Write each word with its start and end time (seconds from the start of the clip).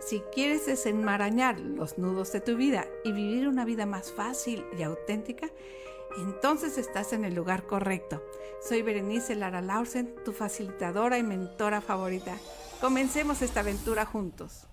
si 0.00 0.20
quieres 0.32 0.66
desenmarañar 0.66 1.58
los 1.58 1.98
nudos 1.98 2.32
de 2.32 2.40
tu 2.40 2.56
vida 2.56 2.86
y 3.04 3.12
vivir 3.12 3.48
una 3.48 3.64
vida 3.64 3.86
más 3.86 4.12
fácil 4.12 4.64
y 4.78 4.82
auténtica, 4.82 5.48
entonces 6.18 6.78
estás 6.78 7.12
en 7.12 7.24
el 7.24 7.34
lugar 7.34 7.66
correcto. 7.66 8.22
Soy 8.66 8.82
Berenice 8.82 9.34
Lara 9.34 9.60
Lausen, 9.60 10.14
tu 10.24 10.32
facilitadora 10.32 11.18
y 11.18 11.22
mentora 11.22 11.80
favorita. 11.80 12.36
Comencemos 12.80 13.42
esta 13.42 13.60
aventura 13.60 14.06
juntos. 14.06 14.66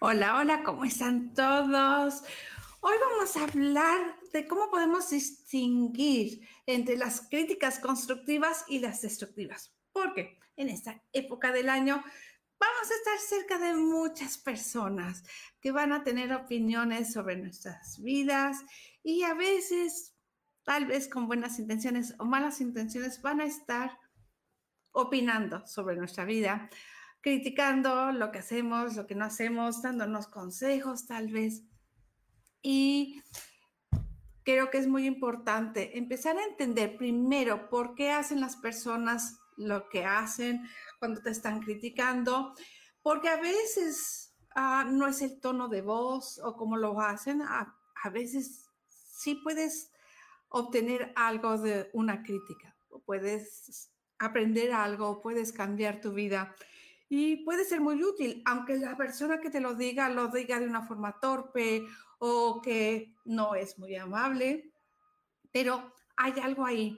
Hola, 0.00 0.38
hola, 0.38 0.62
¿cómo 0.64 0.84
están 0.84 1.32
todos? 1.32 2.22
Hoy 2.80 2.94
vamos 3.00 3.36
a 3.36 3.44
hablar 3.44 4.21
de 4.32 4.46
cómo 4.46 4.70
podemos 4.70 5.10
distinguir 5.10 6.46
entre 6.66 6.96
las 6.96 7.28
críticas 7.28 7.78
constructivas 7.78 8.64
y 8.68 8.78
las 8.78 9.02
destructivas. 9.02 9.74
Porque 9.92 10.38
en 10.56 10.68
esta 10.68 11.02
época 11.12 11.52
del 11.52 11.68
año 11.68 12.02
vamos 12.58 12.90
a 12.90 12.94
estar 12.94 13.18
cerca 13.18 13.58
de 13.58 13.74
muchas 13.74 14.38
personas 14.38 15.24
que 15.60 15.72
van 15.72 15.92
a 15.92 16.04
tener 16.04 16.32
opiniones 16.32 17.12
sobre 17.12 17.36
nuestras 17.36 18.00
vidas 18.00 18.58
y 19.02 19.24
a 19.24 19.34
veces, 19.34 20.14
tal 20.62 20.86
vez 20.86 21.08
con 21.08 21.26
buenas 21.26 21.58
intenciones 21.58 22.14
o 22.18 22.24
malas 22.24 22.60
intenciones, 22.60 23.20
van 23.20 23.40
a 23.40 23.44
estar 23.44 23.98
opinando 24.92 25.66
sobre 25.66 25.96
nuestra 25.96 26.24
vida, 26.24 26.70
criticando 27.20 28.12
lo 28.12 28.30
que 28.30 28.38
hacemos, 28.38 28.94
lo 28.96 29.06
que 29.06 29.14
no 29.14 29.24
hacemos, 29.24 29.82
dándonos 29.82 30.28
consejos 30.28 31.06
tal 31.06 31.28
vez. 31.32 31.64
Y 32.62 33.22
creo 34.44 34.70
que 34.70 34.78
es 34.78 34.86
muy 34.86 35.06
importante 35.06 35.96
empezar 35.98 36.36
a 36.36 36.44
entender 36.44 36.96
primero 36.96 37.68
por 37.68 37.94
qué 37.94 38.10
hacen 38.10 38.40
las 38.40 38.56
personas 38.56 39.38
lo 39.56 39.88
que 39.88 40.04
hacen 40.04 40.68
cuando 40.98 41.20
te 41.20 41.30
están 41.30 41.60
criticando, 41.60 42.54
porque 43.02 43.28
a 43.28 43.40
veces 43.40 44.34
ah, 44.54 44.86
no 44.88 45.06
es 45.06 45.22
el 45.22 45.40
tono 45.40 45.68
de 45.68 45.82
voz 45.82 46.40
o 46.42 46.56
cómo 46.56 46.76
lo 46.76 47.00
hacen, 47.00 47.42
a, 47.42 47.76
a 48.02 48.10
veces 48.10 48.70
sí 48.88 49.36
puedes 49.36 49.92
obtener 50.48 51.12
algo 51.16 51.58
de 51.58 51.90
una 51.92 52.22
crítica, 52.22 52.74
o 52.90 53.00
puedes 53.00 53.90
aprender 54.18 54.72
algo, 54.72 55.20
puedes 55.20 55.52
cambiar 55.52 56.00
tu 56.00 56.12
vida 56.12 56.54
y 57.08 57.44
puede 57.44 57.64
ser 57.64 57.80
muy 57.80 58.02
útil, 58.02 58.42
aunque 58.46 58.78
la 58.78 58.96
persona 58.96 59.38
que 59.40 59.50
te 59.50 59.60
lo 59.60 59.74
diga 59.74 60.08
lo 60.08 60.28
diga 60.28 60.58
de 60.58 60.66
una 60.66 60.86
forma 60.86 61.20
torpe 61.20 61.84
o 62.24 62.62
que 62.62 63.16
no 63.24 63.56
es 63.56 63.80
muy 63.80 63.96
amable, 63.96 64.72
pero 65.50 65.92
hay 66.16 66.32
algo 66.40 66.64
ahí. 66.64 66.96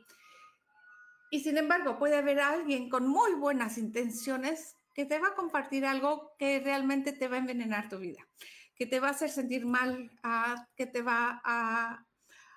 Y 1.30 1.40
sin 1.40 1.56
embargo, 1.56 1.98
puede 1.98 2.18
haber 2.18 2.40
alguien 2.40 2.90
con 2.90 3.08
muy 3.08 3.32
buenas 3.32 3.78
intenciones 3.78 4.76
que 4.92 5.06
te 5.06 5.18
va 5.18 5.28
a 5.28 5.34
compartir 5.34 5.86
algo 5.86 6.34
que 6.38 6.60
realmente 6.60 7.12
te 7.12 7.26
va 7.26 7.36
a 7.36 7.38
envenenar 7.38 7.88
tu 7.88 8.00
vida, 8.00 8.20
que 8.76 8.84
te 8.84 9.00
va 9.00 9.08
a 9.08 9.10
hacer 9.12 9.30
sentir 9.30 9.64
mal, 9.64 10.10
ah, 10.22 10.68
que 10.76 10.84
te 10.84 11.00
va 11.00 11.40
a 11.42 12.04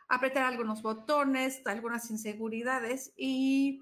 apretar 0.10 0.44
algunos 0.44 0.82
botones, 0.82 1.66
algunas 1.68 2.12
inseguridades 2.12 3.14
y 3.16 3.80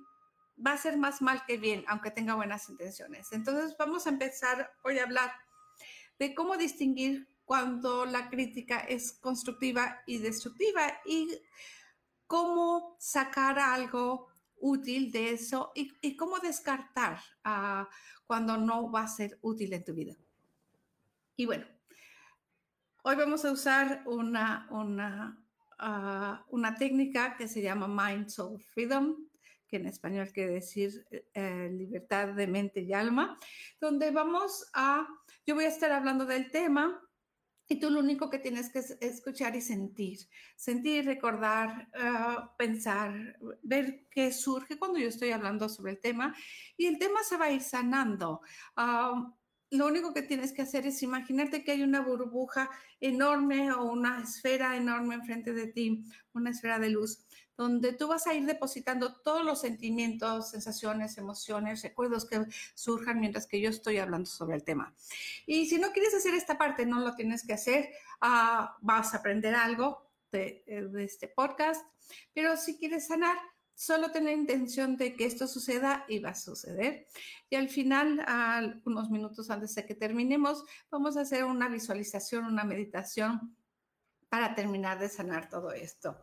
va 0.63 0.73
a 0.73 0.77
ser 0.77 0.95
más 0.99 1.23
mal 1.23 1.43
que 1.47 1.57
bien, 1.57 1.83
aunque 1.87 2.11
tenga 2.11 2.35
buenas 2.35 2.69
intenciones. 2.69 3.31
Entonces 3.31 3.75
vamos 3.79 4.05
a 4.05 4.11
empezar 4.11 4.71
hoy 4.83 4.99
a 4.99 5.05
hablar 5.05 5.33
de 6.19 6.35
cómo 6.35 6.55
distinguir 6.55 7.27
cuando 7.45 8.05
la 8.05 8.29
crítica 8.29 8.79
es 8.79 9.13
constructiva 9.13 10.01
y 10.05 10.17
destructiva 10.17 10.99
y 11.05 11.29
cómo 12.27 12.97
sacar 12.99 13.59
algo 13.59 14.27
útil 14.57 15.11
de 15.11 15.31
eso 15.31 15.71
y, 15.75 16.17
cómo 16.17 16.39
descartar 16.39 17.19
uh, 17.45 17.85
cuando 18.25 18.57
no 18.57 18.91
va 18.91 19.03
a 19.03 19.07
ser 19.07 19.37
útil 19.41 19.73
en 19.73 19.83
tu 19.83 19.93
vida. 19.93 20.15
Y 21.35 21.45
bueno, 21.45 21.65
hoy 23.03 23.15
vamos 23.15 23.45
a 23.45 23.51
usar 23.51 24.01
una, 24.07 24.67
una, 24.71 25.45
uh, 25.79 26.55
una 26.55 26.75
técnica 26.75 27.37
que 27.37 27.47
se 27.47 27.61
llama 27.61 27.87
Mind 27.87 28.29
Soul 28.29 28.59
Freedom 28.59 29.15
que 29.67 29.77
en 29.77 29.87
español 29.87 30.31
quiere 30.31 30.53
decir 30.53 31.07
eh, 31.33 31.69
libertad 31.71 32.29
de 32.29 32.45
mente 32.45 32.81
y 32.81 32.93
alma, 32.93 33.37
donde 33.79 34.11
vamos 34.11 34.69
a, 34.73 35.07
yo 35.45 35.55
voy 35.55 35.65
a 35.65 35.69
estar 35.69 35.91
hablando 35.91 36.25
del 36.25 36.51
tema 36.51 37.01
y 37.67 37.79
tú 37.79 37.89
lo 37.89 37.99
único 37.99 38.29
que 38.29 38.39
tienes 38.39 38.69
que 38.69 38.79
escuchar 39.01 39.55
y 39.55 39.61
sentir, 39.61 40.19
sentir, 40.55 41.05
recordar, 41.05 41.89
uh, 41.95 42.55
pensar, 42.57 43.37
ver 43.63 44.07
qué 44.11 44.31
surge 44.31 44.77
cuando 44.77 44.99
yo 44.99 45.07
estoy 45.07 45.31
hablando 45.31 45.67
sobre 45.67 45.93
el 45.93 45.99
tema 45.99 46.35
y 46.77 46.85
el 46.85 46.99
tema 46.99 47.23
se 47.23 47.37
va 47.37 47.45
a 47.45 47.51
ir 47.51 47.61
sanando. 47.61 48.41
Uh, 48.77 49.31
lo 49.77 49.87
único 49.87 50.13
que 50.13 50.21
tienes 50.21 50.51
que 50.51 50.61
hacer 50.61 50.87
es 50.87 51.03
imaginarte 51.03 51.63
que 51.63 51.71
hay 51.71 51.83
una 51.83 52.01
burbuja 52.01 52.69
enorme 52.99 53.71
o 53.71 53.85
una 53.85 54.21
esfera 54.21 54.75
enorme 54.75 55.15
enfrente 55.15 55.53
de 55.53 55.67
ti, 55.67 56.03
una 56.33 56.51
esfera 56.51 56.79
de 56.79 56.89
luz 56.89 57.25
donde 57.57 57.93
tú 57.93 58.07
vas 58.07 58.27
a 58.27 58.33
ir 58.33 58.45
depositando 58.45 59.15
todos 59.21 59.43
los 59.43 59.61
sentimientos, 59.61 60.49
sensaciones, 60.49 61.17
emociones, 61.17 61.81
recuerdos 61.83 62.25
que 62.25 62.45
surjan 62.73 63.19
mientras 63.19 63.47
que 63.47 63.61
yo 63.61 63.69
estoy 63.69 63.97
hablando 63.97 64.29
sobre 64.29 64.55
el 64.55 64.63
tema. 64.63 64.93
Y 65.45 65.67
si 65.67 65.77
no 65.77 65.91
quieres 65.91 66.13
hacer 66.13 66.33
esta 66.33 66.57
parte, 66.57 66.85
no 66.85 66.99
lo 66.99 67.15
tienes 67.15 67.45
que 67.45 67.53
hacer, 67.53 67.89
ah, 68.21 68.77
vas 68.81 69.13
a 69.13 69.17
aprender 69.17 69.55
algo 69.55 70.05
eh, 70.33 70.63
de 70.65 71.03
este 71.03 71.29
podcast, 71.29 71.85
pero 72.33 72.57
si 72.57 72.77
quieres 72.77 73.07
sanar, 73.07 73.37
solo 73.75 74.09
ten 74.11 74.25
la 74.25 74.31
intención 74.31 74.97
de 74.97 75.15
que 75.15 75.25
esto 75.25 75.47
suceda 75.47 76.05
y 76.07 76.19
va 76.19 76.29
a 76.29 76.35
suceder. 76.35 77.07
Y 77.49 77.55
al 77.55 77.69
final, 77.69 78.81
unos 78.85 79.09
minutos 79.09 79.49
antes 79.49 79.75
de 79.75 79.85
que 79.85 79.95
terminemos, 79.95 80.63
vamos 80.89 81.17
a 81.17 81.21
hacer 81.21 81.43
una 81.43 81.67
visualización, 81.67 82.45
una 82.45 82.63
meditación 82.63 83.55
para 84.29 84.55
terminar 84.55 84.97
de 84.97 85.09
sanar 85.09 85.49
todo 85.49 85.71
esto. 85.71 86.17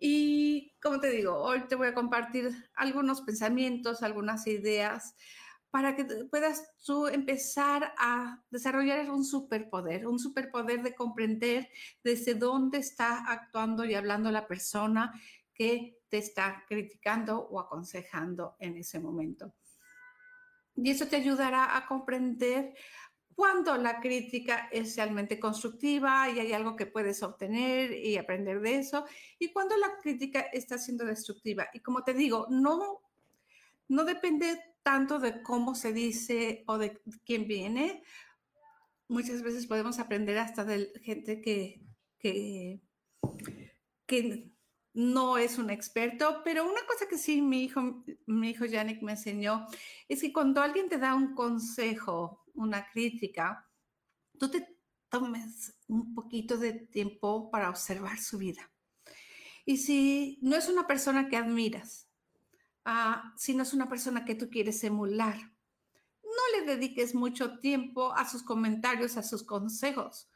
Y 0.00 0.74
como 0.82 0.98
te 0.98 1.10
digo, 1.10 1.34
hoy 1.36 1.68
te 1.68 1.74
voy 1.74 1.88
a 1.88 1.94
compartir 1.94 2.50
algunos 2.74 3.20
pensamientos, 3.20 4.02
algunas 4.02 4.46
ideas 4.46 5.14
para 5.70 5.94
que 5.94 6.04
puedas 6.04 6.72
tú 6.84 7.06
empezar 7.06 7.94
a 7.96 8.42
desarrollar 8.50 9.10
un 9.10 9.24
superpoder, 9.24 10.06
un 10.06 10.18
superpoder 10.18 10.82
de 10.82 10.94
comprender 10.94 11.68
desde 12.02 12.34
dónde 12.34 12.78
está 12.78 13.24
actuando 13.30 13.84
y 13.84 13.94
hablando 13.94 14.32
la 14.32 14.48
persona 14.48 15.12
que 15.54 15.99
te 16.10 16.18
está 16.18 16.64
criticando 16.68 17.38
o 17.38 17.60
aconsejando 17.60 18.56
en 18.58 18.76
ese 18.76 18.98
momento. 18.98 19.54
Y 20.76 20.90
eso 20.90 21.06
te 21.06 21.16
ayudará 21.16 21.76
a 21.76 21.86
comprender 21.86 22.74
cuando 23.34 23.76
la 23.78 24.00
crítica 24.00 24.68
es 24.70 24.96
realmente 24.96 25.40
constructiva 25.40 26.28
y 26.28 26.40
hay 26.40 26.52
algo 26.52 26.76
que 26.76 26.84
puedes 26.84 27.22
obtener 27.22 27.92
y 27.92 28.18
aprender 28.18 28.60
de 28.60 28.76
eso, 28.76 29.06
y 29.38 29.50
cuando 29.50 29.78
la 29.78 29.96
crítica 29.96 30.40
está 30.52 30.76
siendo 30.76 31.06
destructiva. 31.06 31.68
Y 31.72 31.80
como 31.80 32.04
te 32.04 32.12
digo, 32.12 32.46
no, 32.50 33.00
no 33.88 34.04
depende 34.04 34.60
tanto 34.82 35.18
de 35.18 35.42
cómo 35.42 35.74
se 35.74 35.94
dice 35.94 36.64
o 36.66 36.76
de 36.76 37.00
quién 37.24 37.46
viene. 37.46 38.02
Muchas 39.08 39.42
veces 39.42 39.66
podemos 39.66 39.98
aprender 39.98 40.36
hasta 40.36 40.64
de 40.64 40.92
gente 41.02 41.40
que, 41.40 41.80
que, 42.18 42.80
que 44.06 44.49
no 44.92 45.38
es 45.38 45.58
un 45.58 45.70
experto, 45.70 46.42
pero 46.44 46.64
una 46.64 46.84
cosa 46.86 47.06
que 47.08 47.18
sí 47.18 47.40
mi 47.40 47.64
hijo, 47.64 48.04
mi 48.26 48.50
hijo 48.50 48.64
Yannick 48.64 49.02
me 49.02 49.12
enseñó 49.12 49.66
es 50.08 50.20
que 50.20 50.32
cuando 50.32 50.60
alguien 50.62 50.88
te 50.88 50.98
da 50.98 51.14
un 51.14 51.34
consejo 51.34 52.44
una 52.54 52.86
crítica, 52.90 53.68
tú 54.38 54.50
te 54.50 54.76
tomes 55.08 55.74
un 55.88 56.14
poquito 56.14 56.56
de 56.56 56.72
tiempo 56.72 57.50
para 57.50 57.70
observar 57.70 58.18
su 58.18 58.38
vida. 58.38 58.70
Y 59.64 59.76
si 59.76 60.38
no 60.42 60.56
es 60.56 60.68
una 60.68 60.86
persona 60.86 61.28
que 61.28 61.36
admiras, 61.36 62.08
ah, 62.84 63.32
si 63.36 63.54
no 63.54 63.62
es 63.62 63.72
una 63.72 63.88
persona 63.88 64.24
que 64.24 64.34
tú 64.34 64.48
quieres 64.50 64.82
emular, 64.84 65.36
no 66.22 66.58
le 66.58 66.66
dediques 66.66 67.14
mucho 67.14 67.58
tiempo 67.58 68.12
a 68.12 68.28
sus 68.28 68.42
comentarios, 68.42 69.16
a 69.16 69.22
sus 69.22 69.42
consejos, 69.42 70.28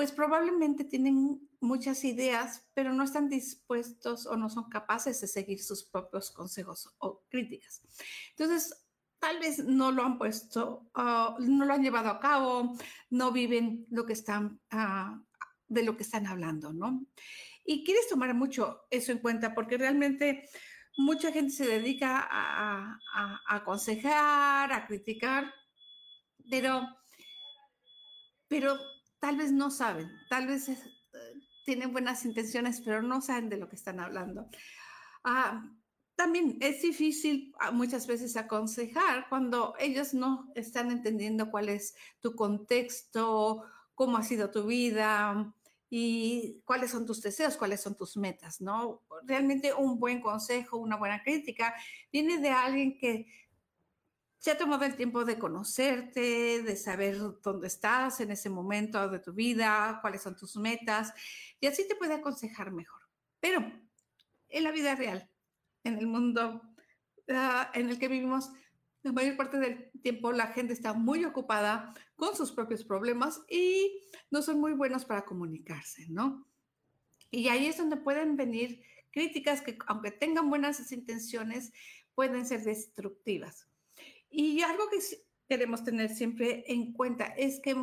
pues 0.00 0.12
probablemente 0.12 0.84
tienen 0.84 1.46
muchas 1.60 2.04
ideas, 2.04 2.66
pero 2.72 2.90
no 2.94 3.04
están 3.04 3.28
dispuestos 3.28 4.24
o 4.24 4.34
no 4.34 4.48
son 4.48 4.70
capaces 4.70 5.20
de 5.20 5.26
seguir 5.26 5.62
sus 5.62 5.84
propios 5.84 6.30
consejos 6.30 6.90
o 7.00 7.22
críticas. 7.28 7.82
Entonces, 8.30 8.74
tal 9.18 9.38
vez 9.40 9.62
no 9.62 9.92
lo 9.92 10.02
han 10.02 10.16
puesto, 10.16 10.90
ah, 10.94 11.36
no 11.38 11.66
lo 11.66 11.74
han 11.74 11.82
llevado 11.82 12.08
a 12.08 12.18
cabo, 12.18 12.78
no 13.10 13.30
viven 13.30 13.84
lo 13.90 14.06
que 14.06 14.14
están, 14.14 14.58
ah, 14.70 15.22
de 15.68 15.82
lo 15.82 15.98
que 15.98 16.04
están 16.04 16.26
hablando, 16.26 16.72
¿no? 16.72 17.04
Y 17.66 17.84
quieres 17.84 18.08
tomar 18.08 18.32
mucho 18.32 18.86
eso 18.88 19.12
en 19.12 19.18
cuenta 19.18 19.54
porque 19.54 19.76
realmente 19.76 20.48
mucha 20.96 21.30
gente 21.30 21.52
se 21.52 21.66
dedica 21.66 22.26
a, 22.26 22.98
aconsejar, 23.48 24.72
a 24.72 24.86
criticar, 24.86 25.52
pero, 26.50 26.88
pero 28.48 28.78
tal 29.20 29.36
vez 29.36 29.52
no 29.52 29.70
saben, 29.70 30.10
tal 30.28 30.46
vez 30.46 30.68
eh, 30.68 30.78
tienen 31.64 31.92
buenas 31.92 32.24
intenciones, 32.24 32.80
pero 32.80 33.02
no 33.02 33.20
saben 33.20 33.48
de 33.48 33.58
lo 33.58 33.68
que 33.68 33.76
están 33.76 34.00
hablando. 34.00 34.48
Ah, 35.22 35.70
también 36.16 36.58
es 36.60 36.82
difícil 36.82 37.54
ah, 37.60 37.70
muchas 37.70 38.06
veces 38.06 38.36
aconsejar 38.36 39.28
cuando 39.28 39.74
ellos 39.78 40.12
no 40.14 40.50
están 40.54 40.90
entendiendo 40.90 41.50
cuál 41.50 41.68
es 41.68 41.94
tu 42.20 42.34
contexto, 42.34 43.64
cómo 43.94 44.16
ha 44.16 44.22
sido 44.22 44.50
tu 44.50 44.66
vida 44.66 45.54
y 45.90 46.62
cuáles 46.64 46.90
son 46.90 47.04
tus 47.04 47.20
deseos, 47.20 47.56
cuáles 47.56 47.80
son 47.80 47.96
tus 47.96 48.16
metas, 48.16 48.60
¿no? 48.60 49.02
Realmente 49.24 49.74
un 49.74 49.98
buen 49.98 50.20
consejo, 50.20 50.78
una 50.78 50.96
buena 50.96 51.22
crítica 51.22 51.74
viene 52.12 52.38
de 52.38 52.50
alguien 52.50 52.96
que 52.96 53.26
se 54.40 54.50
ha 54.50 54.56
tomado 54.56 54.86
el 54.86 54.96
tiempo 54.96 55.26
de 55.26 55.38
conocerte, 55.38 56.62
de 56.62 56.74
saber 56.74 57.18
dónde 57.42 57.66
estás 57.66 58.20
en 58.20 58.30
ese 58.30 58.48
momento 58.48 59.06
de 59.10 59.18
tu 59.18 59.34
vida, 59.34 59.98
cuáles 60.00 60.22
son 60.22 60.34
tus 60.34 60.56
metas, 60.56 61.12
y 61.60 61.66
así 61.66 61.86
te 61.86 61.94
puede 61.94 62.14
aconsejar 62.14 62.72
mejor. 62.72 63.02
Pero 63.38 63.70
en 64.48 64.64
la 64.64 64.72
vida 64.72 64.94
real, 64.94 65.30
en 65.84 65.98
el 65.98 66.06
mundo 66.06 66.62
ah, 67.28 67.70
en 67.74 67.90
el 67.90 67.98
que 67.98 68.08
vivimos, 68.08 68.50
la 69.02 69.12
mayor 69.12 69.36
parte 69.36 69.58
del 69.58 69.90
tiempo 70.02 70.32
la 70.32 70.46
gente 70.46 70.72
está 70.72 70.94
muy 70.94 71.22
ocupada 71.26 71.92
con 72.16 72.34
sus 72.34 72.50
propios 72.50 72.82
problemas 72.82 73.42
y 73.46 74.00
no 74.30 74.40
son 74.40 74.58
muy 74.58 74.72
buenos 74.72 75.04
para 75.04 75.26
comunicarse, 75.26 76.06
¿no? 76.08 76.46
Y 77.30 77.48
ahí 77.48 77.66
es 77.66 77.76
donde 77.76 77.98
pueden 77.98 78.38
venir 78.38 78.82
críticas 79.10 79.60
que, 79.60 79.76
aunque 79.86 80.12
tengan 80.12 80.48
buenas 80.48 80.90
intenciones, 80.92 81.72
pueden 82.14 82.46
ser 82.46 82.62
destructivas. 82.62 83.69
Y 84.30 84.62
algo 84.62 84.84
que 84.88 84.98
queremos 85.48 85.82
tener 85.84 86.14
siempre 86.14 86.64
en 86.68 86.92
cuenta 86.92 87.26
es 87.26 87.60
que 87.60 87.74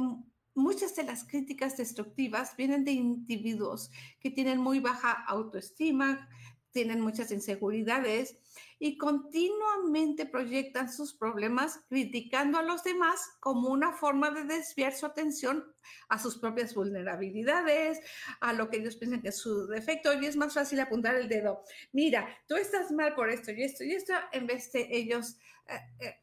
muchas 0.55 0.95
de 0.95 1.03
las 1.03 1.25
críticas 1.25 1.77
destructivas 1.77 2.55
vienen 2.55 2.85
de 2.85 2.91
individuos 2.91 3.91
que 4.19 4.31
tienen 4.31 4.59
muy 4.59 4.79
baja 4.79 5.11
autoestima, 5.27 6.27
tienen 6.71 7.01
muchas 7.01 7.31
inseguridades 7.31 8.37
y 8.79 8.97
continuamente 8.97 10.25
proyectan 10.25 10.91
sus 10.91 11.15
problemas 11.15 11.79
criticando 11.89 12.59
a 12.59 12.63
los 12.63 12.83
demás 12.83 13.19
como 13.39 13.69
una 13.69 13.93
forma 13.93 14.29
de 14.29 14.43
desviar 14.43 14.93
su 14.93 15.05
atención 15.05 15.65
a 16.09 16.19
sus 16.19 16.37
propias 16.37 16.75
vulnerabilidades, 16.75 17.99
a 18.39 18.53
lo 18.53 18.69
que 18.69 18.77
ellos 18.77 18.95
piensan 18.95 19.21
que 19.21 19.29
es 19.29 19.37
su 19.37 19.67
defecto. 19.67 20.13
Y 20.13 20.27
es 20.27 20.35
más 20.35 20.53
fácil 20.53 20.79
apuntar 20.79 21.15
el 21.15 21.27
dedo. 21.27 21.63
Mira, 21.91 22.27
tú 22.47 22.55
estás 22.55 22.91
mal 22.91 23.15
por 23.15 23.29
esto 23.29 23.51
y 23.51 23.63
esto 23.63 23.83
y 23.83 23.93
esto, 23.93 24.13
en 24.31 24.45
vez 24.45 24.71
de 24.71 24.87
ellos 24.91 25.37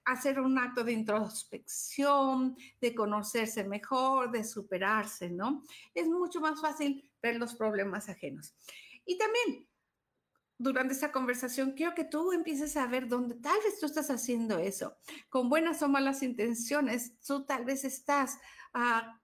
hacer 0.05 0.41
un 0.41 0.59
acto 0.59 0.85
de 0.85 0.93
introspección, 0.93 2.57
de 2.81 2.95
conocerse 2.95 3.65
mejor, 3.65 4.31
de 4.31 4.45
superarse, 4.45 5.31
¿no? 5.31 5.63
Es 5.95 6.07
mucho 6.09 6.41
más 6.41 6.61
fácil 6.61 7.11
ver 7.23 7.37
los 7.37 7.55
problemas 7.55 8.09
ajenos. 8.09 8.55
Y 9.05 9.19
también 9.19 9.69
durante 10.59 10.95
esta 10.95 11.13
conversación, 11.13 11.73
quiero 11.73 11.95
que 11.95 12.05
tú 12.05 12.33
empieces 12.33 12.77
a 12.77 12.87
ver 12.87 13.09
dónde 13.09 13.35
tal 13.37 13.59
vez 13.65 13.79
tú 13.81 13.87
estás 13.87 14.11
haciendo 14.11 14.59
eso. 14.59 14.97
Con 15.29 15.49
buenas 15.49 15.83
o 15.83 15.89
malas 15.89 16.23
intenciones, 16.23 17.19
tú 17.21 17.45
tal 17.45 17.65
vez 17.65 17.85
estás 17.85 18.39
ah, 18.73 19.21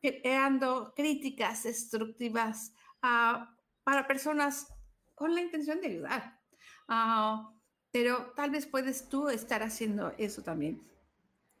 creando 0.00 0.92
críticas 0.94 1.62
destructivas 1.64 2.72
ah, 3.02 3.56
para 3.84 4.06
personas 4.06 4.66
con 5.14 5.34
la 5.34 5.40
intención 5.40 5.80
de 5.80 5.88
ayudar. 5.88 6.40
Ah, 6.88 7.55
pero 7.92 8.32
tal 8.36 8.50
vez 8.50 8.66
puedes 8.66 9.08
tú 9.08 9.28
estar 9.28 9.62
haciendo 9.62 10.12
eso 10.18 10.42
también. 10.42 10.82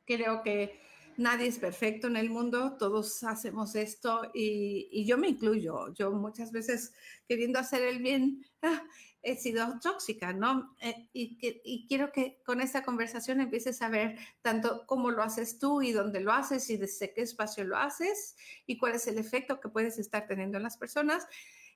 Creo 0.04 0.42
que 0.42 0.80
nadie 1.16 1.46
es 1.46 1.58
perfecto 1.58 2.06
en 2.06 2.16
el 2.16 2.30
mundo, 2.30 2.76
todos 2.78 3.22
hacemos 3.24 3.74
esto 3.74 4.30
y, 4.34 5.04
yo 5.06 5.18
me 5.18 5.28
incluyo. 5.28 5.92
Yo 5.94 6.12
muchas 6.12 6.52
veces 6.52 6.92
queriendo 7.28 7.58
hacer 7.58 7.82
el 7.82 8.00
bien 8.00 8.44
ah, 8.62 8.82
he 9.22 9.36
sido 9.36 9.78
tóxica, 9.82 10.32
¿no? 10.32 10.76
Eh, 10.80 11.08
y, 11.12 11.38
y, 11.40 11.86
quiero 11.88 12.12
que 12.12 12.40
con 12.44 12.60
esta 12.60 12.84
conversación 12.84 13.40
empieces 13.40 13.82
a 13.82 13.88
ver 13.88 14.18
tanto 14.42 14.86
cómo 14.86 15.10
lo 15.10 15.22
haces 15.22 15.58
tú 15.58 15.82
y 15.82 15.92
dónde 15.92 16.20
lo 16.20 16.32
haces 16.32 16.70
y 16.70 16.76
desde 16.76 17.12
qué 17.12 17.22
espacio 17.22 17.64
lo 17.64 17.76
haces 17.76 18.36
y 18.66 18.78
cuál 18.78 18.94
es 18.94 19.06
el 19.06 19.18
efecto 19.18 19.60
que 19.60 19.68
puedes 19.68 19.98
estar 19.98 20.26
teniendo 20.26 20.58
en 20.58 20.62
las 20.62 20.76
personas. 20.76 21.26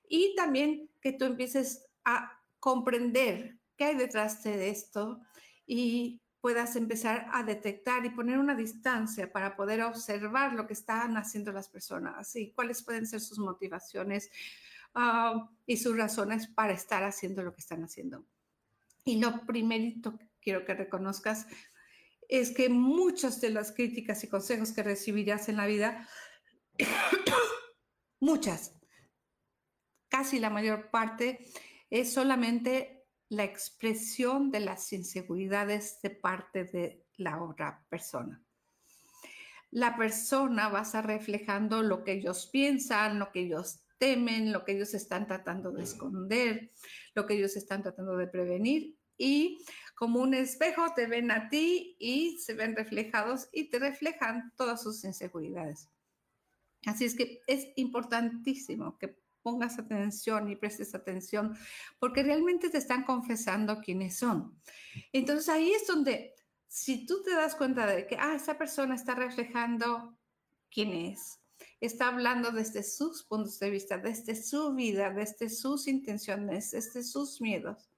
Y 0.08 0.34
también 0.36 0.90
que 1.00 1.12
tú 1.12 1.24
empieces 1.24 1.86
a 2.04 2.40
comprender 2.60 3.59
qué 3.80 3.86
hay 3.86 3.96
detrás 3.96 4.42
de 4.42 4.68
esto 4.68 5.22
y 5.66 6.20
puedas 6.42 6.76
empezar 6.76 7.28
a 7.32 7.42
detectar 7.42 8.04
y 8.04 8.10
poner 8.10 8.36
una 8.36 8.54
distancia 8.54 9.32
para 9.32 9.56
poder 9.56 9.80
observar 9.80 10.52
lo 10.52 10.66
que 10.66 10.74
están 10.74 11.16
haciendo 11.16 11.50
las 11.50 11.70
personas 11.70 12.36
y 12.36 12.52
cuáles 12.52 12.82
pueden 12.82 13.06
ser 13.06 13.22
sus 13.22 13.38
motivaciones 13.38 14.30
ah, 14.94 15.48
y 15.64 15.78
sus 15.78 15.96
razones 15.96 16.46
para 16.46 16.74
estar 16.74 17.02
haciendo 17.04 17.42
lo 17.42 17.54
que 17.54 17.62
están 17.62 17.82
haciendo. 17.82 18.26
Y 19.02 19.18
lo 19.18 19.46
primerito 19.46 20.14
que 20.18 20.28
quiero 20.42 20.66
que 20.66 20.74
reconozcas 20.74 21.46
es 22.28 22.50
que 22.50 22.68
muchas 22.68 23.40
de 23.40 23.48
las 23.48 23.72
críticas 23.72 24.22
y 24.24 24.28
consejos 24.28 24.72
que 24.72 24.82
recibirás 24.82 25.48
en 25.48 25.56
la 25.56 25.64
vida, 25.64 26.06
muchas, 28.20 28.74
casi 30.10 30.38
la 30.38 30.50
mayor 30.50 30.90
parte, 30.90 31.46
es 31.88 32.12
solamente 32.12 32.99
la 33.30 33.44
expresión 33.44 34.50
de 34.50 34.60
las 34.60 34.92
inseguridades 34.92 36.00
de 36.02 36.10
parte 36.10 36.64
de 36.64 37.06
la 37.16 37.42
otra 37.42 37.86
persona. 37.88 38.42
La 39.70 39.96
persona 39.96 40.68
va 40.68 40.80
a 40.80 40.82
estar 40.82 41.06
reflejando 41.06 41.82
lo 41.82 42.02
que 42.02 42.12
ellos 42.12 42.48
piensan, 42.52 43.20
lo 43.20 43.30
que 43.30 43.42
ellos 43.42 43.84
temen, 43.98 44.52
lo 44.52 44.64
que 44.64 44.72
ellos 44.72 44.94
están 44.94 45.28
tratando 45.28 45.70
de 45.70 45.84
esconder, 45.84 46.72
lo 47.14 47.26
que 47.26 47.34
ellos 47.34 47.56
están 47.56 47.82
tratando 47.82 48.16
de 48.16 48.26
prevenir 48.26 48.96
y 49.16 49.64
como 49.94 50.20
un 50.20 50.34
espejo 50.34 50.92
te 50.96 51.06
ven 51.06 51.30
a 51.30 51.48
ti 51.48 51.94
y 52.00 52.38
se 52.38 52.54
ven 52.54 52.74
reflejados 52.74 53.48
y 53.52 53.70
te 53.70 53.78
reflejan 53.78 54.52
todas 54.56 54.82
sus 54.82 55.04
inseguridades. 55.04 55.88
Así 56.86 57.04
es 57.04 57.14
que 57.14 57.42
es 57.46 57.68
importantísimo 57.76 58.98
que 58.98 59.19
pongas 59.42 59.78
atención 59.78 60.48
y 60.50 60.56
prestes 60.56 60.94
atención, 60.94 61.56
porque 61.98 62.22
realmente 62.22 62.70
te 62.70 62.78
están 62.78 63.04
confesando 63.04 63.80
quiénes 63.80 64.16
son. 64.16 64.60
Entonces 65.12 65.48
ahí 65.48 65.72
es 65.72 65.86
donde, 65.86 66.34
si 66.66 67.06
tú 67.06 67.22
te 67.22 67.34
das 67.34 67.54
cuenta 67.54 67.86
de 67.86 68.06
que, 68.06 68.16
ah, 68.18 68.34
esa 68.34 68.56
persona 68.58 68.94
está 68.94 69.14
reflejando 69.14 70.18
quién 70.70 70.92
es, 70.92 71.40
está 71.80 72.08
hablando 72.08 72.50
desde 72.50 72.82
sus 72.82 73.24
puntos 73.24 73.58
de 73.58 73.70
vista, 73.70 73.98
desde 73.98 74.34
su 74.34 74.74
vida, 74.74 75.10
desde 75.10 75.48
sus 75.48 75.88
intenciones, 75.88 76.72
desde 76.72 77.02
sus 77.02 77.40
miedos, 77.40 77.90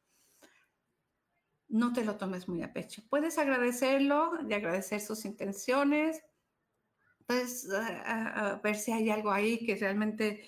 no 1.68 1.92
te 1.92 2.04
lo 2.04 2.16
tomes 2.16 2.48
muy 2.48 2.62
a 2.62 2.72
pecho. 2.72 3.02
Puedes 3.08 3.38
agradecerlo 3.38 4.32
y 4.48 4.52
agradecer 4.52 5.00
sus 5.00 5.24
intenciones, 5.24 6.22
puedes 7.26 7.68
ah, 7.70 8.02
ah, 8.04 8.32
ah, 8.36 8.60
ver 8.62 8.76
si 8.76 8.92
hay 8.92 9.10
algo 9.10 9.30
ahí 9.30 9.64
que 9.64 9.76
realmente 9.76 10.44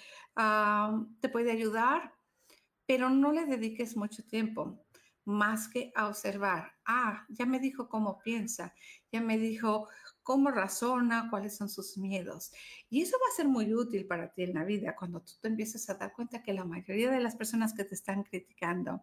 te 1.20 1.28
puede 1.28 1.52
ayudar, 1.52 2.14
pero 2.86 3.10
no 3.10 3.32
le 3.32 3.46
dediques 3.46 3.96
mucho 3.96 4.24
tiempo 4.24 4.84
más 5.24 5.68
que 5.68 5.92
a 5.94 6.08
observar. 6.08 6.72
Ah, 6.84 7.24
ya 7.30 7.46
me 7.46 7.58
dijo 7.58 7.88
cómo 7.88 8.18
piensa, 8.18 8.74
ya 9.10 9.20
me 9.20 9.38
dijo 9.38 9.88
cómo 10.22 10.50
razona, 10.50 11.28
cuáles 11.30 11.56
son 11.56 11.68
sus 11.68 11.96
miedos. 11.96 12.52
Y 12.90 13.02
eso 13.02 13.16
va 13.22 13.32
a 13.32 13.36
ser 13.36 13.48
muy 13.48 13.72
útil 13.74 14.06
para 14.06 14.32
ti 14.32 14.42
en 14.42 14.54
la 14.54 14.64
vida 14.64 14.94
cuando 14.96 15.20
tú 15.20 15.32
te 15.40 15.48
empiezas 15.48 15.88
a 15.88 15.94
dar 15.94 16.12
cuenta 16.12 16.42
que 16.42 16.52
la 16.52 16.64
mayoría 16.64 17.10
de 17.10 17.20
las 17.20 17.36
personas 17.36 17.72
que 17.74 17.84
te 17.84 17.94
están 17.94 18.22
criticando, 18.22 19.02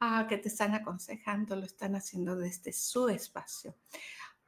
ah, 0.00 0.26
que 0.28 0.38
te 0.38 0.48
están 0.48 0.74
aconsejando, 0.74 1.56
lo 1.56 1.64
están 1.64 1.96
haciendo 1.96 2.36
desde 2.36 2.72
su 2.72 3.08
espacio. 3.08 3.76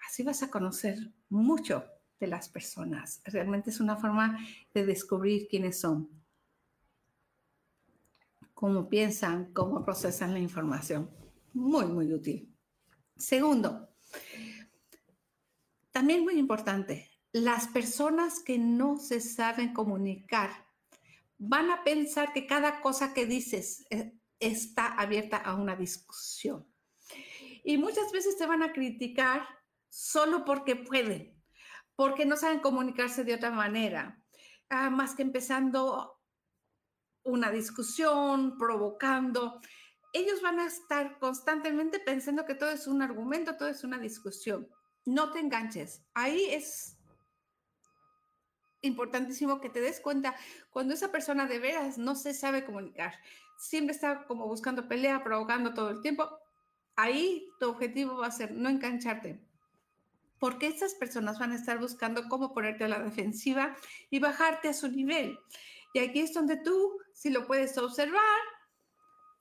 Así 0.07 0.23
vas 0.23 0.43
a 0.43 0.51
conocer 0.51 0.97
mucho 1.29 1.85
de 2.21 2.27
las 2.27 2.49
personas. 2.49 3.23
Realmente 3.25 3.71
es 3.71 3.81
una 3.81 3.97
forma 3.97 4.39
de 4.75 4.87
descubrir 4.87 5.49
quiénes 5.49 5.81
son, 5.81 6.09
cómo 8.55 8.89
piensan, 8.89 9.53
cómo 9.53 9.83
procesan 9.85 10.35
la 10.35 10.39
información. 10.39 11.11
Muy, 11.53 11.87
muy 11.87 12.13
útil. 12.13 12.55
Segundo, 13.17 13.89
también 15.91 16.23
muy 16.23 16.35
importante, 16.35 17.11
las 17.33 17.69
personas 17.69 18.41
que 18.41 18.59
no 18.59 18.99
se 18.99 19.21
saben 19.21 19.73
comunicar 19.73 20.51
van 21.39 21.71
a 21.71 21.83
pensar 21.83 22.33
que 22.33 22.47
cada 22.47 22.81
cosa 22.81 23.15
que 23.15 23.25
dices 23.25 23.87
eh, 23.91 24.13
está 24.39 24.89
abierta 24.89 25.39
a 25.39 25.55
una 25.55 25.75
discusión. 25.75 26.67
Y 27.65 27.79
muchas 27.79 28.13
veces 28.13 28.37
te 28.37 28.47
van 28.47 28.63
a 28.63 28.73
criticar 28.73 29.47
solo 29.89 30.45
porque 30.45 30.77
pueden, 30.77 31.40
porque 32.01 32.25
no 32.25 32.39
saben 32.39 32.61
comunicarse 32.61 33.25
de 33.25 33.35
otra 33.35 33.51
manera, 33.51 34.19
ah, 34.71 34.89
más 34.89 35.15
que 35.15 35.21
empezando 35.21 36.19
una 37.25 37.51
discusión, 37.51 38.57
provocando. 38.57 39.61
Ellos 40.15 40.41
van 40.41 40.61
a 40.61 40.67
estar 40.67 41.19
constantemente 41.19 42.01
pensando 42.01 42.47
que 42.47 42.55
todo 42.55 42.71
es 42.71 42.87
un 42.87 43.03
argumento, 43.03 43.59
todo 43.59 43.69
es 43.69 43.85
una 43.85 43.99
discusión. 43.99 44.67
No 45.05 45.31
te 45.31 45.41
enganches. 45.41 46.03
Ahí 46.15 46.47
es 46.49 46.97
importantísimo 48.81 49.61
que 49.61 49.69
te 49.69 49.83
des 49.83 50.01
cuenta 50.01 50.35
cuando 50.71 50.95
esa 50.95 51.13
persona 51.13 51.45
de 51.45 51.59
veras 51.59 51.99
no 51.99 52.15
se 52.15 52.33
sabe 52.33 52.65
comunicar, 52.65 53.13
siempre 53.59 53.95
está 53.95 54.25
como 54.25 54.47
buscando 54.47 54.89
pelea, 54.89 55.23
provocando 55.23 55.75
todo 55.75 55.91
el 55.91 56.01
tiempo. 56.01 56.31
Ahí 56.97 57.47
tu 57.59 57.69
objetivo 57.69 58.17
va 58.17 58.29
a 58.29 58.31
ser 58.31 58.53
no 58.53 58.71
engancharte, 58.71 59.50
porque 60.41 60.67
estas 60.67 60.95
personas 60.95 61.39
van 61.39 61.53
a 61.53 61.57
estar 61.57 61.79
buscando 61.79 62.29
cómo 62.29 62.53
ponerte 62.53 62.85
a 62.85 62.89
la 62.89 62.99
defensiva 62.99 63.77
y 64.11 64.19
bajarte 64.19 64.69
a 64.69 64.75
su 64.75 64.89
nivel. 64.89 65.39
Y 65.93 66.01
aquí 66.01 66.21
es 66.21 66.33
donde 66.33 66.57
tú, 66.57 66.99
si 67.13 67.31
lo 67.31 67.47
puedes 67.47 67.77
observar, 67.79 68.41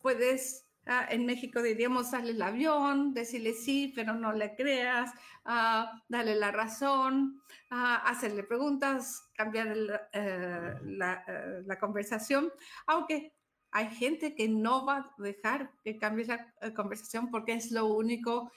puedes, 0.02 0.68
ah, 0.86 1.08
en 1.10 1.26
México 1.26 1.62
diríamos, 1.62 2.12
darle 2.12 2.32
el 2.32 2.42
avión, 2.42 3.14
decirle 3.14 3.54
sí, 3.54 3.94
pero 3.96 4.14
no 4.14 4.34
le 4.34 4.56
creas, 4.56 5.12
uh, 5.46 5.86
darle 6.10 6.36
la 6.36 6.52
razón, 6.52 7.42
uh, 7.72 8.06
hacerle 8.06 8.44
preguntas, 8.44 9.30
cambiar 9.36 10.10
eh, 10.12 10.74
la, 10.84 11.24
eh, 11.28 11.64
la 11.66 11.80
conversación, 11.80 12.52
aunque 12.88 13.34
hay 13.72 13.90
gente 13.96 14.36
que 14.36 14.50
no 14.50 14.86
va 14.86 14.98
a 14.98 15.22
dejar 15.22 15.72
que 15.84 15.98
cambie 15.98 16.26
la 16.26 16.54
eh, 16.62 16.74
conversación 16.74 17.30
porque 17.30 17.54
es 17.54 17.72
lo 17.72 17.86
único 17.86 18.52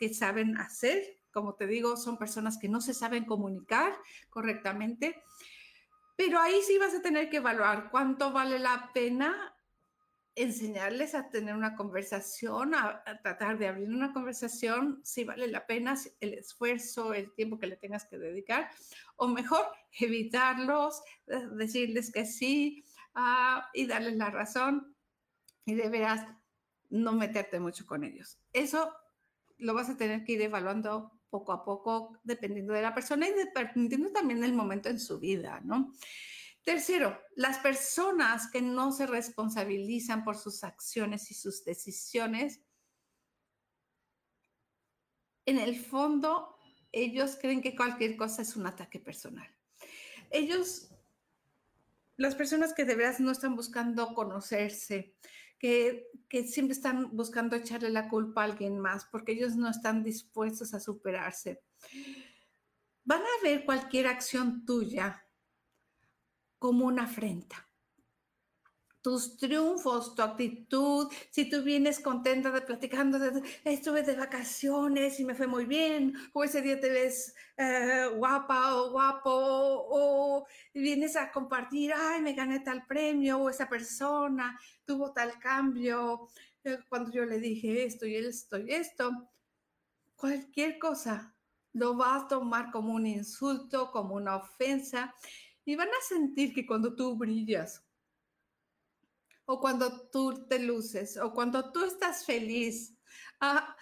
que 0.00 0.12
saben 0.12 0.56
hacer 0.56 1.15
como 1.36 1.54
te 1.54 1.66
digo, 1.66 1.98
son 1.98 2.16
personas 2.16 2.56
que 2.56 2.66
no 2.66 2.80
se 2.80 2.94
saben 2.94 3.26
comunicar 3.26 3.94
correctamente, 4.30 5.22
pero 6.16 6.40
ahí 6.40 6.62
sí 6.62 6.78
vas 6.78 6.94
a 6.94 7.02
tener 7.02 7.28
que 7.28 7.36
evaluar 7.36 7.90
cuánto 7.90 8.32
vale 8.32 8.58
la 8.58 8.90
pena 8.94 9.54
enseñarles 10.34 11.14
a 11.14 11.28
tener 11.28 11.54
una 11.54 11.76
conversación, 11.76 12.74
a, 12.74 13.04
tratar 13.22 13.58
de 13.58 13.68
abrir 13.68 13.90
una 13.90 14.14
conversación, 14.14 15.02
si 15.04 15.24
vale 15.24 15.46
la 15.48 15.66
pena 15.66 15.94
el 16.20 16.32
esfuerzo, 16.32 17.12
el 17.12 17.34
tiempo 17.34 17.58
que 17.58 17.66
le 17.66 17.76
tengas 17.76 18.06
que 18.06 18.16
dedicar, 18.16 18.70
o 19.16 19.28
mejor, 19.28 19.66
evitarlos, 20.00 21.02
decirles 21.52 22.10
que 22.10 22.24
sí 22.24 22.82
ah, 23.14 23.68
y 23.74 23.86
darles 23.86 24.16
la 24.16 24.30
razón 24.30 24.96
y 25.66 25.74
de 25.74 25.90
veras 25.90 26.26
no 26.88 27.12
meterte 27.12 27.60
mucho 27.60 27.84
con 27.84 28.04
ellos. 28.04 28.38
Eso 28.54 28.90
lo 29.58 29.74
vas 29.74 29.90
a 29.90 29.98
tener 29.98 30.24
que 30.24 30.32
ir 30.32 30.40
evaluando 30.40 31.15
poco 31.36 31.52
a 31.52 31.62
poco, 31.62 32.18
dependiendo 32.24 32.72
de 32.72 32.80
la 32.80 32.94
persona 32.94 33.28
y 33.28 33.32
dependiendo 33.32 34.10
también 34.10 34.40
del 34.40 34.54
momento 34.54 34.88
en 34.88 34.98
su 34.98 35.18
vida, 35.18 35.60
¿no? 35.64 35.92
Tercero, 36.64 37.20
las 37.36 37.58
personas 37.58 38.50
que 38.50 38.62
no 38.62 38.90
se 38.90 39.06
responsabilizan 39.06 40.24
por 40.24 40.36
sus 40.36 40.64
acciones 40.64 41.30
y 41.30 41.34
sus 41.34 41.62
decisiones, 41.62 42.62
en 45.44 45.58
el 45.58 45.76
fondo, 45.76 46.56
ellos 46.90 47.36
creen 47.38 47.60
que 47.60 47.76
cualquier 47.76 48.16
cosa 48.16 48.42
es 48.42 48.56
un 48.56 48.66
ataque 48.66 48.98
personal. 48.98 49.48
Ellos, 50.30 50.88
las 52.16 52.34
personas 52.34 52.72
que 52.72 52.84
de 52.84 52.94
verdad 52.94 53.18
no 53.18 53.30
están 53.30 53.54
buscando 53.54 54.14
conocerse, 54.14 55.14
que, 55.58 56.10
siempre 56.46 56.74
están 56.74 57.16
buscando 57.16 57.56
echarle 57.56 57.90
la 57.90 58.08
culpa 58.08 58.42
a 58.42 58.44
alguien 58.44 58.78
más 58.78 59.06
porque 59.06 59.32
ellos 59.32 59.56
no 59.56 59.70
están 59.70 60.02
dispuestos 60.04 60.74
a 60.74 60.80
superarse. 60.80 61.62
Van 63.04 63.22
a 63.22 63.42
ver 63.42 63.64
cualquier 63.64 64.06
acción 64.06 64.64
tuya 64.64 65.24
como 66.58 66.86
una 66.86 67.04
afrenta 67.04 67.65
tus 69.06 69.36
triunfos, 69.36 70.16
tu 70.16 70.22
actitud, 70.22 71.08
si 71.30 71.48
tú 71.48 71.62
vienes 71.62 72.00
contenta 72.00 72.50
de 72.50 72.60
platicando, 72.60 73.20
de, 73.20 73.40
estuve 73.62 74.02
de 74.02 74.16
vacaciones 74.16 75.20
y 75.20 75.24
me 75.24 75.36
fue 75.36 75.46
muy 75.46 75.64
bien, 75.64 76.12
o 76.32 76.42
ese 76.42 76.60
día 76.60 76.80
te 76.80 76.90
ves 76.90 77.32
eh, 77.56 78.10
guapa 78.16 78.74
o 78.74 78.90
guapo, 78.90 79.30
o 79.30 80.44
vienes 80.74 81.14
a 81.14 81.30
compartir, 81.30 81.92
ay, 81.94 82.20
me 82.20 82.32
gané 82.32 82.58
tal 82.58 82.84
premio, 82.84 83.38
o 83.38 83.48
esa 83.48 83.68
persona 83.68 84.58
tuvo 84.84 85.12
tal 85.12 85.38
cambio, 85.38 86.26
eh, 86.64 86.78
cuando 86.88 87.12
yo 87.12 87.24
le 87.24 87.38
dije 87.38 87.84
esto 87.84 88.06
y 88.06 88.16
esto 88.16 88.58
y 88.58 88.72
esto, 88.72 89.12
cualquier 90.16 90.80
cosa 90.80 91.32
lo 91.74 91.96
va 91.96 92.16
a 92.16 92.26
tomar 92.26 92.72
como 92.72 92.92
un 92.92 93.06
insulto, 93.06 93.92
como 93.92 94.16
una 94.16 94.34
ofensa, 94.34 95.14
y 95.64 95.76
van 95.76 95.90
a 95.90 96.04
sentir 96.08 96.52
que 96.52 96.66
cuando 96.66 96.96
tú 96.96 97.16
brillas, 97.16 97.85
o 99.46 99.60
cuando 99.60 100.08
tú 100.10 100.46
te 100.46 100.58
luces, 100.58 101.16
o 101.16 101.32
cuando 101.32 101.72
tú 101.72 101.84
estás 101.84 102.24
feliz, 102.24 102.94
ah, 103.40 103.76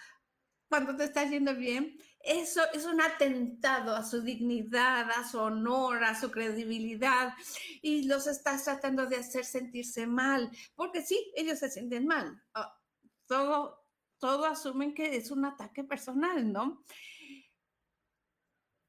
cuando 0.69 0.95
te 0.95 1.03
está 1.05 1.23
yendo 1.25 1.55
bien, 1.55 1.97
eso 2.19 2.61
es 2.73 2.85
un 2.85 3.01
atentado 3.01 3.95
a 3.95 4.03
su 4.03 4.21
dignidad, 4.21 5.09
a 5.11 5.27
su 5.27 5.39
honor, 5.39 6.03
a 6.03 6.19
su 6.19 6.31
credibilidad, 6.31 7.33
y 7.81 8.07
los 8.07 8.27
estás 8.27 8.63
tratando 8.63 9.05
de 9.05 9.17
hacer 9.17 9.45
sentirse 9.45 10.07
mal, 10.07 10.49
porque 10.75 11.03
sí, 11.03 11.31
ellos 11.35 11.59
se 11.59 11.69
sienten 11.69 12.07
mal. 12.07 12.41
Ah, 12.53 12.79
todo, 13.27 13.85
todo 14.17 14.45
asumen 14.45 14.93
que 14.93 15.15
es 15.15 15.29
un 15.31 15.45
ataque 15.45 15.83
personal, 15.83 16.51
¿no? 16.51 16.83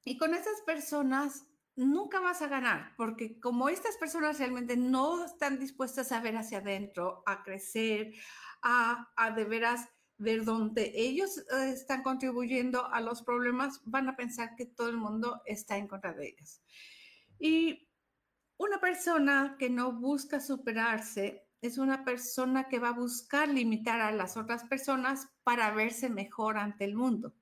Y 0.04 0.16
con 0.18 0.35
esas 0.35 0.61
personas 0.64 1.47
nunca 1.76 2.21
vas 2.21 2.40
a 2.42 2.49
ganar, 2.49 2.95
porque 2.97 3.38
como 3.38 3.68
estas 3.68 3.97
personas 3.99 4.38
realmente 4.38 4.76
no 4.76 5.25
están 5.25 5.59
dispuestas 5.59 6.11
a 6.11 6.21
ver 6.21 6.37
hacia 6.37 6.59
adentro, 6.59 7.23
a 7.26 7.42
crecer, 7.42 8.14
a, 8.62 9.06
de 9.37 9.45
veras 9.45 9.88
ver 10.18 10.45
dónde 10.45 10.92
ellos 10.95 11.38
eh, 11.38 11.71
están 11.75 12.02
contribuyendo 12.02 12.87
a 12.87 13.00
los 13.00 13.23
problemas, 13.23 13.83
van 13.85 14.09
a 14.09 14.16
pensar 14.16 14.56
que 14.56 14.64
todo 14.64 14.88
el 14.88 14.97
mundo 14.97 15.42
está 15.45 15.76
en 15.76 15.87
contra 15.87 16.14
de 16.14 16.28
ellos. 16.28 16.62
Y 17.38 17.87
una 18.56 18.80
persona 18.80 19.56
que 19.59 19.68
no 19.68 19.92
busca 19.92 20.40
superarse 20.40 21.47
es 21.61 21.76
una 21.76 22.04
persona 22.04 22.68
que 22.68 22.78
va 22.78 22.88
a 22.88 22.99
buscar 22.99 23.49
limitar 23.49 24.00
a 24.00 24.12
las 24.12 24.38
otras 24.38 24.64
personas 24.64 25.28
para 25.45 25.71
verse 25.73 26.09
mejor 26.09 26.56
ante 26.56 26.85
el 26.85 26.95
mundo. 26.95 27.35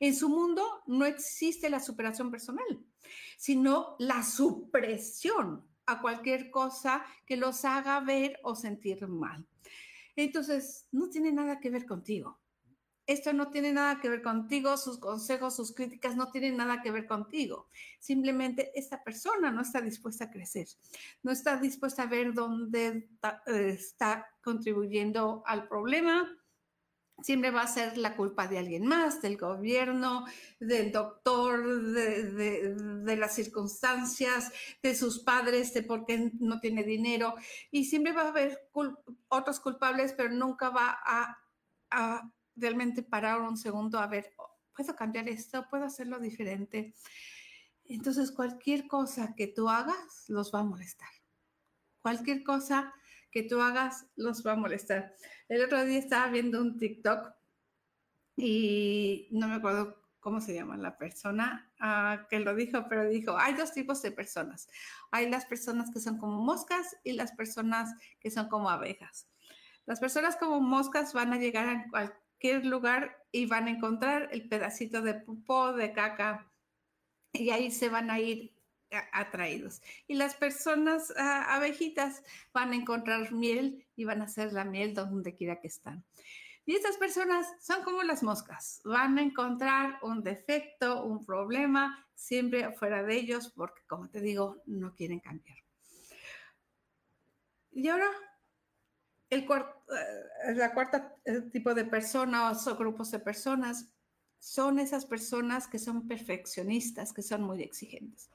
En 0.00 0.14
su 0.14 0.30
mundo 0.30 0.82
no 0.86 1.04
existe 1.04 1.68
la 1.68 1.80
superación 1.80 2.30
personal 2.30 2.86
sino 3.38 3.94
la 4.00 4.24
supresión 4.24 5.64
a 5.86 6.00
cualquier 6.02 6.50
cosa 6.50 7.04
que 7.24 7.36
los 7.36 7.64
haga 7.64 8.00
ver 8.00 8.38
o 8.42 8.56
sentir 8.56 9.06
mal. 9.06 9.46
Entonces, 10.16 10.88
no 10.90 11.08
tiene 11.08 11.30
nada 11.30 11.60
que 11.60 11.70
ver 11.70 11.86
contigo. 11.86 12.40
Esto 13.06 13.32
no 13.32 13.48
tiene 13.48 13.72
nada 13.72 14.00
que 14.00 14.10
ver 14.10 14.22
contigo, 14.22 14.76
sus 14.76 14.98
consejos, 14.98 15.54
sus 15.54 15.72
críticas 15.72 16.16
no 16.16 16.30
tienen 16.30 16.56
nada 16.56 16.82
que 16.82 16.90
ver 16.90 17.06
contigo. 17.06 17.68
Simplemente 18.00 18.72
esta 18.74 19.02
persona 19.02 19.50
no 19.50 19.62
está 19.62 19.80
dispuesta 19.80 20.24
a 20.24 20.30
crecer, 20.30 20.66
no 21.22 21.30
está 21.30 21.56
dispuesta 21.58 22.02
a 22.02 22.06
ver 22.06 22.34
dónde 22.34 23.08
está 23.46 24.26
contribuyendo 24.42 25.42
al 25.46 25.68
problema 25.68 26.37
siempre 27.22 27.50
va 27.50 27.62
a 27.62 27.66
ser 27.66 27.98
la 27.98 28.16
culpa 28.16 28.46
de 28.46 28.58
alguien 28.58 28.86
más, 28.86 29.20
del 29.20 29.36
gobierno, 29.36 30.24
del 30.60 30.92
doctor, 30.92 31.92
de, 31.92 33.16
las 33.16 33.34
circunstancias, 33.34 34.52
de 34.82 34.94
sus 34.94 35.20
padres, 35.20 35.74
de 35.74 35.82
por 35.82 36.04
qué 36.04 36.30
no 36.38 36.60
tiene 36.60 36.84
dinero. 36.84 37.34
Y 37.70 37.84
siempre 37.86 38.12
va 38.12 38.22
a 38.22 38.28
haber 38.28 38.68
otros 39.28 39.60
culpables, 39.60 40.12
pero 40.12 40.30
nunca 40.30 40.70
va 40.70 40.98
a, 41.04 42.32
realmente 42.54 43.02
parar 43.02 43.40
un 43.40 43.56
segundo 43.56 43.98
a 43.98 44.06
ver, 44.06 44.32
oh, 44.36 44.50
puedo 44.76 44.94
cambiar 44.94 45.28
esto, 45.28 45.66
puedo 45.70 45.84
hacerlo 45.84 46.18
diferente. 46.18 46.94
Entonces, 47.84 48.30
cualquier 48.30 48.86
cosa 48.86 49.34
que 49.34 49.46
tú 49.46 49.68
hagas 49.68 50.24
los 50.28 50.52
va 50.54 50.60
a 50.60 50.64
molestar. 50.64 51.08
Cualquier 52.00 52.44
cosa 52.44 52.92
que 53.38 53.48
tú 53.48 53.60
hagas 53.60 54.06
los 54.16 54.44
va 54.44 54.52
a 54.52 54.56
molestar. 54.56 55.14
El 55.48 55.64
otro 55.64 55.84
día 55.84 55.98
estaba 55.98 56.28
viendo 56.28 56.60
un 56.60 56.76
TikTok 56.76 57.32
y 58.36 59.28
no 59.30 59.46
me 59.46 59.54
acuerdo 59.54 60.02
¿cómo 60.18 60.40
se 60.40 60.54
llama? 60.54 60.76
La 60.76 60.98
persona 60.98 61.72
ah, 61.80 62.26
que 62.28 62.40
lo 62.40 62.54
dijo, 62.56 62.86
pero 62.88 63.08
dijo, 63.08 63.38
hay 63.38 63.54
dos 63.54 63.72
tipos 63.72 64.02
de 64.02 64.10
personas. 64.10 64.68
Hay 65.12 65.30
las 65.30 65.46
personas 65.46 65.90
que 65.92 66.00
son 66.00 66.18
como 66.18 66.42
moscas 66.42 66.96
y 67.04 67.12
las 67.12 67.30
personas 67.32 67.94
que 68.20 68.30
son 68.30 68.48
como 68.48 68.70
abejas. 68.70 69.28
Las 69.86 70.00
personas 70.00 70.36
como 70.36 70.60
moscas 70.60 71.12
van 71.12 71.32
a 71.32 71.38
llegar 71.38 71.68
a 71.68 71.88
cualquier 71.88 72.66
lugar 72.66 73.24
y 73.30 73.46
van 73.46 73.68
a 73.68 73.70
encontrar 73.70 74.28
el 74.32 74.48
pedacito 74.48 75.00
de 75.02 75.14
pupó, 75.14 75.72
de 75.72 75.92
caca, 75.92 76.50
y 77.32 77.50
ahí 77.50 77.70
se 77.70 77.88
van 77.88 78.10
a 78.10 78.18
ir 78.18 78.57
atraídos. 79.12 79.82
Y 80.06 80.14
las 80.14 80.34
personas 80.34 81.12
ah, 81.16 81.54
abejitas 81.54 82.22
van 82.52 82.72
a 82.72 82.76
encontrar 82.76 83.32
miel 83.32 83.86
y 83.96 84.04
van 84.04 84.20
a 84.20 84.24
hacer 84.24 84.52
la 84.52 84.64
miel 84.64 84.94
donde 84.94 85.34
quiera 85.34 85.60
que 85.60 85.68
están. 85.68 86.04
Y 86.64 86.74
estas 86.74 86.98
personas 86.98 87.46
son 87.60 87.82
como 87.82 88.02
las 88.02 88.22
moscas, 88.22 88.82
van 88.84 89.16
a 89.16 89.22
encontrar 89.22 89.98
un 90.02 90.22
defecto, 90.22 91.02
un 91.02 91.24
problema, 91.24 92.06
siempre 92.14 92.72
fuera 92.72 93.02
de 93.02 93.14
ellos, 93.14 93.50
porque 93.56 93.80
como 93.86 94.10
te 94.10 94.20
digo, 94.20 94.62
no 94.66 94.94
quieren 94.94 95.20
cambiar. 95.20 95.56
Y 97.72 97.88
ahora, 97.88 98.10
el 99.30 99.40
eh, 99.40 100.54
la 100.54 100.74
cuarta 100.74 101.14
eh, 101.24 101.40
tipo 101.52 101.74
de 101.74 101.84
personas 101.84 102.66
o 102.66 102.76
grupos 102.76 103.10
de 103.12 103.20
personas 103.20 103.88
son 104.38 104.78
esas 104.78 105.04
personas 105.04 105.66
que 105.66 105.78
son 105.78 106.06
perfeccionistas, 106.06 107.12
que 107.12 107.22
son 107.22 107.42
muy 107.42 107.62
exigentes. 107.62 108.30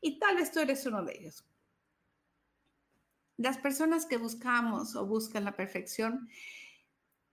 Y 0.00 0.18
tal 0.18 0.36
vez 0.36 0.52
tú 0.52 0.60
eres 0.60 0.86
uno 0.86 1.04
de 1.04 1.18
ellos. 1.18 1.44
Las 3.36 3.58
personas 3.58 4.06
que 4.06 4.16
buscamos 4.16 4.96
o 4.96 5.06
buscan 5.06 5.44
la 5.44 5.56
perfección 5.56 6.28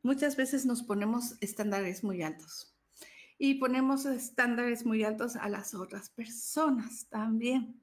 muchas 0.04 0.36
veces 0.36 0.66
nos 0.66 0.84
ponemos 0.84 1.36
estándares 1.42 2.04
muy 2.04 2.22
altos 2.22 2.76
y 3.38 3.56
ponemos 3.56 4.06
estándares 4.06 4.86
muy 4.86 5.04
altos 5.04 5.36
a 5.36 5.50
las 5.50 5.74
otras 5.74 6.10
personas 6.10 7.08
también. 7.10 7.82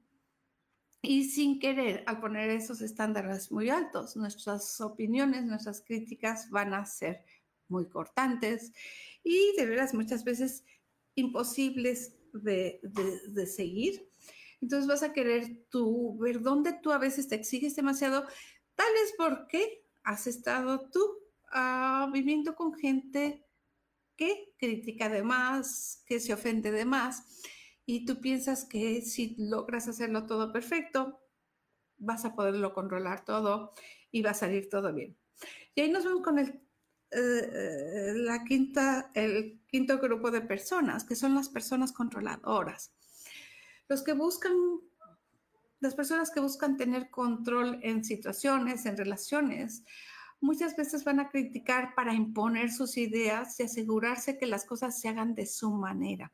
Y 1.01 1.25
sin 1.25 1.59
querer, 1.59 2.03
al 2.07 2.21
poner 2.21 2.49
esos 2.49 2.81
estándares 2.81 3.51
muy 3.51 3.69
altos, 3.69 4.15
nuestras 4.15 4.79
opiniones, 4.79 5.43
nuestras 5.43 5.81
críticas 5.81 6.49
van 6.49 6.73
a 6.73 6.85
ser 6.85 7.25
muy 7.67 7.89
cortantes 7.89 8.71
y 9.23 9.55
de 9.57 9.65
veras 9.65 9.93
muchas 9.93 10.23
veces 10.23 10.63
imposibles 11.15 12.15
de, 12.33 12.79
seguir. 13.47 14.09
Entonces 14.61 14.87
vas 14.87 15.03
a 15.03 15.13
querer 15.13 15.65
tú 15.69 16.17
ver 16.17 16.41
dónde 16.41 16.73
tú 16.73 16.91
a 16.91 16.97
veces 16.97 17.27
te 17.27 17.35
exiges 17.35 17.75
demasiado, 17.75 18.25
tal 18.75 18.93
es 19.03 19.13
porque 19.17 19.85
has 20.03 20.27
estado 20.27 20.89
tú 20.89 21.01
viviendo 22.11 22.55
con 22.55 22.73
gente 22.73 23.45
que 24.15 24.53
critica 24.57 25.09
de 25.09 25.23
más, 25.23 26.03
que 26.05 26.19
se 26.19 26.33
ofende 26.33 26.71
de 26.71 26.85
más, 26.85 27.41
y 27.85 28.05
tú 28.05 28.21
piensas 28.21 28.65
que 28.65 29.01
si 29.01 29.35
logras 29.37 29.87
hacerlo 29.87 30.25
todo 30.25 30.51
perfecto, 30.51 31.19
vas 31.97 32.25
a 32.25 32.35
poderlo 32.35 32.73
controlar 32.73 33.25
todo 33.25 33.73
y 34.11 34.21
va 34.21 34.31
a 34.31 34.35
salir 34.35 34.69
todo 34.69 34.93
bien. 34.93 35.17
Y 35.75 35.81
ahí 35.81 35.91
nos 35.91 36.05
vemos 36.05 36.21
con 36.21 36.39
el, 36.39 36.62
eh, 37.15 38.13
la 38.15 38.43
quinta, 38.43 39.11
el 39.13 39.61
quinto 39.67 39.99
grupo 39.99 40.31
de 40.31 40.41
personas, 40.41 41.03
que 41.03 41.15
son 41.15 41.35
las 41.35 41.49
personas 41.49 41.91
controladoras. 41.91 42.91
Los 43.87 44.03
que 44.03 44.13
buscan, 44.13 44.53
las 45.79 45.95
personas 45.95 46.31
que 46.31 46.39
buscan 46.39 46.77
tener 46.77 47.09
control 47.09 47.79
en 47.83 48.03
situaciones, 48.03 48.85
en 48.85 48.97
relaciones, 48.97 49.83
muchas 50.41 50.75
veces 50.75 51.03
van 51.03 51.19
a 51.19 51.29
criticar 51.29 51.95
para 51.95 52.13
imponer 52.13 52.71
sus 52.71 52.97
ideas 52.97 53.59
y 53.59 53.63
asegurarse 53.63 54.37
que 54.37 54.45
las 54.45 54.65
cosas 54.65 54.99
se 54.99 55.09
hagan 55.09 55.35
de 55.35 55.45
su 55.45 55.71
manera. 55.71 56.31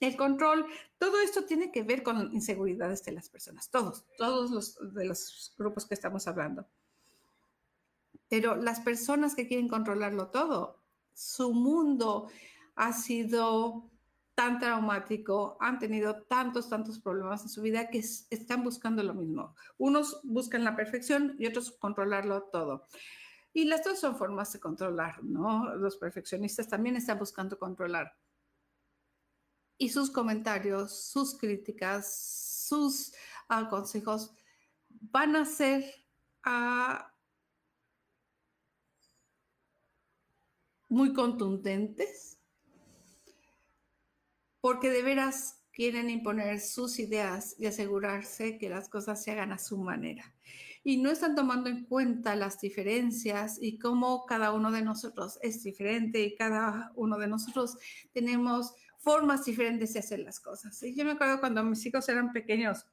El 0.00 0.16
control, 0.16 0.64
todo 0.96 1.20
esto 1.20 1.44
tiene 1.44 1.72
que 1.72 1.82
ver 1.82 2.02
con 2.02 2.32
inseguridades 2.32 3.02
de 3.04 3.12
las 3.12 3.28
personas, 3.28 3.68
todos, 3.70 4.06
todos 4.16 4.50
los 4.50 4.94
de 4.94 5.04
los 5.04 5.54
grupos 5.58 5.86
que 5.86 5.94
estamos 5.94 6.28
hablando. 6.28 6.66
Pero 8.28 8.56
las 8.56 8.80
personas 8.80 9.34
que 9.34 9.46
quieren 9.46 9.68
controlarlo 9.68 10.28
todo, 10.28 10.82
su 11.14 11.52
mundo 11.52 12.30
ha 12.76 12.92
sido 12.92 13.90
tan 14.38 14.60
traumático, 14.60 15.56
han 15.58 15.80
tenido 15.80 16.22
tantos, 16.22 16.68
tantos 16.68 17.00
problemas 17.00 17.42
en 17.42 17.48
su 17.48 17.60
vida 17.60 17.90
que 17.90 17.98
están 17.98 18.62
buscando 18.62 19.02
lo 19.02 19.12
mismo. 19.12 19.56
Unos 19.78 20.20
buscan 20.22 20.62
la 20.62 20.76
perfección 20.76 21.34
y 21.40 21.46
otros 21.46 21.72
controlarlo 21.72 22.44
todo. 22.44 22.86
Y 23.52 23.64
las 23.64 23.82
dos 23.82 23.98
son 23.98 24.16
formas 24.16 24.52
de 24.52 24.60
controlar, 24.60 25.24
¿no? 25.24 25.74
Los 25.74 25.96
perfeccionistas 25.96 26.68
también 26.68 26.94
están 26.94 27.18
buscando 27.18 27.58
controlar. 27.58 28.16
Y 29.76 29.88
sus 29.88 30.08
comentarios, 30.08 31.10
sus 31.10 31.36
críticas, 31.36 32.64
sus 32.68 33.12
uh, 33.50 33.68
consejos 33.68 34.32
van 34.88 35.34
a 35.34 35.44
ser 35.44 35.84
uh, 36.46 37.02
muy 40.88 41.12
contundentes 41.12 42.38
porque 44.60 44.90
de 44.90 45.02
veras 45.02 45.62
quieren 45.72 46.10
imponer 46.10 46.60
sus 46.60 46.98
ideas 46.98 47.54
y 47.58 47.66
asegurarse 47.66 48.58
que 48.58 48.68
las 48.68 48.88
cosas 48.88 49.22
se 49.22 49.30
hagan 49.30 49.52
a 49.52 49.58
su 49.58 49.78
manera 49.78 50.34
y 50.84 50.96
no 50.96 51.10
están 51.10 51.34
tomando 51.34 51.68
en 51.68 51.84
cuenta 51.84 52.34
las 52.34 52.60
diferencias 52.60 53.58
y 53.60 53.78
cómo 53.78 54.24
cada 54.26 54.52
uno 54.52 54.70
de 54.70 54.82
nosotros 54.82 55.38
es 55.42 55.62
diferente 55.62 56.22
y 56.22 56.34
cada 56.34 56.92
uno 56.94 57.18
de 57.18 57.28
nosotros 57.28 57.76
tenemos 58.12 58.74
formas 58.98 59.44
diferentes 59.44 59.92
de 59.92 60.00
hacer 60.00 60.20
las 60.20 60.40
cosas. 60.40 60.82
Y 60.82 60.94
yo 60.94 61.04
me 61.04 61.12
acuerdo 61.12 61.40
cuando 61.40 61.62
mis 61.62 61.84
hijos 61.84 62.08
eran 62.08 62.32
pequeños, 62.32 62.86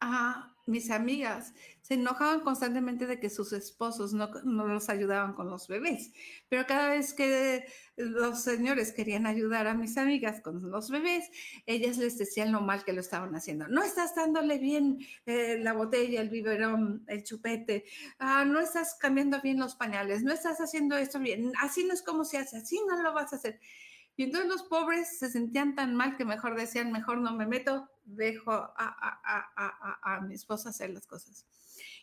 ah, 0.00 0.54
mis 0.70 0.90
amigas 0.90 1.52
se 1.82 1.94
enojaban 1.94 2.40
constantemente 2.40 3.06
de 3.06 3.18
que 3.18 3.28
sus 3.28 3.52
esposos 3.52 4.12
no, 4.12 4.28
no, 4.44 4.66
los 4.68 4.88
ayudaban 4.88 5.34
con 5.34 5.50
los 5.50 5.66
bebés, 5.66 6.12
pero 6.48 6.66
cada 6.66 6.90
vez 6.90 7.12
que 7.12 7.64
los 7.96 8.42
señores 8.42 8.92
querían 8.92 9.26
ayudar 9.26 9.66
a 9.66 9.74
mis 9.74 9.98
amigas 9.98 10.40
con 10.40 10.70
los 10.70 10.90
bebés, 10.90 11.28
ellas 11.66 11.98
les 11.98 12.16
decían 12.16 12.52
lo 12.52 12.60
mal 12.60 12.84
que 12.84 12.92
lo 12.92 13.00
estaban 13.00 13.34
haciendo. 13.34 13.66
No 13.68 13.82
estás 13.82 14.14
dándole 14.14 14.58
bien 14.58 14.98
eh, 15.26 15.58
la 15.60 15.72
botella, 15.72 16.20
el 16.20 16.30
biberón, 16.30 17.04
el 17.08 17.24
chupete, 17.24 17.84
ah, 18.18 18.44
no 18.44 18.60
estás 18.60 18.94
cambiando 18.94 19.40
bien 19.40 19.58
los 19.58 19.74
pañales, 19.74 20.22
no 20.22 20.32
estás 20.32 20.60
haciendo 20.60 20.96
esto 20.96 21.18
bien, 21.18 21.52
así 21.60 21.84
no 21.84 21.92
es 21.92 22.02
como 22.02 22.24
se 22.24 22.38
hace, 22.38 22.58
así 22.58 22.80
no 22.88 23.02
lo 23.02 23.12
vas 23.12 23.32
a 23.32 23.36
hacer. 23.36 23.60
Y 24.16 24.24
entonces 24.24 24.50
los 24.50 24.62
pobres 24.64 25.18
se 25.18 25.30
sentían 25.30 25.74
tan 25.74 25.94
mal 25.94 26.16
que 26.16 26.26
mejor 26.26 26.54
decían, 26.54 26.92
mejor 26.92 27.22
no 27.22 27.34
me 27.34 27.46
meto, 27.46 27.88
dejo 28.16 28.52
a, 28.52 30.20
mi 30.26 30.34
esposa 30.34 30.70
hacer 30.70 30.90
las 30.90 31.06
cosas. 31.06 31.46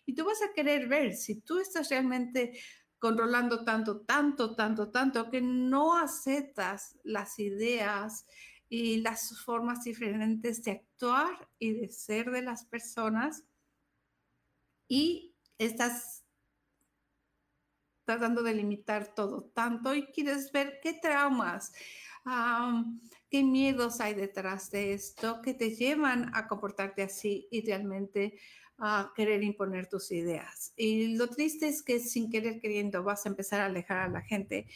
Y 0.05 0.15
tú 0.15 0.25
vas 0.25 0.41
a 0.41 0.53
querer 0.53 0.87
ver 0.87 1.13
si 1.13 1.41
tú 1.41 1.59
estás 1.59 1.89
realmente 1.89 2.59
controlando 2.99 3.63
tanto, 3.63 4.01
tanto, 4.01 4.55
tanto, 4.55 4.89
tanto, 4.89 5.29
que 5.29 5.41
no 5.41 5.97
aceptas 5.97 6.97
las 7.03 7.37
ideas 7.39 8.25
y 8.69 9.01
las 9.01 9.39
formas 9.43 9.83
diferentes 9.83 10.63
de 10.63 10.71
actuar 10.71 11.49
y 11.59 11.73
de 11.73 11.89
ser 11.91 12.31
de 12.31 12.41
las 12.41 12.65
personas 12.65 13.43
y 14.87 15.35
estás 15.57 16.23
tratando 18.07 18.41
de 18.41 18.53
limitar 18.53 19.13
todo 19.13 19.43
tanto 19.53 19.93
y 19.93 20.05
quieres 20.07 20.51
ver 20.53 20.79
qué 20.81 20.93
traumas, 20.93 21.73
qué 23.29 23.43
miedos 23.43 23.99
hay 24.01 24.13
detrás 24.13 24.71
de 24.71 24.93
esto 24.93 25.41
que 25.41 25.53
te 25.53 25.71
llevan 25.71 26.31
a 26.33 26.47
comportarte 26.47 27.03
así 27.03 27.47
y 27.51 27.65
realmente 27.65 28.39
a 28.77 29.11
querer 29.15 29.43
imponer 29.43 29.87
tus 29.87 30.11
ideas. 30.11 30.73
Y 30.75 31.15
lo 31.15 31.27
triste 31.27 31.67
es 31.67 31.81
que 31.81 31.99
sin 31.99 32.29
querer 32.29 32.59
queriendo 32.59 33.03
vas 33.03 33.25
a 33.25 33.29
empezar 33.29 33.61
a 33.61 33.65
alejar 33.65 33.99
a 33.99 34.09
la 34.09 34.21
gente 34.21 34.67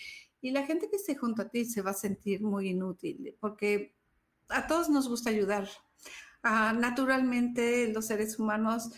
y 0.41 0.51
la 0.51 0.65
gente 0.65 0.89
que 0.89 0.95
esté 0.95 1.15
junto 1.15 1.43
a 1.43 1.49
ti 1.49 1.65
se 1.65 1.81
va 1.81 1.91
a 1.91 1.95
sentir 1.95 2.41
muy 2.41 2.69
inútil 2.69 3.35
porque 3.39 3.95
a 4.49 4.67
todos 4.67 4.89
nos 4.89 5.07
gusta 5.07 5.29
ayudar. 5.29 5.69
Ah, 6.43 6.73
naturalmente 6.73 7.87
los 7.93 8.07
seres 8.07 8.39
humanos 8.39 8.89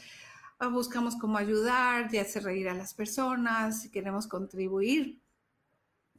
ah, 0.59 0.67
buscamos 0.67 1.17
cómo 1.17 1.37
ayudar 1.37 2.13
y 2.13 2.17
hacer 2.17 2.43
reír 2.43 2.69
a 2.69 2.73
las 2.73 2.93
personas 2.93 3.89
queremos 3.91 4.27
contribuir 4.27 5.22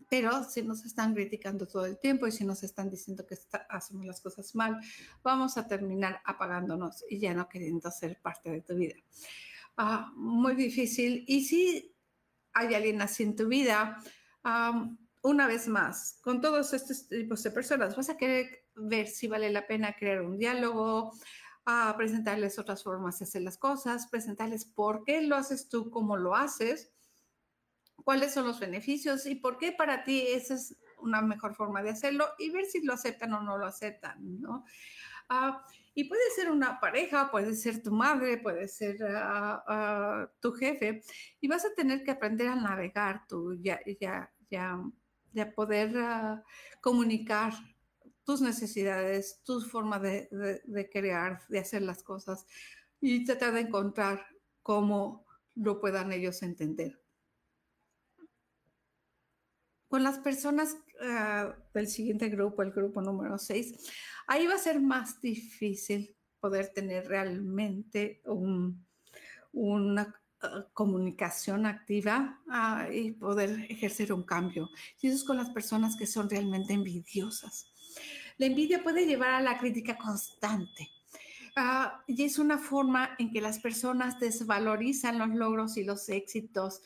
pero 0.09 0.45
si 0.45 0.63
nos 0.63 0.85
están 0.85 1.15
criticando 1.15 1.67
todo 1.67 1.87
el 1.87 1.99
tiempo 1.99 2.27
y 2.27 2.33
si 2.33 2.45
nos 2.45 2.63
están 2.63 2.91
diciendo 2.91 3.27
que 3.27 3.37
hacemos 3.69 4.07
las 4.07 4.21
cosas 4.21 4.55
mal, 4.55 4.79
vamos 5.23 5.57
a 5.57 5.67
terminar 5.67 6.21
apagándonos 6.25 7.05
y 7.09 7.19
ya 7.19 7.35
no 7.35 7.49
queriendo 7.49 7.91
ser 7.91 8.21
parte 8.21 8.51
de 8.51 8.61
tu 8.61 8.75
vida. 8.75 8.97
Ah, 9.77 10.13
muy 10.17 10.55
difícil. 10.55 11.25
Y 11.27 11.45
si 11.45 11.95
hay 12.53 12.75
alguien 12.75 13.03
así 13.03 13.23
en 13.23 13.37
tu 13.37 13.49
vida, 13.49 13.99
una 15.23 15.47
vez 15.47 15.69
más, 15.69 16.19
con 16.23 16.41
todos 16.41 16.73
estos 16.73 17.09
tipos 17.09 17.43
de 17.43 17.51
personas, 17.51 17.97
vas 17.97 18.11
a 18.11 18.17
querer 18.17 18.67
ver 18.77 19.07
si 19.07 19.27
vale 19.27 19.51
la 19.51 19.67
pena 19.67 19.97
crear 19.97 20.23
un 20.23 20.39
diálogo, 20.39 21.13
a 21.67 21.95
presentarles 21.97 22.59
otras 22.59 22.83
formas 22.83 23.19
de 23.19 23.25
hacer 23.25 23.43
las 23.43 23.57
cosas, 23.57 24.07
presentarles 24.09 24.67
por 24.67 25.03
qué 25.05 25.23
lo 25.23 25.37
haces 25.37 25.69
tú 25.69 25.91
como 25.91 26.17
lo 26.17 26.35
haces 26.35 26.94
cuáles 28.05 28.33
son 28.35 28.47
los 28.47 28.61
beneficios 28.61 29.27
y 29.27 29.35
por 29.35 29.59
qué 29.59 29.73
para 29.73 30.05
ti 30.05 30.27
esa 30.29 30.55
es 30.55 30.77
una 30.99 31.23
mejor 31.23 31.55
forma 31.55 31.83
de 31.83 31.91
hacerlo 31.91 32.27
y 32.39 32.51
ver 32.51 32.67
si 32.67 32.85
lo 32.85 32.93
aceptan 32.93 33.33
o 33.35 33.43
no 33.43 33.59
lo 33.59 33.67
aceptan, 33.67 34.41
¿no? 34.41 34.65
Ah, 35.29 35.65
y 35.95 36.05
puede 36.05 36.23
ser 36.37 36.51
una 36.51 36.81
pareja, 36.81 37.31
puede 37.31 37.55
ser 37.55 37.83
tu 37.83 37.93
madre, 37.93 38.39
puede 38.39 38.69
ser 38.69 38.97
ah, 39.07 39.65
ah, 39.67 40.31
tu 40.41 40.53
jefe, 40.53 41.03
y 41.41 41.49
vas 41.49 41.65
a 41.65 41.75
tener 41.75 42.05
que 42.05 42.11
aprender 42.11 42.49
a 42.49 42.57
navegar 42.57 43.27
tú, 43.27 43.55
ya, 43.61 43.81
ya, 44.01 44.31
ya, 44.51 44.79
ya 45.33 45.55
poder 45.55 45.95
comunicar 46.81 47.55
tus 48.25 48.41
necesidades, 48.41 49.43
tu 49.45 49.61
forma 49.61 49.99
de, 49.99 50.29
de, 50.65 50.91
crear, 50.91 51.41
de 51.49 51.59
hacer 51.59 51.83
las 51.83 52.03
cosas 52.03 52.47
y 53.01 53.25
tratar 53.25 53.53
de 53.53 53.61
encontrar 53.61 54.27
cómo 54.63 55.27
lo 55.55 55.81
puedan 55.81 56.13
ellos 56.13 56.43
entender. 56.43 57.04
Con 59.95 60.03
las 60.03 60.19
personas 60.19 60.77
del 61.73 61.87
siguiente 61.87 62.29
grupo, 62.29 62.63
el 62.63 62.73
grupo 62.73 63.01
número 63.01 63.39
6, 63.39 63.93
ahí 64.27 64.45
va 64.45 64.55
a 64.55 64.59
ser 64.59 64.81
más 64.81 65.21
difícil 65.21 66.17
poder 66.41 66.73
tener 66.75 67.07
realmente 67.07 68.21
una 69.53 70.13
ah, 70.41 70.67
comunicación 70.73 71.65
activa 71.65 72.43
ah, 72.49 72.89
y 72.93 73.13
poder 73.13 73.67
ejercer 73.71 74.13
un 74.13 74.25
cambio. 74.25 74.69
Y 75.01 75.07
eso 75.07 75.17
es 75.19 75.23
con 75.23 75.37
las 75.37 75.51
personas 75.51 75.95
que 75.95 76.09
son 76.09 76.29
realmente 76.29 76.73
envidiosas. 76.73 77.73
La 78.37 78.47
envidia 78.47 78.83
puede 78.83 79.07
llevar 79.07 79.35
a 79.35 79.43
la 79.43 79.59
crítica 79.59 79.97
constante. 79.97 80.89
Ah, 81.57 82.03
y 82.09 82.25
es 82.25 82.39
una 82.39 82.59
forma 82.59 83.11
en 83.19 83.31
que 83.31 83.41
las 83.41 83.61
personas 83.61 84.19
desvalorizan 84.19 85.19
los 85.19 85.29
logros 85.29 85.77
y 85.77 85.85
los 85.85 86.09
éxitos 86.09 86.83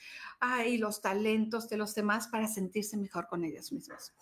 y 0.66 0.76
los 0.76 1.00
talentos 1.00 1.68
de 1.70 1.78
los 1.78 1.94
demás 1.94 2.28
para 2.28 2.46
sentirse 2.46 2.96
mejor 2.96 3.28
con 3.28 3.44
ellos 3.44 3.72
mismos. 3.72 4.12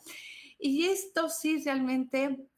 Y 0.59 0.85
esto 0.85 1.29
sí 1.29 1.63
realmente 1.65 2.49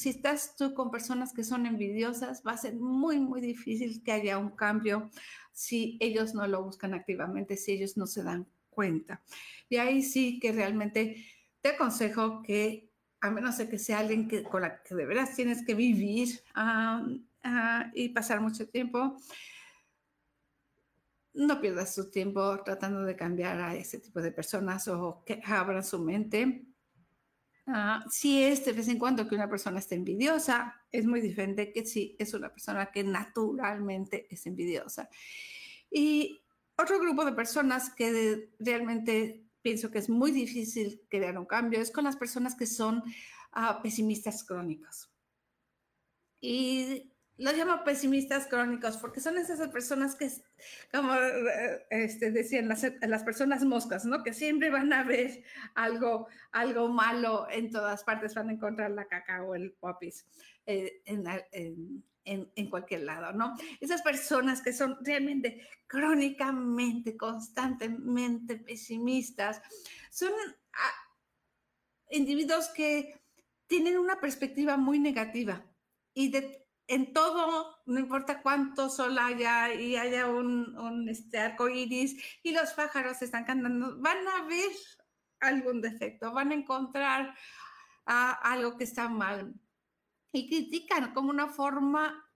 si 0.00 0.08
estás 0.08 0.56
tú 0.56 0.72
con 0.72 0.90
personas 0.90 1.34
que 1.34 1.44
son 1.44 1.66
envidiosas, 1.66 2.42
va 2.46 2.52
a 2.52 2.56
ser 2.56 2.74
muy, 2.74 3.20
muy 3.20 3.42
difícil 3.42 4.02
que 4.02 4.12
haya 4.12 4.38
un 4.38 4.50
cambio 4.50 5.10
si 5.52 5.98
ellos 6.00 6.32
no 6.34 6.46
lo 6.46 6.64
buscan 6.64 6.94
activamente, 6.94 7.58
si 7.58 7.72
ellos 7.72 7.98
no 7.98 8.06
se 8.06 8.22
dan 8.22 8.46
cuenta. 8.70 9.22
Y 9.68 9.76
ahí 9.76 10.02
sí 10.02 10.38
que 10.40 10.52
realmente 10.52 11.26
te 11.60 11.70
aconsejo 11.70 12.42
que, 12.42 12.90
a 13.20 13.30
menos 13.30 13.58
de 13.58 13.68
que 13.68 13.78
sea 13.78 13.98
alguien 13.98 14.26
que, 14.26 14.42
con 14.42 14.62
la 14.62 14.82
que 14.82 14.94
de 14.94 15.04
veras 15.04 15.36
tienes 15.36 15.66
que 15.66 15.74
vivir 15.74 16.40
ah, 16.54 17.06
ah, 17.42 17.90
y 17.94 18.10
pasar 18.10 18.40
mucho 18.40 18.68
tiempo, 18.68 19.16
no 21.32 21.60
pierdas 21.60 21.94
tu 21.94 22.10
tiempo 22.10 22.62
tratando 22.64 23.02
de 23.02 23.16
cambiar 23.16 23.60
a 23.60 23.74
ese 23.74 23.98
tipo 23.98 24.20
de 24.20 24.32
personas 24.32 24.88
o 24.88 25.22
que 25.24 25.40
abran 25.44 25.84
su 25.84 25.98
mente 25.98 26.70
Ah, 27.72 28.04
si 28.10 28.42
es 28.42 28.64
de 28.64 28.72
vez 28.72 28.88
en 28.88 28.98
cuando 28.98 29.28
que 29.28 29.36
una 29.36 29.48
persona 29.48 29.78
está 29.78 29.94
envidiosa, 29.94 30.74
es 30.90 31.06
muy 31.06 31.20
diferente 31.20 31.72
que 31.72 31.86
si 31.86 32.16
es 32.18 32.34
una 32.34 32.50
persona 32.50 32.90
que 32.90 33.04
naturalmente 33.04 34.26
es 34.28 34.44
envidiosa. 34.46 35.08
Y 35.88 36.42
otro 36.76 36.98
grupo 36.98 37.24
de 37.24 37.32
personas 37.32 37.90
que 37.94 38.50
realmente 38.58 39.44
pienso 39.62 39.90
que 39.90 39.98
es 39.98 40.08
muy 40.08 40.32
difícil 40.32 41.02
crear 41.08 41.38
un 41.38 41.46
cambio 41.46 41.80
es 41.80 41.92
con 41.92 42.04
las 42.04 42.16
personas 42.16 42.56
que 42.56 42.66
son 42.66 43.04
ah, 43.52 43.80
pesimistas 43.82 44.42
crónicos. 44.42 45.08
Y 46.40 47.12
los 47.40 47.56
llamo 47.56 47.82
pesimistas 47.84 48.46
crónicos 48.46 48.98
porque 48.98 49.20
son 49.20 49.38
esas 49.38 49.66
personas 49.68 50.14
que, 50.14 50.30
como 50.92 51.14
este, 51.88 52.30
decían 52.30 52.68
las, 52.68 52.86
las, 53.00 53.24
personas 53.24 53.64
moscas, 53.64 54.04
¿no? 54.04 54.22
Que 54.22 54.34
siempre 54.34 54.68
van 54.68 54.92
a 54.92 55.04
ver 55.04 55.42
algo, 55.74 56.28
algo 56.52 56.88
malo 56.88 57.48
en 57.50 57.70
todas 57.70 58.04
partes, 58.04 58.34
van 58.34 58.50
a 58.50 58.52
encontrar 58.52 58.90
la 58.90 59.06
caca 59.06 59.42
o 59.42 59.54
el 59.54 59.72
popis 59.72 60.26
eh, 60.66 61.00
en, 61.06 61.24
en, 62.24 62.52
en, 62.54 62.70
cualquier 62.70 63.04
lado, 63.04 63.32
¿no? 63.32 63.56
Esas 63.80 64.02
personas 64.02 64.60
que 64.60 64.74
son 64.74 64.98
realmente 65.00 65.66
crónicamente, 65.86 67.16
constantemente 67.16 68.56
pesimistas, 68.56 69.62
son 70.10 70.32
ah, 70.74 71.16
individuos 72.10 72.68
que 72.68 73.18
tienen 73.66 73.96
una 73.96 74.20
perspectiva 74.20 74.76
muy 74.76 74.98
negativa 74.98 75.64
y 76.12 76.30
de 76.30 76.66
en 76.90 77.12
todo, 77.12 77.76
no 77.86 78.00
importa 78.00 78.42
cuánto 78.42 78.90
sol 78.90 79.16
haya 79.16 79.72
y 79.72 79.94
haya 79.94 80.26
un, 80.26 80.76
un 80.76 81.08
este, 81.08 81.38
arco 81.38 81.68
iris 81.68 82.20
y 82.42 82.50
los 82.50 82.72
pájaros 82.72 83.22
están 83.22 83.44
cantando, 83.44 83.96
van 84.00 84.26
a 84.26 84.42
ver 84.46 84.72
algún 85.38 85.80
defecto, 85.80 86.32
van 86.32 86.50
a 86.50 86.54
encontrar 86.54 87.32
ah, 88.06 88.32
algo 88.42 88.76
que 88.76 88.82
está 88.82 89.08
mal 89.08 89.54
y 90.32 90.48
critican 90.48 91.14
como 91.14 91.30
una 91.30 91.46
forma 91.46 92.26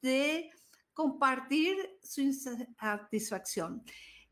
de 0.00 0.52
compartir 0.92 1.76
su 2.00 2.20
insatisfacción. 2.20 3.82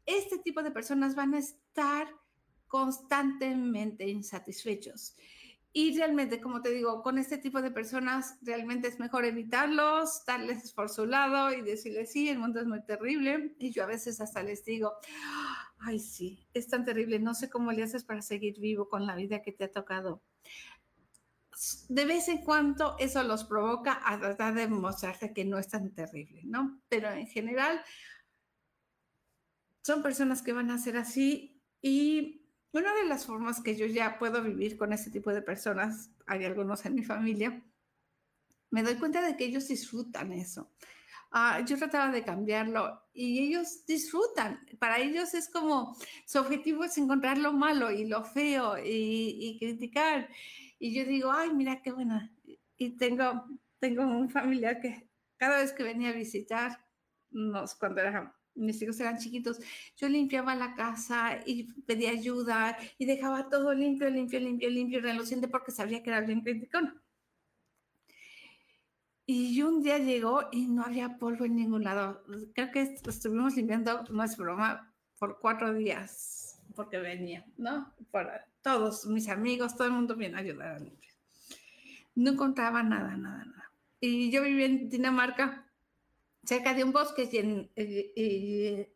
Este 0.06 0.38
tipo 0.38 0.62
de 0.62 0.70
personas 0.70 1.16
van 1.16 1.34
a 1.34 1.38
estar 1.38 2.06
constantemente 2.68 4.08
insatisfechos. 4.08 5.16
Y 5.76 5.98
realmente, 5.98 6.40
como 6.40 6.62
te 6.62 6.70
digo, 6.70 7.02
con 7.02 7.18
este 7.18 7.36
tipo 7.36 7.60
de 7.60 7.72
personas 7.72 8.38
realmente 8.42 8.86
es 8.86 9.00
mejor 9.00 9.24
evitarlos, 9.24 10.24
darles 10.24 10.72
por 10.72 10.88
su 10.88 11.04
lado 11.04 11.52
y 11.52 11.62
decirles, 11.62 12.12
sí, 12.12 12.28
el 12.28 12.38
mundo 12.38 12.60
es 12.60 12.66
muy 12.66 12.80
terrible. 12.84 13.56
Y 13.58 13.72
yo 13.72 13.82
a 13.82 13.86
veces 13.86 14.20
hasta 14.20 14.44
les 14.44 14.64
digo, 14.64 14.92
ay, 15.80 15.98
sí, 15.98 16.46
es 16.54 16.68
tan 16.68 16.84
terrible, 16.84 17.18
no 17.18 17.34
sé 17.34 17.50
cómo 17.50 17.72
le 17.72 17.82
haces 17.82 18.04
para 18.04 18.22
seguir 18.22 18.60
vivo 18.60 18.88
con 18.88 19.04
la 19.04 19.16
vida 19.16 19.42
que 19.42 19.50
te 19.50 19.64
ha 19.64 19.72
tocado. 19.72 20.22
De 21.88 22.04
vez 22.04 22.28
en 22.28 22.44
cuando 22.44 22.94
eso 23.00 23.24
los 23.24 23.42
provoca 23.42 24.00
a 24.04 24.20
tratar 24.20 24.54
de 24.54 24.68
mostrarte 24.68 25.32
que 25.32 25.44
no 25.44 25.58
es 25.58 25.66
tan 25.66 25.92
terrible, 25.92 26.42
¿no? 26.44 26.80
Pero 26.88 27.10
en 27.10 27.26
general 27.26 27.80
son 29.82 30.04
personas 30.04 30.40
que 30.40 30.52
van 30.52 30.70
a 30.70 30.78
ser 30.78 30.96
así 30.98 31.60
y 31.82 32.43
una 32.74 32.94
de 32.94 33.04
las 33.04 33.26
formas 33.26 33.62
que 33.62 33.76
yo 33.76 33.86
ya 33.86 34.18
puedo 34.18 34.42
vivir 34.42 34.76
con 34.76 34.92
ese 34.92 35.10
tipo 35.10 35.32
de 35.32 35.42
personas, 35.42 36.10
hay 36.26 36.44
algunos 36.44 36.84
en 36.84 36.94
mi 36.94 37.04
familia, 37.04 37.62
me 38.70 38.82
doy 38.82 38.96
cuenta 38.96 39.22
de 39.22 39.36
que 39.36 39.44
ellos 39.44 39.68
disfrutan 39.68 40.32
eso. 40.32 40.70
Ah, 41.30 41.60
yo 41.66 41.76
trataba 41.76 42.12
de 42.12 42.24
cambiarlo 42.24 43.02
y 43.12 43.40
ellos 43.40 43.84
disfrutan. 43.86 44.64
Para 44.78 44.98
ellos 44.98 45.34
es 45.34 45.48
como 45.48 45.96
su 46.26 46.38
objetivo 46.38 46.84
es 46.84 46.96
encontrar 46.98 47.38
lo 47.38 47.52
malo 47.52 47.90
y 47.90 48.06
lo 48.06 48.24
feo 48.24 48.76
y, 48.78 49.56
criticar. 49.58 50.28
Y 50.78 50.94
yo 50.94 51.04
digo, 51.04 51.32
ay, 51.32 51.52
mira 51.52 51.82
qué 51.82 51.92
buena. 51.92 52.32
Y 52.76 52.96
tengo, 52.96 53.46
tengo 53.78 54.02
un 54.02 54.30
familiar 54.30 54.80
que 54.80 55.08
cada 55.36 55.58
vez 55.58 55.72
que 55.72 55.82
venía 55.82 56.10
a 56.10 56.12
visitarnos 56.12 57.74
cuando 57.78 58.00
era 58.00 58.34
mis 58.54 58.80
hijos 58.82 58.98
eran 59.00 59.18
chiquitos, 59.18 59.58
yo 59.96 60.08
limpiaba 60.08 60.54
la 60.54 60.74
casa 60.74 61.40
y 61.46 61.72
pedía 61.82 62.10
ayuda 62.10 62.76
y 62.98 63.06
dejaba 63.06 63.48
todo 63.48 63.74
limpio, 63.74 64.08
limpio, 64.10 64.40
limpio, 64.40 64.70
limpio, 64.70 65.00
reluciente 65.00 65.48
porque 65.48 65.72
sabía 65.72 66.02
que 66.02 66.10
era 66.10 66.20
bien 66.20 66.42
criticón. 66.42 67.00
Y 69.26 69.62
un 69.62 69.82
día 69.82 69.98
llegó 69.98 70.48
y 70.52 70.66
no 70.66 70.84
había 70.84 71.16
polvo 71.16 71.46
en 71.46 71.56
ningún 71.56 71.84
lado. 71.84 72.22
Creo 72.54 72.70
que 72.70 72.82
estuvimos 72.82 73.56
limpiando, 73.56 74.04
no 74.10 74.22
es 74.22 74.36
broma, 74.36 74.92
por 75.18 75.38
cuatro 75.38 75.72
días, 75.72 76.60
porque 76.74 76.98
venía, 76.98 77.46
¿no? 77.56 77.94
Por 78.10 78.30
todos 78.60 79.06
mis 79.06 79.28
amigos, 79.28 79.76
todo 79.76 79.86
el 79.86 79.94
mundo 79.94 80.16
viene 80.16 80.36
a 80.36 80.40
ayudar 80.40 80.76
a 80.76 80.78
limpiar. 80.78 81.14
No 82.14 82.32
encontraba 82.32 82.82
nada, 82.82 83.16
nada, 83.16 83.44
nada. 83.44 83.72
Y 84.00 84.30
yo 84.30 84.42
vivía 84.42 84.66
en 84.66 84.90
Dinamarca 84.90 85.63
cerca 86.44 86.74
de 86.74 86.84
un 86.84 86.92
bosque 86.92 87.28
y, 88.16 88.86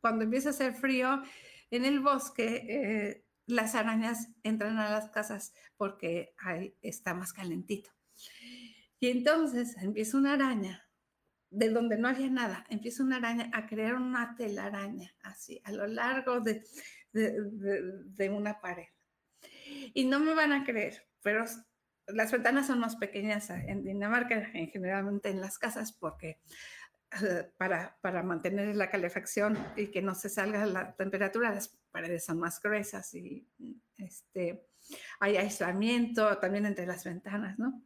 cuando 0.00 0.24
empieza 0.24 0.50
a 0.50 0.52
hacer 0.52 0.74
frío 0.74 1.22
en 1.70 1.84
el 1.84 2.00
bosque, 2.00 2.66
eh, 2.68 3.24
las 3.46 3.74
arañas 3.74 4.28
entran 4.42 4.78
a 4.78 4.90
las 4.90 5.10
casas 5.10 5.52
porque 5.76 6.34
ahí 6.38 6.76
está 6.82 7.14
más 7.14 7.32
calentito. 7.32 7.90
Y 9.00 9.08
entonces 9.08 9.76
empieza 9.78 10.16
una 10.16 10.34
araña, 10.34 10.84
de 11.50 11.70
donde 11.70 11.96
no 11.96 12.08
había 12.08 12.28
nada, 12.28 12.66
empieza 12.68 13.02
una 13.02 13.16
araña 13.16 13.50
a 13.54 13.66
crear 13.66 13.94
una 13.94 14.34
telaraña 14.36 15.14
así, 15.22 15.60
a 15.64 15.72
lo 15.72 15.86
largo 15.86 16.40
de, 16.40 16.62
de 17.12 18.30
una 18.30 18.60
pared. 18.60 18.88
Y 19.94 20.04
no 20.04 20.20
me 20.20 20.34
van 20.34 20.52
a 20.52 20.64
creer, 20.64 21.08
pero 21.22 21.46
las 22.08 22.32
ventanas 22.32 22.66
son 22.66 22.80
más 22.80 22.96
pequeñas 22.96 23.50
en 23.50 23.84
Dinamarca, 23.84 24.50
en, 24.54 24.70
generalmente 24.70 25.28
en 25.28 25.40
las 25.40 25.58
casas, 25.58 25.92
porque 25.92 26.40
para, 27.56 27.98
para, 28.00 28.22
mantener 28.22 28.74
la 28.76 28.90
calefacción 28.90 29.58
y 29.76 29.88
que 29.88 30.02
no 30.02 30.14
se 30.14 30.28
salga 30.28 30.66
la 30.66 30.94
temperatura, 30.94 31.54
las 31.54 31.68
paredes 31.90 32.24
son 32.24 32.38
más 32.38 32.60
gruesas 32.60 33.14
y 33.14 33.46
este, 33.96 34.66
hay 35.20 35.36
aislamiento 35.36 36.38
también 36.38 36.66
entre 36.66 36.86
las 36.86 37.04
ventanas, 37.04 37.58
¿no? 37.58 37.82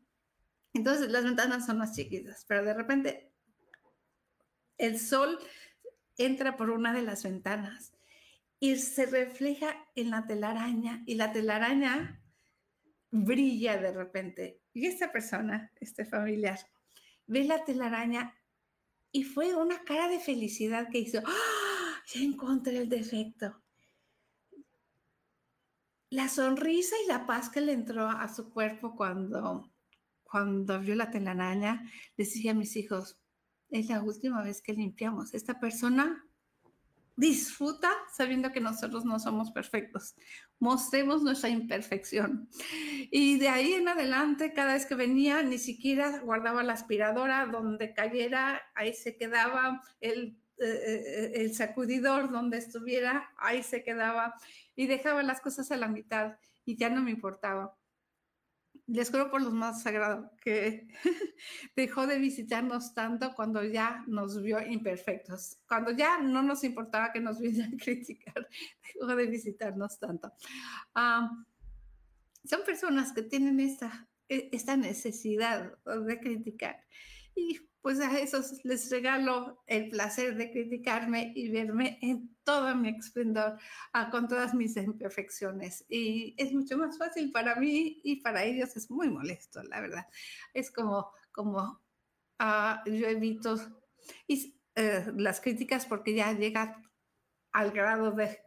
Entonces 0.75 1.11
las 1.11 1.25
ventanas 1.25 1.67
son 1.67 1.79
más 1.79 1.95
chiquitas, 1.95 2.45
pero 2.49 2.65
de 2.65 2.75
repente 2.75 3.33
el 4.79 4.99
sol 4.99 5.39
entra 6.17 6.57
por 6.57 6.71
una 6.71 6.93
de 6.93 7.03
las 7.03 7.23
ventanas 7.23 7.93
y 8.59 8.77
se 8.77 9.07
refleja 9.07 9.75
en 9.95 10.11
la 10.11 10.27
telaraña 10.27 11.03
y 11.07 11.15
la 11.15 11.33
telaraña 11.33 12.23
brilla 13.11 13.77
de 13.77 13.93
repente. 13.93 14.61
Y 14.73 14.87
esta 14.87 15.13
persona, 15.13 15.71
este 15.81 16.05
familiar, 16.05 16.59
ve 17.27 17.45
la 17.45 17.65
telaraña 17.65 18.35
y 19.13 19.25
fue 19.25 19.55
una 19.55 19.85
cara 19.85 20.09
de 20.09 20.19
felicidad 20.19 20.89
que 20.91 20.99
hizo, 20.99 21.19
¡Ah! 21.25 22.03
ya 22.07 22.21
encontré 22.23 22.79
el 22.79 22.89
defecto. 22.89 23.63
La 26.11 26.29
sonrisa 26.29 26.97
y 27.05 27.09
la 27.09 27.27
paz 27.27 27.49
que 27.49 27.61
le 27.61 27.73
entró 27.73 28.09
a 28.09 28.29
su 28.35 28.51
cuerpo 28.51 28.97
cuando, 28.97 29.71
cuando 30.25 30.81
vio 30.81 30.95
la 30.95 31.11
telaraña, 31.11 31.89
les 32.17 32.35
dije 32.35 32.51
a 32.51 32.55
mis 32.55 32.77
hijos, 32.77 33.19
es 33.69 33.89
la 33.89 34.03
última 34.03 34.43
vez 34.43 34.61
que 34.61 34.73
limpiamos. 34.75 35.33
Esta 35.33 35.61
persona 35.61 36.27
disfruta 37.17 37.91
sabiendo 38.15 38.53
que 38.53 38.61
nosotros 38.61 39.05
no 39.05 39.19
somos 39.19 39.51
perfectos. 39.51 40.15
Mostremos 40.59 41.23
nuestra 41.23 41.51
imperfección. 41.51 42.49
Y 43.11 43.39
de 43.39 43.49
ahí 43.49 43.75
en 43.75 43.89
adelante, 43.89 44.53
cada 44.53 44.75
vez 44.75 44.87
que 44.87 44.95
venía, 44.95 45.43
ni 45.43 45.59
siquiera 45.59 46.21
guardaba 46.21 46.63
la 46.63 46.73
aspiradora 46.73 47.47
donde 47.47 47.95
cayera, 47.95 48.63
ahí 48.75 48.95
se 48.95 49.17
quedaba 49.17 49.83
el, 50.01 50.39
eh, 50.59 50.65
eh, 50.67 51.33
el 51.37 51.55
sacudidor 51.55 52.31
donde 52.31 52.59
estuviera, 52.59 53.31
ahí 53.37 53.63
se 53.63 53.83
quedaba 53.83 54.35
y 54.75 54.87
dejaba 54.87 55.23
las 55.23 55.41
cosas 55.41 55.71
a 55.73 55.77
la 55.77 55.89
mitad 55.89 56.37
y 56.65 56.77
ya 56.77 56.89
no 56.89 57.03
me 57.03 57.11
importaba 57.11 57.77
les 58.87 59.11
juro 59.11 59.31
por 59.31 59.41
los 59.43 59.53
más 59.53 59.83
sagrados 59.83 60.31
que 60.41 60.89
dejó 61.77 62.07
de 62.07 62.19
visitarnos 62.19 62.95
tanto 62.95 63.33
cuando 63.35 63.63
ya 63.65 64.05
nos 64.07 64.43
vio 64.43 64.61
imperfectos, 64.61 65.59
cuando 65.69 65.93
ya 65.93 66.19
no 66.19 66.43
nos 66.43 66.65
importaba 66.65 67.13
que 67.13 67.21
nos 67.21 67.39
vinieran 67.41 67.75
a 67.75 67.77
criticar, 67.77 68.49
dejó 68.83 69.07
de 69.07 69.27
visitarnos 69.27 69.99
tanto. 69.99 70.33
son 70.95 72.65
personas 72.67 73.13
que 73.13 73.23
tienen 73.23 73.61
esta, 73.61 74.09
e, 74.29 74.49
esta 74.53 74.77
necesidad 74.77 75.79
de 75.85 76.21
criticar 76.21 76.85
y 77.35 77.61
pues 77.83 77.99
a 77.99 78.17
esos 78.19 78.65
les 78.65 78.91
regalo 78.91 79.63
el 79.67 79.91
placer 79.91 80.37
de 80.37 80.53
criticarme 80.53 81.33
y 81.35 81.51
verme 81.51 81.99
en 82.01 82.37
todo 82.45 82.75
mi 82.77 82.91
esplendor, 82.91 83.59
con 84.13 84.29
todas 84.29 84.55
mis 84.55 84.77
imperfecciones. 84.77 85.85
Y 85.89 86.35
es 86.39 86.53
mucho 86.53 86.79
más 86.79 86.97
fácil 86.97 87.33
para 87.33 87.57
mí 87.57 88.01
y 88.05 88.23
para 88.23 88.45
ellos 88.45 88.77
es 88.77 88.89
muy 88.89 89.11
molesto, 89.11 89.63
la 89.65 89.81
verdad. 89.81 90.07
Es 90.55 90.71
como, 90.71 91.11
como 91.33 91.81
ah, 92.39 92.83
yo 92.87 93.09
evito 93.09 93.57
y, 94.29 94.61
eh, 94.77 95.13
las 95.17 95.41
críticas 95.41 95.85
porque 95.85 96.15
ya 96.15 96.33
llega 96.33 96.81
al 97.51 97.73
grado 97.73 98.13
de, 98.13 98.39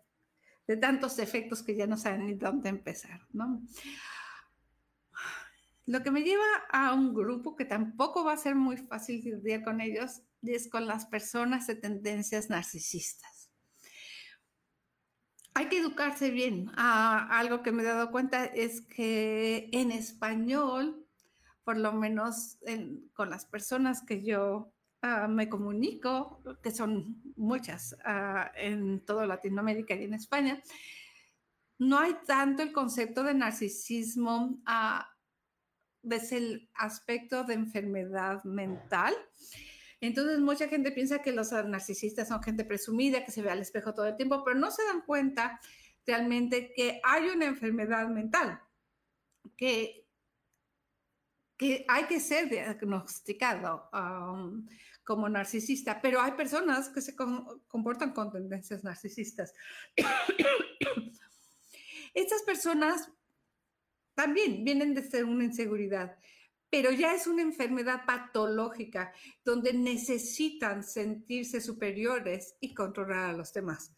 de 0.65 0.78
tantos 0.78 1.19
efectos 1.19 1.62
que 1.62 1.76
ya 1.76 1.88
no 1.88 1.98
saben 1.98 2.26
ni 2.26 2.36
dónde 2.36 2.69
empezar, 2.69 3.21
¿no? 3.34 3.62
Lo 5.88 6.02
que 6.02 6.10
me 6.10 6.24
lleva 6.24 6.43
a 6.71 6.93
un 6.93 7.13
grupo 7.13 7.56
que 7.56 7.65
tampoco 7.65 8.24
va 8.24 8.34
a 8.34 8.38
ser 8.38 8.56
muy 8.56 8.78
fácil 8.78 9.21
lidiar 9.24 9.63
con 9.63 9.82
ellos 9.82 10.21
es 10.41 10.67
con 10.67 10.88
las 10.88 11.06
personas 11.06 11.67
de 11.67 11.76
tendencias 11.76 12.50
narcisistas. 12.50 13.52
Hay 15.54 15.67
que 15.69 15.78
educarse 15.78 16.32
bien. 16.32 16.71
Ah, 16.76 17.28
algo 17.32 17.62
que 17.62 17.71
me 17.71 17.84
he 17.84 17.86
dado 17.86 18.12
cuenta 18.12 18.45
es 18.45 18.82
que 18.82 19.69
en 19.71 19.91
español, 19.91 21.06
por 21.63 21.78
lo 21.78 21.93
menos 21.93 22.58
con 23.13 23.30
las 23.30 23.45
personas 23.45 24.02
que 24.02 24.24
yo 24.24 24.74
ah, 25.02 25.28
me 25.28 25.48
comunico, 25.48 26.41
que 26.62 26.71
son 26.71 27.21
muchas 27.38 27.95
ah, 28.04 28.52
en 28.56 29.06
toda 29.06 29.28
Latinoamérica 29.28 29.95
y 29.95 30.04
en 30.04 30.15
España, 30.15 30.62
no 31.78 32.00
hay 32.00 32.15
tanto 32.26 32.63
el 32.63 32.74
concepto 32.74 33.24
de 33.24 33.34
narcisismo 33.34 34.60
desde 36.05 36.37
el 36.37 36.69
aspecto 36.75 37.43
de 37.43 37.55
enfermedad 37.55 38.43
mental. 38.43 39.13
Entonces, 40.01 40.39
mucha 40.39 40.67
gente 40.67 40.91
piensa 40.91 41.21
que 41.21 41.31
los 41.31 41.51
narcisistas 41.51 42.27
son 42.27 42.43
gente 42.43 42.63
presumida, 42.63 43.25
que 43.25 43.31
se 43.31 43.41
ve 43.41 43.49
al 43.49 43.61
espejo 43.61 43.93
todo 43.93 44.07
el 44.07 44.15
tiempo, 44.15 44.43
pero 44.43 44.57
no 44.57 44.71
se 44.71 44.83
dan 44.83 45.01
cuenta 45.01 45.59
realmente 46.05 46.73
que 46.75 47.01
hay 47.03 47.29
una 47.29 47.45
enfermedad 47.45 48.07
mental, 48.07 48.61
que, 49.57 50.05
que 51.57 51.85
hay 51.87 52.05
que 52.05 52.19
ser 52.19 52.49
diagnosticado 52.49 53.89
um, 53.93 54.67
como 55.03 55.29
narcisista, 55.29 56.01
pero 56.01 56.21
hay 56.21 56.33
personas 56.33 56.89
que 56.89 57.01
se 57.01 57.15
comportan 57.15 58.13
con 58.13 58.31
tendencias 58.31 58.83
narcisistas. 58.83 59.53
Estas 62.13 62.43
personas 62.43 63.11
también 64.15 64.63
vienen 64.63 64.93
de 64.93 65.04
ser 65.04 65.25
una 65.25 65.43
inseguridad, 65.43 66.17
pero 66.69 66.91
ya 66.91 67.13
es 67.13 67.28
una 67.28 67.41
enfermedad 67.41 68.06
patológica 68.06 69.13
donde 69.43 69.73
necesitan 69.73 70.84
sentirse 70.84 71.62
superiores 71.62 72.56
y 72.60 72.73
controlar 72.73 73.30
a 73.30 73.34
los 73.34 73.54
demás. 73.54 73.93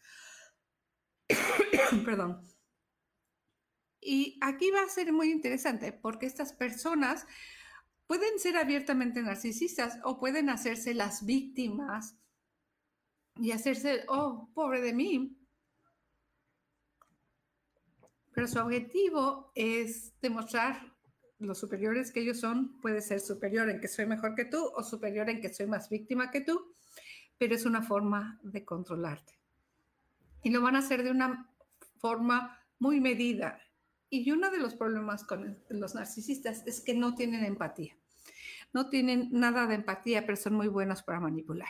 Perdón. 2.04 2.42
Y 4.00 4.38
aquí 4.40 4.70
va 4.70 4.82
a 4.82 4.88
ser 4.88 5.12
muy 5.12 5.30
interesante 5.30 5.92
porque 5.92 6.26
estas 6.26 6.52
personas 6.52 7.26
pueden 8.06 8.38
ser 8.38 8.56
abiertamente 8.56 9.22
narcisistas 9.22 9.98
o 10.04 10.18
pueden 10.18 10.48
hacerse 10.48 10.94
las 10.94 11.24
víctimas 11.26 12.16
y 13.36 13.52
hacerse, 13.52 14.04
oh, 14.08 14.50
pobre 14.54 14.80
de 14.80 14.92
mí, 14.92 15.37
pero 18.34 18.46
su 18.46 18.58
objetivo 18.58 19.52
es 19.54 20.12
demostrar 20.20 20.92
los 21.38 21.58
superiores 21.58 22.12
que 22.12 22.20
ellos 22.20 22.40
son. 22.40 22.80
Puede 22.80 23.00
ser 23.00 23.20
superior 23.20 23.68
en 23.70 23.80
que 23.80 23.88
soy 23.88 24.06
mejor 24.06 24.34
que 24.34 24.44
tú 24.44 24.64
o 24.74 24.82
superior 24.82 25.28
en 25.30 25.40
que 25.40 25.52
soy 25.52 25.66
más 25.66 25.88
víctima 25.88 26.30
que 26.30 26.40
tú, 26.40 26.74
pero 27.38 27.54
es 27.54 27.64
una 27.64 27.82
forma 27.82 28.38
de 28.42 28.64
controlarte. 28.64 29.38
Y 30.42 30.50
lo 30.50 30.62
van 30.62 30.76
a 30.76 30.80
hacer 30.80 31.02
de 31.02 31.10
una 31.10 31.50
forma 31.98 32.58
muy 32.78 33.00
medida. 33.00 33.60
Y 34.10 34.30
uno 34.30 34.50
de 34.50 34.58
los 34.58 34.74
problemas 34.74 35.24
con 35.24 35.58
los 35.68 35.94
narcisistas 35.94 36.66
es 36.66 36.80
que 36.80 36.94
no 36.94 37.14
tienen 37.14 37.44
empatía. 37.44 37.96
No 38.72 38.88
tienen 38.88 39.28
nada 39.32 39.66
de 39.66 39.76
empatía, 39.76 40.24
pero 40.24 40.36
son 40.36 40.54
muy 40.54 40.68
buenos 40.68 41.02
para 41.02 41.20
manipular. 41.20 41.68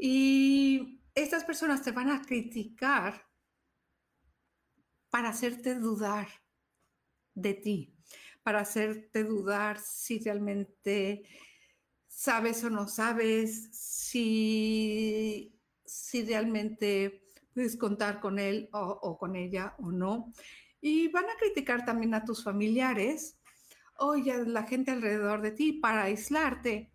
Y 0.00 1.00
estas 1.14 1.44
personas 1.44 1.82
te 1.82 1.92
van 1.92 2.10
a 2.10 2.22
criticar 2.22 3.26
para 5.12 5.28
hacerte 5.28 5.74
dudar 5.74 6.26
de 7.34 7.52
ti, 7.52 7.94
para 8.42 8.60
hacerte 8.60 9.24
dudar 9.24 9.78
si 9.78 10.18
realmente 10.18 11.22
sabes 12.08 12.64
o 12.64 12.70
no 12.70 12.88
sabes, 12.88 13.68
si, 13.72 15.54
si 15.84 16.24
realmente 16.24 17.26
puedes 17.52 17.76
contar 17.76 18.20
con 18.20 18.38
él 18.38 18.70
o, 18.72 19.18
con 19.18 19.36
ella 19.36 19.74
o 19.80 19.92
no. 19.92 20.32
Y 20.80 21.08
van 21.08 21.26
a 21.26 21.36
criticar 21.38 21.84
también 21.84 22.14
a 22.14 22.24
tus 22.24 22.42
familiares 22.42 23.38
o 23.98 24.12
a 24.12 24.36
la 24.46 24.62
gente 24.62 24.92
alrededor 24.92 25.42
de 25.42 25.50
ti 25.50 25.74
para 25.74 26.04
aislarte. 26.04 26.90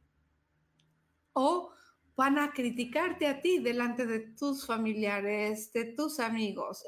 O 1.34 1.72
van 2.16 2.40
a 2.40 2.52
criticarte 2.52 3.28
a 3.28 3.42
ti 3.42 3.60
delante 3.60 4.08
de 4.08 4.22
tus 4.22 4.66
familiares, 4.66 5.72
de 5.72 5.86
tus 5.86 6.20
amigos, 6.20 6.84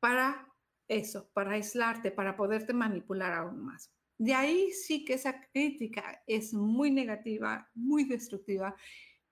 para 0.00 0.45
eso, 0.88 1.30
para 1.32 1.52
aislarte, 1.52 2.10
para 2.10 2.36
poderte 2.36 2.72
manipular 2.72 3.32
aún 3.32 3.64
más. 3.64 3.90
De 4.18 4.34
ahí 4.34 4.72
sí 4.72 5.04
que 5.04 5.14
esa 5.14 5.40
crítica 5.52 6.22
es 6.26 6.54
muy 6.54 6.90
negativa, 6.90 7.68
muy 7.74 8.04
destructiva 8.04 8.74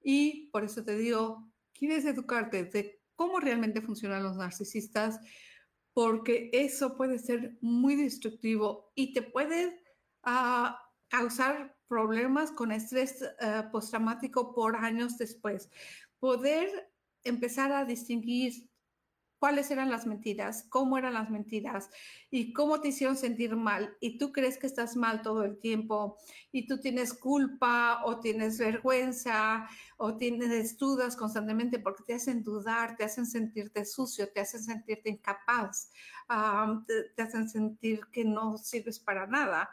y 0.03 0.51
por 0.51 0.64
eso 0.64 0.85
te 0.85 0.97
digo, 0.97 1.51
quieres 1.73 2.05
educarte 2.05 2.64
de 2.64 3.01
cómo 3.14 3.40
realmente 3.40 3.81
funcionan 3.81 4.23
los 4.23 4.37
narcisistas, 4.37 5.19
porque 5.95 6.51
eso 6.53 6.97
puede 6.97 7.19
ser 7.19 7.57
muy 7.61 7.95
destructivo 7.97 8.93
y 8.95 9.12
te 9.12 9.23
puede 9.23 9.81
ah, 10.25 10.79
causar 11.09 11.77
problemas 11.88 12.51
con 12.51 12.73
estrés 12.73 13.25
ah, 13.40 13.69
postraumático 13.71 14.55
por 14.55 14.77
años 14.77 15.17
después. 15.17 15.71
Poder 16.19 16.93
empezar 17.23 17.73
a 17.73 17.85
distinguir 17.85 18.69
cuáles 19.44 19.70
eran 19.70 19.90
las 19.90 20.07
mentiras, 20.07 20.64
cómo 20.70 20.96
eran 20.96 21.12
las 21.12 21.28
mentiras 21.28 21.90
y 22.30 22.54
cómo 22.54 22.80
te 22.80 22.88
hicieron 22.88 23.14
sentir 23.14 23.57
mal 23.57 23.94
y 24.00 24.16
tú 24.16 24.33
crees 24.33 24.57
que 24.57 24.66
estás 24.66 24.96
mal 24.96 25.20
todo 25.20 25.44
el 25.44 25.59
tiempo 25.59 26.16
y 26.50 26.66
tú 26.66 26.80
tienes 26.80 27.12
culpa 27.12 28.00
o 28.07 28.20
tienes 28.20 28.59
vergüenza 28.59 29.68
o 29.98 30.16
tienes 30.16 30.78
dudas 30.78 31.14
constantemente 31.14 31.78
porque 31.78 32.04
te 32.04 32.14
hacen 32.14 32.42
dudar, 32.42 32.96
te 32.96 33.04
hacen 33.04 33.26
sentirte 33.26 33.85
sucio, 33.85 34.33
te 34.33 34.40
hacen 34.40 34.62
sentirte 34.62 35.11
incapaz, 35.11 35.90
te, 37.14 37.22
hacen 37.22 37.46
sentir 37.46 38.00
que 38.11 38.24
no 38.24 38.57
sirves 38.57 38.98
para 38.98 39.26
nada. 39.26 39.68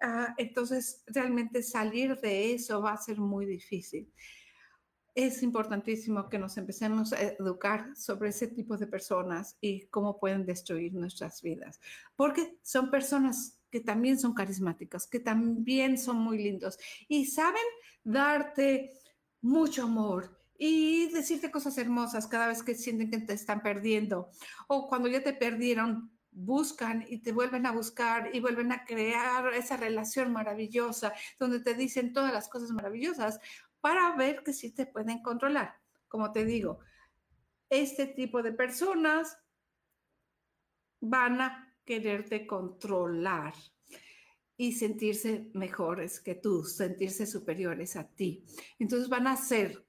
Ah, 0.00 0.34
entonces, 0.38 1.02
realmente 1.06 1.62
salir 1.62 2.18
de 2.22 2.54
eso 2.54 2.80
va 2.80 2.92
a 2.92 2.96
ser 2.96 3.18
muy 3.18 3.44
difícil. 3.44 4.10
Es 5.16 5.42
importantísimo 5.42 6.28
que 6.28 6.38
nos 6.38 6.58
empecemos 6.58 7.14
a 7.14 7.22
educar 7.22 7.96
sobre 7.96 8.28
ese 8.28 8.48
tipo 8.48 8.76
de 8.76 8.86
personas 8.86 9.56
y 9.62 9.86
cómo 9.86 10.20
pueden 10.20 10.44
destruir 10.44 10.92
nuestras 10.92 11.40
vidas, 11.40 11.80
porque 12.16 12.58
son 12.62 12.90
personas 12.90 13.58
que 13.70 13.80
también 13.80 14.20
son 14.20 14.34
carismáticas, 14.34 15.06
que 15.06 15.18
también 15.18 15.96
son 15.96 16.18
muy 16.18 16.36
lindos 16.36 16.78
y 17.08 17.24
saben 17.24 17.64
darte 18.04 18.92
mucho 19.40 19.84
amor 19.84 20.38
y 20.58 21.10
decirte 21.10 21.50
cosas 21.50 21.78
hermosas 21.78 22.26
cada 22.26 22.48
vez 22.48 22.62
que 22.62 22.74
sienten 22.74 23.10
que 23.10 23.18
te 23.18 23.32
están 23.32 23.62
perdiendo 23.62 24.28
o 24.68 24.86
cuando 24.86 25.08
ya 25.08 25.22
te 25.22 25.32
perdieron 25.32 26.10
buscan 26.36 27.06
y 27.08 27.18
te 27.18 27.32
vuelven 27.32 27.64
a 27.64 27.72
buscar 27.72 28.28
y 28.34 28.40
vuelven 28.40 28.70
a 28.70 28.84
crear 28.84 29.54
esa 29.54 29.78
relación 29.78 30.32
maravillosa 30.32 31.14
donde 31.38 31.60
te 31.60 31.72
dicen 31.72 32.12
todas 32.12 32.30
las 32.30 32.48
cosas 32.48 32.70
maravillosas 32.72 33.40
para 33.80 34.14
ver 34.16 34.42
que 34.42 34.52
sí 34.52 34.72
te 34.72 34.86
pueden 34.86 35.22
controlar. 35.22 35.74
Como 36.08 36.32
te 36.32 36.44
digo, 36.44 36.80
este 37.68 38.06
tipo 38.06 38.42
de 38.42 38.52
personas 38.52 39.38
van 41.00 41.40
a 41.40 41.76
quererte 41.84 42.46
controlar 42.46 43.54
y 44.56 44.72
sentirse 44.72 45.50
mejores 45.54 46.20
que 46.20 46.34
tú, 46.34 46.64
sentirse 46.64 47.26
superiores 47.26 47.96
a 47.96 48.08
ti. 48.08 48.44
Entonces 48.78 49.08
van 49.08 49.26
a 49.26 49.36
ser 49.36 49.86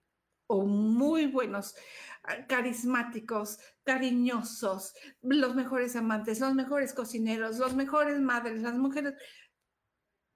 o 0.47 0.65
muy 0.65 1.27
buenos, 1.27 1.75
ah, 2.23 2.47
carismáticos, 2.47 3.59
cariñosos, 3.83 4.93
los 5.21 5.55
mejores 5.55 5.95
amantes, 5.95 6.39
los 6.39 6.55
mejores 6.55 6.93
cocineros, 6.93 7.57
los 7.57 7.75
mejores 7.75 8.19
madres, 8.19 8.61
las 8.61 8.75
mujeres, 8.75 9.15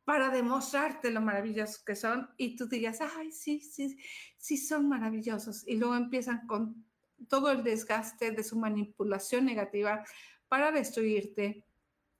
para 0.03 0.29
demostrarte 0.29 1.11
lo 1.11 1.21
maravillosos 1.21 1.83
que 1.83 1.95
son 1.95 2.29
y 2.37 2.55
tú 2.55 2.67
dirías, 2.67 2.99
ay, 3.01 3.31
sí, 3.31 3.59
sí, 3.59 3.97
sí 4.37 4.57
son 4.57 4.89
maravillosos. 4.89 5.67
Y 5.67 5.77
luego 5.77 5.95
empiezan 5.95 6.47
con 6.47 6.85
todo 7.27 7.51
el 7.51 7.63
desgaste 7.63 8.31
de 8.31 8.43
su 8.43 8.57
manipulación 8.57 9.45
negativa 9.45 10.03
para 10.47 10.71
destruirte 10.71 11.65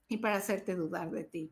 y 0.08 0.18
para 0.18 0.36
hacerte 0.36 0.76
dudar 0.76 1.10
de 1.12 1.24
ti. 1.24 1.52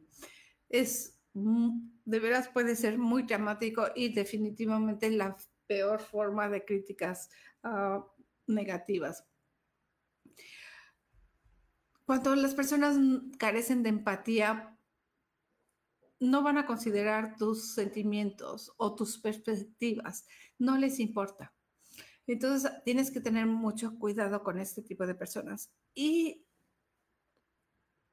Es, 0.70 1.20
de 1.34 2.20
veras 2.20 2.50
puede 2.50 2.76
ser 2.76 2.98
muy 2.98 3.24
dramático 3.24 3.88
y 3.96 4.14
definitivamente 4.14 5.10
la 5.10 5.36
peor 5.68 6.02
forma 6.02 6.50
de 6.50 6.64
críticas 6.64 7.30
ah, 7.64 8.06
negativas. 8.48 9.26
Cuando 12.06 12.36
las 12.36 12.56
personas 12.56 12.98
carecen 13.38 13.84
de 13.84 13.90
empatía, 13.90 14.79
no 16.20 16.44
van 16.44 16.58
a 16.58 16.66
considerar 16.66 17.36
tus 17.38 17.74
sentimientos 17.74 18.74
o 18.78 18.96
tus 18.96 19.18
perspectivas, 19.20 20.26
no 20.58 20.78
les 20.78 21.00
importa. 21.00 21.54
Entonces 22.28 22.72
tienes 22.86 23.10
que 23.10 23.22
tener 23.22 23.46
mucho 23.46 23.98
cuidado 23.98 24.44
con 24.44 24.60
este 24.60 24.82
tipo 24.82 25.08
de 25.08 25.16
personas. 25.16 25.72
Y 25.96 26.46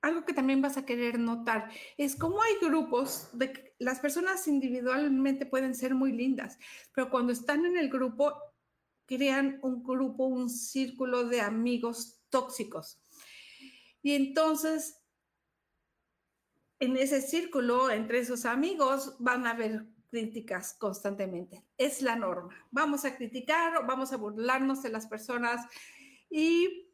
algo 0.00 0.24
que 0.24 0.32
también 0.32 0.62
vas 0.62 0.76
a 0.76 0.86
querer 0.86 1.18
notar 1.18 1.70
es 1.96 2.16
cómo 2.16 2.40
hay 2.40 2.54
grupos 2.60 3.28
de 3.32 3.74
las 3.78 3.98
personas 4.00 4.46
individualmente 4.46 5.46
pueden 5.46 5.74
ser 5.74 5.94
muy 5.94 6.12
lindas, 6.12 6.58
pero 6.94 7.10
cuando 7.10 7.32
están 7.32 7.66
en 7.66 7.76
el 7.76 7.90
grupo 7.90 8.34
crean 9.04 9.58
un 9.62 9.82
grupo, 9.82 10.26
un 10.26 10.48
círculo 10.48 11.24
de 11.24 11.40
amigos 11.40 12.20
tóxicos. 12.30 13.00
Y 14.02 14.12
entonces 14.12 15.05
en 16.78 16.96
ese 16.96 17.22
círculo, 17.22 17.90
entre 17.90 18.18
esos 18.18 18.44
amigos, 18.44 19.16
van 19.18 19.46
a 19.46 19.50
haber 19.50 19.86
críticas 20.10 20.74
constantemente. 20.74 21.64
Es 21.78 22.02
la 22.02 22.16
norma. 22.16 22.54
Vamos 22.70 23.04
a 23.04 23.16
criticar, 23.16 23.86
vamos 23.86 24.12
a 24.12 24.16
burlarnos 24.16 24.82
de 24.82 24.90
las 24.90 25.06
personas 25.06 25.66
y 26.30 26.86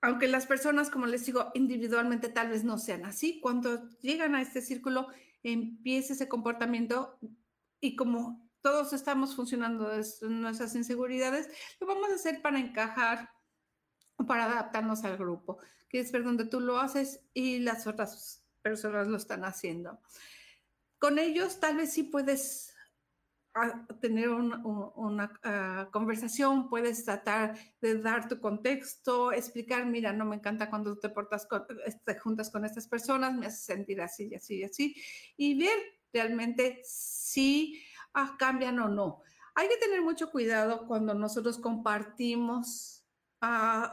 aunque 0.00 0.28
las 0.28 0.44
personas, 0.44 0.90
como 0.90 1.06
les 1.06 1.24
digo, 1.24 1.50
individualmente 1.54 2.28
tal 2.28 2.50
vez 2.50 2.62
no 2.62 2.76
sean 2.76 3.06
así, 3.06 3.40
cuando 3.40 3.88
llegan 4.00 4.34
a 4.34 4.42
este 4.42 4.60
círculo 4.60 5.08
empieza 5.42 6.12
ese 6.12 6.28
comportamiento 6.28 7.18
y 7.80 7.96
como 7.96 8.50
todos 8.60 8.92
estamos 8.92 9.34
funcionando 9.34 9.88
de 9.88 10.04
nuestras 10.28 10.74
inseguridades, 10.74 11.48
lo 11.80 11.86
vamos 11.86 12.10
a 12.10 12.14
hacer 12.14 12.42
para 12.42 12.58
encajar, 12.58 13.30
para 14.26 14.44
adaptarnos 14.44 15.04
al 15.04 15.16
grupo 15.16 15.58
que 15.94 16.00
es 16.00 16.10
donde 16.10 16.44
tú 16.44 16.58
lo 16.58 16.80
haces 16.80 17.20
y 17.34 17.60
las 17.60 17.86
otras 17.86 18.44
personas 18.62 19.06
lo 19.06 19.16
están 19.16 19.44
haciendo. 19.44 20.00
Con 20.98 21.20
ellos 21.20 21.60
tal 21.60 21.76
vez 21.76 21.92
sí 21.92 22.02
puedes 22.02 22.74
ah, 23.54 23.86
tener 24.00 24.28
una 24.28 25.32
ah, 25.44 25.88
conversación, 25.92 26.68
puedes 26.68 27.04
tratar 27.04 27.56
de 27.80 28.00
dar 28.00 28.26
tu 28.26 28.40
contexto, 28.40 29.30
explicar, 29.30 29.86
mira, 29.86 30.12
no 30.12 30.24
me 30.24 30.34
encanta 30.34 30.68
cuando 30.68 30.98
te 30.98 31.10
portas 31.10 31.46
te 31.46 31.74
este, 31.86 32.18
juntas 32.18 32.50
con 32.50 32.64
estas 32.64 32.88
personas, 32.88 33.32
me 33.32 33.46
hace 33.46 33.62
sentir 33.62 34.00
así 34.00 34.26
y 34.32 34.34
así 34.34 34.56
y 34.56 34.64
así, 34.64 34.96
y 35.36 35.56
ver 35.56 35.78
realmente 36.12 36.80
si 36.82 37.80
ah, 38.14 38.34
cambian 38.36 38.80
o 38.80 38.88
no. 38.88 39.22
Hay 39.54 39.68
que 39.68 39.76
tener 39.76 40.02
mucho 40.02 40.32
cuidado 40.32 40.88
cuando 40.88 41.14
nosotros 41.14 41.56
compartimos 41.60 43.03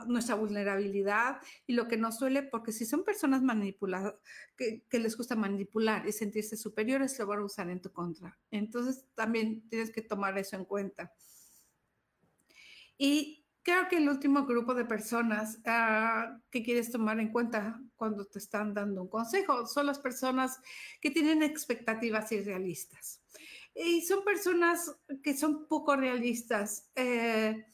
nuestra 0.08 0.36
vulnerabilidad 0.36 1.42
y 1.68 1.74
lo 1.74 1.88
que 1.88 1.98
nos 1.98 2.18
suele, 2.18 2.44
porque 2.44 2.72
si 2.72 2.86
son 2.86 3.04
personas 3.04 3.42
manipuladas, 3.42 4.16
que, 4.56 4.84
les 4.92 5.18
gusta 5.18 5.36
manipular 5.36 6.08
y 6.08 6.12
sentirse 6.12 6.56
superiores, 6.56 7.18
lo 7.20 7.28
van 7.28 7.40
a 7.40 7.46
usar 7.46 7.70
en 7.70 7.82
tu 7.82 7.92
contra. 7.92 8.38
Entonces 8.50 9.06
también 9.16 9.68
tienes 9.70 9.92
que 9.92 10.02
tomar 10.02 10.38
eso 10.38 10.56
en 10.56 10.66
cuenta. 10.66 11.14
Y 12.98 13.46
creo 13.64 13.88
que 13.90 13.98
el 13.98 14.10
último 14.10 14.46
grupo 14.46 14.74
de 14.74 14.86
personas 14.86 15.60
ah, 15.66 16.38
que 16.50 16.64
quieres 16.64 16.92
tomar 16.92 17.20
en 17.20 17.32
cuenta 17.32 17.82
cuando 17.96 18.26
te 18.26 18.40
están 18.40 18.74
dando 18.74 19.02
un 19.02 19.10
consejo 19.10 19.66
son 19.66 19.88
las 19.88 20.00
personas 20.00 20.60
que 21.02 21.12
tienen 21.12 21.44
expectativas 21.44 22.32
irrealistas. 22.32 23.22
Y 23.74 24.02
son 24.02 24.24
personas 24.24 24.94
que 25.24 25.36
son 25.36 25.68
poco 25.68 25.96
realistas. 25.96 26.90
Eh, 26.96 27.66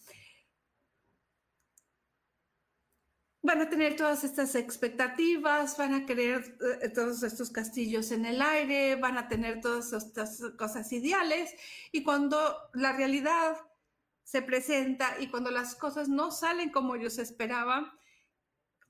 van 3.47 3.61
a 3.61 3.69
tener 3.69 3.95
todas 3.95 4.25
estas 4.25 4.55
expectativas, 4.55 5.77
van 5.77 5.93
a 5.93 6.05
querer 6.05 6.57
eh, 6.81 6.89
todos 6.89 7.23
estos 7.23 7.49
castillos 7.49 8.11
en 8.11 8.25
el 8.25 8.41
aire, 8.41 8.97
van 8.97 9.17
a 9.17 9.29
tener 9.29 9.61
todas 9.61 9.93
estas 9.93 10.41
cosas 10.57 10.91
ideales 10.91 11.55
y 11.93 12.03
cuando 12.03 12.37
la 12.73 12.91
realidad 12.91 13.55
se 14.23 14.41
presenta 14.41 15.15
y 15.21 15.27
cuando 15.27 15.49
las 15.49 15.75
cosas 15.75 16.09
no 16.09 16.29
salen 16.29 16.71
como 16.71 16.95
ellos 16.95 17.19
esperaban, 17.19 17.89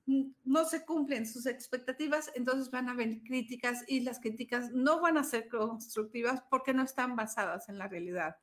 no 0.07 0.65
se 0.65 0.83
cumplen 0.85 1.27
sus 1.27 1.45
expectativas, 1.45 2.31
entonces 2.33 2.71
van 2.71 2.89
a 2.89 2.93
haber 2.93 3.21
críticas 3.21 3.83
y 3.87 3.99
las 3.99 4.19
críticas 4.19 4.71
no 4.71 5.01
van 5.01 5.19
a 5.19 5.23
ser 5.23 5.49
constructivas 5.49 6.41
porque 6.49 6.73
no 6.73 6.81
están 6.81 7.15
basadas 7.15 7.69
en 7.69 7.77
la 7.77 7.87
realidad. 7.87 8.37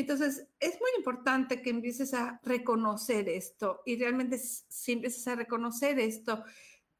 Entonces, 0.00 0.46
es 0.60 0.78
muy 0.80 0.90
importante 0.96 1.60
que 1.60 1.70
empieces 1.70 2.14
a 2.14 2.40
reconocer 2.44 3.28
esto 3.28 3.82
y 3.84 3.98
realmente 3.98 4.38
si 4.38 4.92
empiezas 4.92 5.26
a 5.26 5.34
reconocer 5.34 5.98
esto, 5.98 6.44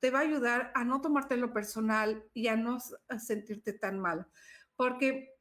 te 0.01 0.11
va 0.11 0.19
a 0.19 0.23
ayudar 0.23 0.73
a 0.75 0.85
no 0.85 1.01
tomártelo 1.01 1.53
personal 1.53 2.25
y 2.35 2.49
a 2.49 2.57
no 2.57 2.79
sentirte 3.19 3.73
tan 3.73 4.01
mal. 4.01 4.27
Porque 4.75 5.37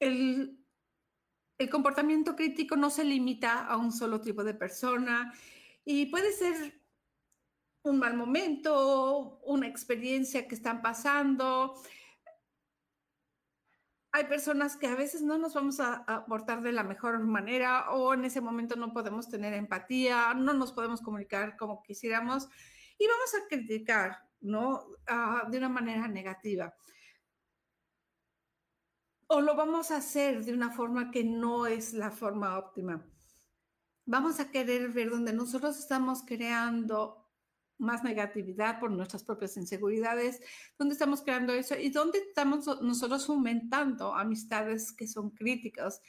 el, 0.00 0.58
el 1.56 1.70
comportamiento 1.70 2.36
crítico 2.36 2.76
no 2.76 2.90
se 2.90 3.04
limita 3.04 3.64
a 3.64 3.78
un 3.78 3.90
solo 3.90 4.20
tipo 4.20 4.44
de 4.44 4.52
persona 4.52 5.32
y 5.82 6.06
puede 6.06 6.32
ser 6.32 6.78
un 7.84 7.98
mal 7.98 8.14
momento, 8.14 9.40
una 9.44 9.66
experiencia 9.66 10.46
que 10.46 10.54
están 10.54 10.82
pasando, 10.82 11.74
hay 14.14 14.26
personas 14.26 14.76
que 14.76 14.86
a 14.86 14.94
veces 14.94 15.22
no 15.22 15.38
nos 15.38 15.54
vamos 15.54 15.80
a 15.80 16.04
aportar 16.06 16.62
de 16.62 16.70
la 16.70 16.84
mejor 16.84 17.18
manera 17.18 17.90
o 17.90 18.14
en 18.14 18.24
ese 18.24 18.40
momento 18.40 18.76
no 18.76 18.92
podemos 18.92 19.28
tener 19.28 19.52
empatía, 19.54 20.32
no 20.34 20.52
nos 20.52 20.70
podemos 20.70 21.02
comunicar 21.02 21.56
como 21.56 21.82
quisiéramos 21.82 22.48
y 22.96 23.08
vamos 23.08 23.34
a 23.34 23.48
criticar, 23.48 24.20
¿no? 24.40 24.86
Ah, 25.08 25.48
de 25.50 25.58
una 25.58 25.68
manera 25.68 26.06
negativa. 26.06 26.72
O 29.26 29.40
lo 29.40 29.56
vamos 29.56 29.90
a 29.90 29.96
hacer 29.96 30.44
de 30.44 30.54
una 30.54 30.70
forma 30.70 31.10
que 31.10 31.24
no 31.24 31.66
es 31.66 31.92
la 31.92 32.12
forma 32.12 32.56
óptima. 32.56 33.04
Vamos 34.06 34.38
a 34.38 34.48
querer 34.52 34.90
ver 34.90 35.10
donde 35.10 35.32
nosotros 35.32 35.76
estamos 35.76 36.22
creando 36.24 37.23
más 37.78 38.04
negatividad 38.04 38.80
por 38.80 38.90
nuestras 38.90 39.24
propias 39.24 39.56
inseguridades, 39.56 40.40
dónde 40.78 40.94
estamos 40.94 41.22
creando 41.22 41.52
eso 41.52 41.76
y 41.78 41.90
dónde 41.90 42.18
estamos 42.18 42.66
nosotros 42.82 43.28
aumentando 43.28 44.14
amistades 44.14 44.92
que 44.92 45.06
son 45.06 45.30
críticas, 45.30 46.00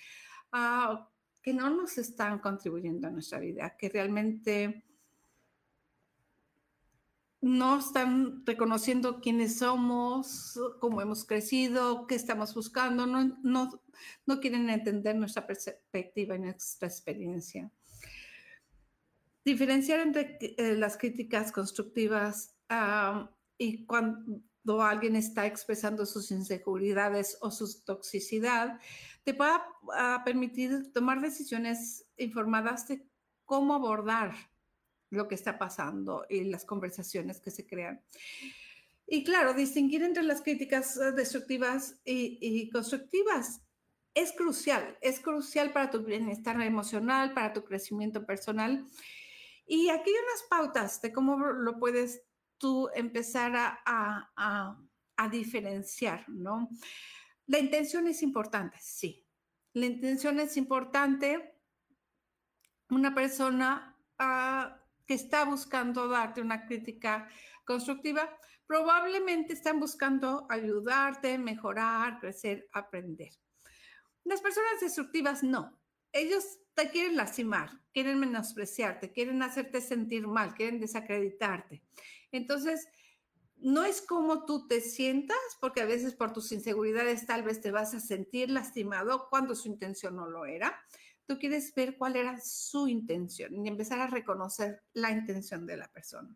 uh, 0.53 0.97
que 1.41 1.53
no 1.53 1.69
nos 1.69 1.97
están 1.97 2.39
contribuyendo 2.39 3.07
a 3.07 3.11
nuestra 3.11 3.39
vida, 3.39 3.75
que 3.77 3.89
realmente 3.89 4.83
no 7.45 7.77
están 7.77 8.43
reconociendo 8.43 9.21
quiénes 9.21 9.59
somos, 9.59 10.59
cómo 10.79 11.01
hemos 11.01 11.25
crecido, 11.25 12.07
qué 12.07 12.15
estamos 12.15 12.55
buscando, 12.55 13.05
no, 13.05 13.37
no, 13.43 13.83
no 14.25 14.39
quieren 14.39 14.67
entender 14.71 15.15
nuestra 15.15 15.45
perspectiva 15.45 16.35
y 16.35 16.39
nuestra 16.39 16.87
experiencia. 16.87 17.71
Diferenciar 19.45 19.99
entre 19.99 20.37
eh, 20.41 20.75
las 20.75 20.97
críticas 20.97 21.51
constructivas 21.51 22.51
y 23.57 23.85
cuando 23.85 24.81
alguien 24.81 25.15
está 25.15 25.45
expresando 25.45 26.05
sus 26.05 26.31
inseguridades 26.31 27.37
o 27.41 27.51
su 27.51 27.83
toxicidad, 27.83 28.79
te 29.23 29.33
va 29.33 29.63
a 29.95 30.23
permitir 30.25 30.91
tomar 30.91 31.21
decisiones 31.21 32.05
informadas 32.17 32.87
de 32.87 33.07
cómo 33.45 33.75
abordar 33.75 34.33
lo 35.11 35.27
que 35.27 35.35
está 35.35 35.57
pasando 35.57 36.25
y 36.29 36.43
las 36.45 36.65
conversaciones 36.65 37.39
que 37.39 37.51
se 37.51 37.65
crean. 37.65 38.01
Y 39.07 39.23
claro, 39.23 39.53
distinguir 39.53 40.03
entre 40.03 40.23
las 40.23 40.41
críticas 40.41 40.97
eh, 40.97 41.11
destructivas 41.11 41.99
y, 42.03 42.69
constructivas 42.71 43.61
es 44.15 44.31
crucial, 44.31 44.97
es 45.01 45.19
crucial 45.19 45.71
para 45.71 45.91
tu 45.91 46.01
bienestar 46.01 46.59
emocional, 46.61 47.33
para 47.33 47.53
tu 47.53 47.63
crecimiento 47.63 48.25
personal. 48.25 48.87
Y 49.65 49.89
aquí 49.89 50.09
hay 50.09 50.15
unas 50.15 50.43
pautas 50.49 51.01
de 51.01 51.11
cómo 51.11 51.37
lo 51.37 51.79
puedes 51.79 52.21
tú 52.57 52.89
empezar 52.93 53.53
a, 53.55 54.77
diferenciar, 55.31 56.27
¿no? 56.27 56.69
La 57.47 57.59
intención 57.59 58.07
es 58.07 58.21
importante, 58.21 58.77
sí. 58.81 59.25
La 59.73 59.85
intención 59.85 60.39
es 60.39 60.57
importante. 60.57 61.57
Una 62.89 63.15
persona 63.15 63.97
uh, 64.19 64.75
que 65.05 65.13
está 65.13 65.45
buscando 65.45 66.07
darte 66.07 66.41
una 66.41 66.65
crítica 66.65 67.27
constructiva, 67.65 68.29
probablemente 68.67 69.53
están 69.53 69.79
buscando 69.79 70.45
ayudarte, 70.49 71.37
mejorar, 71.37 72.19
crecer, 72.19 72.67
aprender. 72.73 73.31
Las 74.23 74.41
personas 74.41 74.79
destructivas 74.81 75.43
no. 75.43 75.79
Ellos 76.15 76.43
te 76.73 76.89
quieren 76.89 77.15
lastimar, 77.15 77.81
quieren 77.93 78.19
menospreciarte, 78.19 79.11
quieren 79.11 79.43
hacerte 79.43 79.81
sentir 79.81 80.27
mal, 80.27 80.55
quieren 80.55 80.79
desacreditarte. 80.79 81.83
Entonces, 82.31 82.87
no 83.57 83.83
es 83.83 84.01
como 84.01 84.45
tú 84.45 84.67
te 84.67 84.81
sientas, 84.81 85.37
porque 85.59 85.81
a 85.81 85.85
veces 85.85 86.15
por 86.15 86.33
tus 86.33 86.51
inseguridades 86.51 87.25
tal 87.25 87.43
vez 87.43 87.61
te 87.61 87.71
vas 87.71 87.93
a 87.93 87.99
sentir 87.99 88.49
lastimado 88.49 89.27
cuando 89.29 89.55
su 89.55 89.67
intención 89.67 90.15
no 90.15 90.27
lo 90.27 90.45
era 90.45 90.81
tú 91.25 91.37
quieres 91.39 91.73
ver 91.73 91.97
cuál 91.97 92.15
era 92.15 92.39
su 92.39 92.87
intención 92.87 93.65
y 93.65 93.67
empezar 93.67 93.99
a 93.99 94.07
reconocer 94.07 94.83
la 94.93 95.11
intención 95.11 95.65
de 95.65 95.77
la 95.77 95.87
persona. 95.91 96.35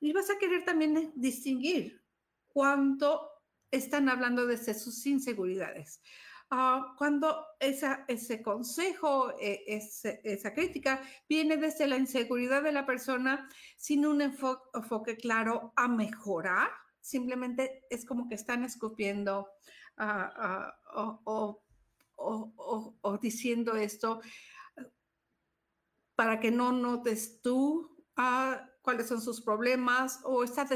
Y 0.00 0.12
vas 0.12 0.30
a 0.30 0.38
querer 0.38 0.64
también 0.64 1.12
distinguir 1.16 2.02
cuánto 2.48 3.28
están 3.70 4.08
hablando 4.08 4.46
desde 4.46 4.74
sus 4.74 5.04
inseguridades. 5.06 6.00
Ah, 6.50 6.94
cuando 6.96 7.44
ese 7.58 8.42
consejo, 8.42 9.32
e, 9.40 9.64
esa 9.66 10.54
crítica 10.54 11.02
viene 11.28 11.56
desde 11.56 11.88
la 11.88 11.96
inseguridad 11.96 12.62
de 12.62 12.72
la 12.72 12.86
persona 12.86 13.48
sin 13.76 14.06
un 14.06 14.20
enfoque, 14.22 15.16
claro 15.16 15.72
a 15.76 15.88
mejorar, 15.88 16.70
simplemente 17.00 17.84
es 17.90 18.04
como 18.04 18.28
que 18.28 18.36
están 18.36 18.64
escupiendo 18.64 19.48
uh, 19.98 21.10
o 21.24 21.62
o, 22.16 23.18
diciendo 23.20 23.76
esto 23.76 24.20
para 26.14 26.40
que 26.40 26.50
no 26.50 26.72
notes 26.72 27.40
tú 27.42 28.04
cuáles 28.82 29.08
son 29.08 29.20
sus 29.20 29.42
problemas 29.42 30.20
o 30.24 30.42
estás 30.42 30.70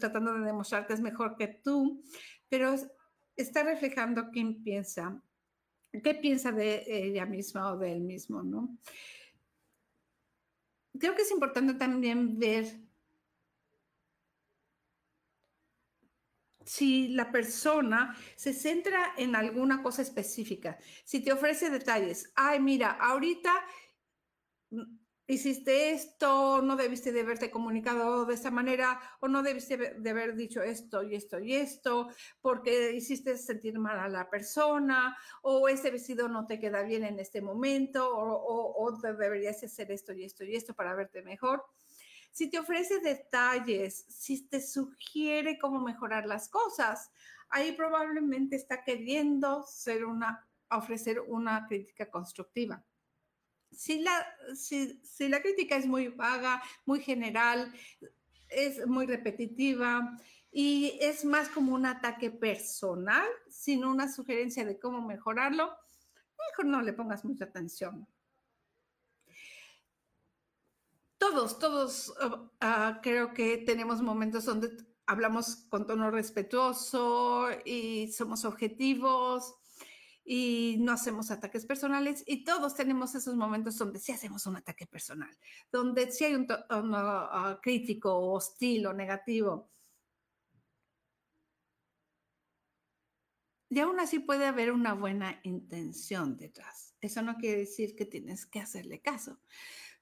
tratando 0.00 0.34
de 0.34 0.46
demostrar 0.46 0.86
que 0.86 0.94
es 0.94 1.00
mejor 1.00 1.36
que 1.36 1.48
tú, 1.48 2.02
pero 2.48 2.74
está 3.36 3.62
reflejando 3.62 4.30
quién 4.30 4.62
piensa, 4.62 5.22
qué 6.02 6.14
piensa 6.14 6.52
de 6.52 6.84
ella 6.86 7.26
misma 7.26 7.72
o 7.72 7.78
de 7.78 7.92
él 7.92 8.00
mismo, 8.00 8.42
¿no? 8.42 8.76
Creo 10.98 11.14
que 11.14 11.22
es 11.22 11.30
importante 11.30 11.74
también 11.74 12.38
ver 12.38 12.66
si 16.64 17.08
la 17.08 17.30
persona 17.30 18.16
se 18.34 18.52
centra 18.52 19.14
en 19.16 19.36
alguna 19.36 19.82
cosa 19.82 20.02
específica, 20.02 20.78
si 21.04 21.20
te 21.20 21.32
ofrece 21.32 21.70
detalles, 21.70 22.32
ay, 22.34 22.60
mira, 22.60 22.90
ahorita 22.90 23.52
hiciste 25.26 25.90
esto, 25.90 26.62
no 26.62 26.76
debiste 26.76 27.12
de 27.12 27.20
haberte 27.20 27.50
comunicado 27.50 28.24
de 28.24 28.34
esta 28.34 28.50
manera, 28.50 29.00
o 29.20 29.28
no 29.28 29.42
debiste 29.42 29.76
de 29.76 30.10
haber 30.10 30.36
dicho 30.36 30.62
esto 30.62 31.02
y 31.02 31.14
esto 31.14 31.38
y 31.38 31.54
esto, 31.54 32.08
porque 32.40 32.92
hiciste 32.92 33.36
sentir 33.36 33.78
mal 33.78 33.98
a 33.98 34.08
la 34.08 34.30
persona, 34.30 35.16
o 35.42 35.68
ese 35.68 35.90
vestido 35.90 36.28
no 36.28 36.46
te 36.46 36.58
queda 36.58 36.82
bien 36.82 37.04
en 37.04 37.18
este 37.18 37.40
momento, 37.40 38.08
o, 38.08 38.34
o, 38.34 38.84
o 38.84 38.92
deberías 39.00 39.62
hacer 39.62 39.90
esto 39.90 40.12
y 40.12 40.24
esto 40.24 40.44
y 40.44 40.54
esto 40.54 40.74
para 40.74 40.94
verte 40.94 41.22
mejor 41.22 41.64
si 42.36 42.50
te 42.50 42.58
ofrece 42.58 43.00
detalles, 43.00 44.04
si 44.10 44.46
te 44.46 44.60
sugiere 44.60 45.58
cómo 45.58 45.80
mejorar 45.80 46.26
las 46.26 46.50
cosas, 46.50 47.10
ahí 47.48 47.72
probablemente 47.72 48.56
está 48.56 48.84
queriendo 48.84 49.62
ser 49.62 50.04
una, 50.04 50.46
ofrecer 50.70 51.18
una 51.20 51.66
crítica 51.66 52.10
constructiva. 52.10 52.84
Si 53.76 54.00
la, 54.00 54.26
si, 54.54 55.00
si 55.04 55.28
la 55.28 55.40
crítica 55.40 55.76
es 55.76 55.86
muy 55.86 56.08
vaga, 56.08 56.62
muy 56.84 57.00
general, 57.00 57.72
es 58.48 58.86
muy 58.86 59.06
repetitiva 59.06 60.18
y 60.50 60.98
es 61.00 61.24
más 61.24 61.48
como 61.48 61.74
un 61.74 61.86
ataque 61.86 62.30
personal, 62.30 63.28
sin 63.48 63.84
una 63.84 64.10
sugerencia 64.10 64.64
de 64.64 64.78
cómo 64.78 65.06
mejorarlo, 65.06 65.70
mejor 66.50 66.66
no 66.66 66.82
le 66.82 66.92
pongas 66.92 67.24
mucha 67.24 67.44
atención. 67.44 68.08
todos, 71.18 71.58
todos 71.58 72.14
uh, 72.22 72.34
uh, 72.64 73.00
creo 73.02 73.32
que 73.32 73.58
tenemos 73.58 74.00
momentos 74.00 74.44
donde 74.44 74.70
hablamos 75.06 75.66
con 75.68 75.86
tono 75.86 76.10
respetuoso 76.10 77.48
y 77.64 78.12
somos 78.12 78.44
objetivos 78.44 79.54
y 80.28 80.76
no 80.80 80.90
hacemos 80.90 81.30
ataques 81.30 81.64
personales 81.64 82.24
y 82.26 82.42
todos 82.42 82.74
tenemos 82.74 83.14
esos 83.14 83.36
momentos 83.36 83.78
donde 83.78 84.00
sí 84.00 84.10
hacemos 84.10 84.44
un 84.46 84.56
ataque 84.56 84.84
personal, 84.84 85.30
donde 85.70 86.10
sí 86.10 86.24
hay 86.24 86.34
un 86.34 86.48
uh, 86.50 87.60
crítico, 87.62 88.32
hostil 88.32 88.86
o 88.86 88.92
negativo. 88.92 89.70
Y 93.70 93.78
aún 93.78 94.00
así 94.00 94.18
puede 94.18 94.46
haber 94.46 94.72
una 94.72 94.94
buena 94.94 95.40
intención 95.44 96.36
detrás. 96.36 96.94
Eso 97.00 97.22
no 97.22 97.36
quiere 97.36 97.58
decir 97.58 97.94
que 97.94 98.06
tienes 98.06 98.46
que 98.46 98.60
hacerle 98.60 99.00
caso. 99.00 99.38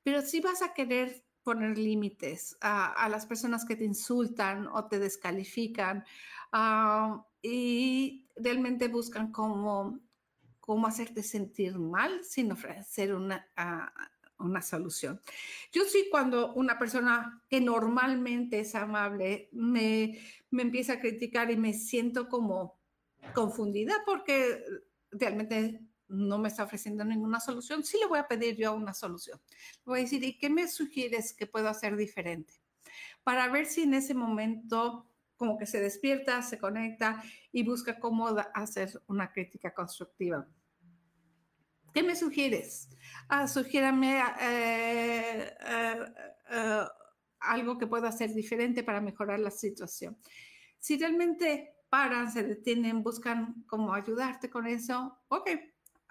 Pero 0.02 0.22
si 0.22 0.40
vas 0.40 0.62
a 0.62 0.72
querer 0.72 1.26
poner 1.42 1.76
límites 1.76 2.56
a, 2.62 3.08
las 3.10 3.26
personas 3.26 3.66
que 3.66 3.76
te 3.76 3.84
insultan 3.84 4.66
o 4.68 4.86
te 4.86 4.98
descalifican 4.98 6.04
ah, 6.52 7.26
y 7.42 8.26
realmente 8.36 8.88
buscan 8.88 9.30
cómo, 9.30 10.00
cómo 10.64 10.86
hacerte 10.86 11.22
sentir 11.22 11.78
mal 11.78 12.24
sin 12.24 12.50
ofrecer 12.50 13.14
una, 13.14 13.46
ah, 13.54 13.92
una 14.38 14.62
solución. 14.62 15.20
Yo 15.70 15.84
sí, 15.84 16.08
cuando 16.10 16.54
una 16.54 16.78
persona 16.78 17.42
que 17.50 17.60
normalmente 17.60 18.60
es 18.60 18.74
amable 18.74 19.50
me, 19.52 20.18
me 20.50 20.62
empieza 20.62 20.94
a 20.94 21.00
criticar 21.00 21.50
y 21.50 21.58
me 21.58 21.74
siento 21.74 22.30
como 22.30 22.80
confundida 23.34 23.92
porque 24.06 24.64
realmente 25.10 25.82
no 26.08 26.38
me 26.38 26.48
está 26.48 26.64
ofreciendo 26.64 27.04
ninguna 27.04 27.40
solución, 27.40 27.84
sí 27.84 27.98
le 28.00 28.06
voy 28.06 28.20
a 28.20 28.26
pedir 28.26 28.56
yo 28.56 28.74
una 28.74 28.94
solución. 28.94 29.38
Le 29.50 29.84
voy 29.84 29.98
a 29.98 30.02
decir, 30.04 30.24
¿y 30.24 30.38
qué 30.38 30.48
me 30.48 30.66
sugieres 30.66 31.34
que 31.34 31.46
puedo 31.46 31.68
hacer 31.68 31.94
diferente? 31.94 32.54
Para 33.22 33.48
ver 33.48 33.66
si 33.66 33.82
en 33.82 33.92
ese 33.92 34.14
momento 34.14 35.13
como 35.44 35.58
que 35.58 35.66
se 35.66 35.78
despierta, 35.78 36.40
se 36.40 36.58
conecta 36.58 37.22
y 37.52 37.62
busca 37.62 38.00
cómo 38.00 38.28
hacer 38.54 39.02
una 39.08 39.30
crítica 39.30 39.74
constructiva. 39.74 40.48
¿Qué 41.92 42.02
me 42.02 42.16
sugieres? 42.16 42.88
Ah, 43.28 43.46
sugiérame 43.46 44.20
eh, 44.40 45.54
eh, 45.60 46.04
eh, 46.50 46.84
algo 47.40 47.76
que 47.76 47.86
pueda 47.86 48.08
hacer 48.08 48.32
diferente 48.32 48.82
para 48.82 49.02
mejorar 49.02 49.38
la 49.38 49.50
situación. 49.50 50.16
Si 50.78 50.96
realmente 50.96 51.76
paran, 51.90 52.32
se 52.32 52.42
detienen, 52.42 53.02
buscan 53.02 53.64
cómo 53.66 53.92
ayudarte 53.92 54.48
con 54.48 54.66
eso, 54.66 55.18
ok, 55.28 55.50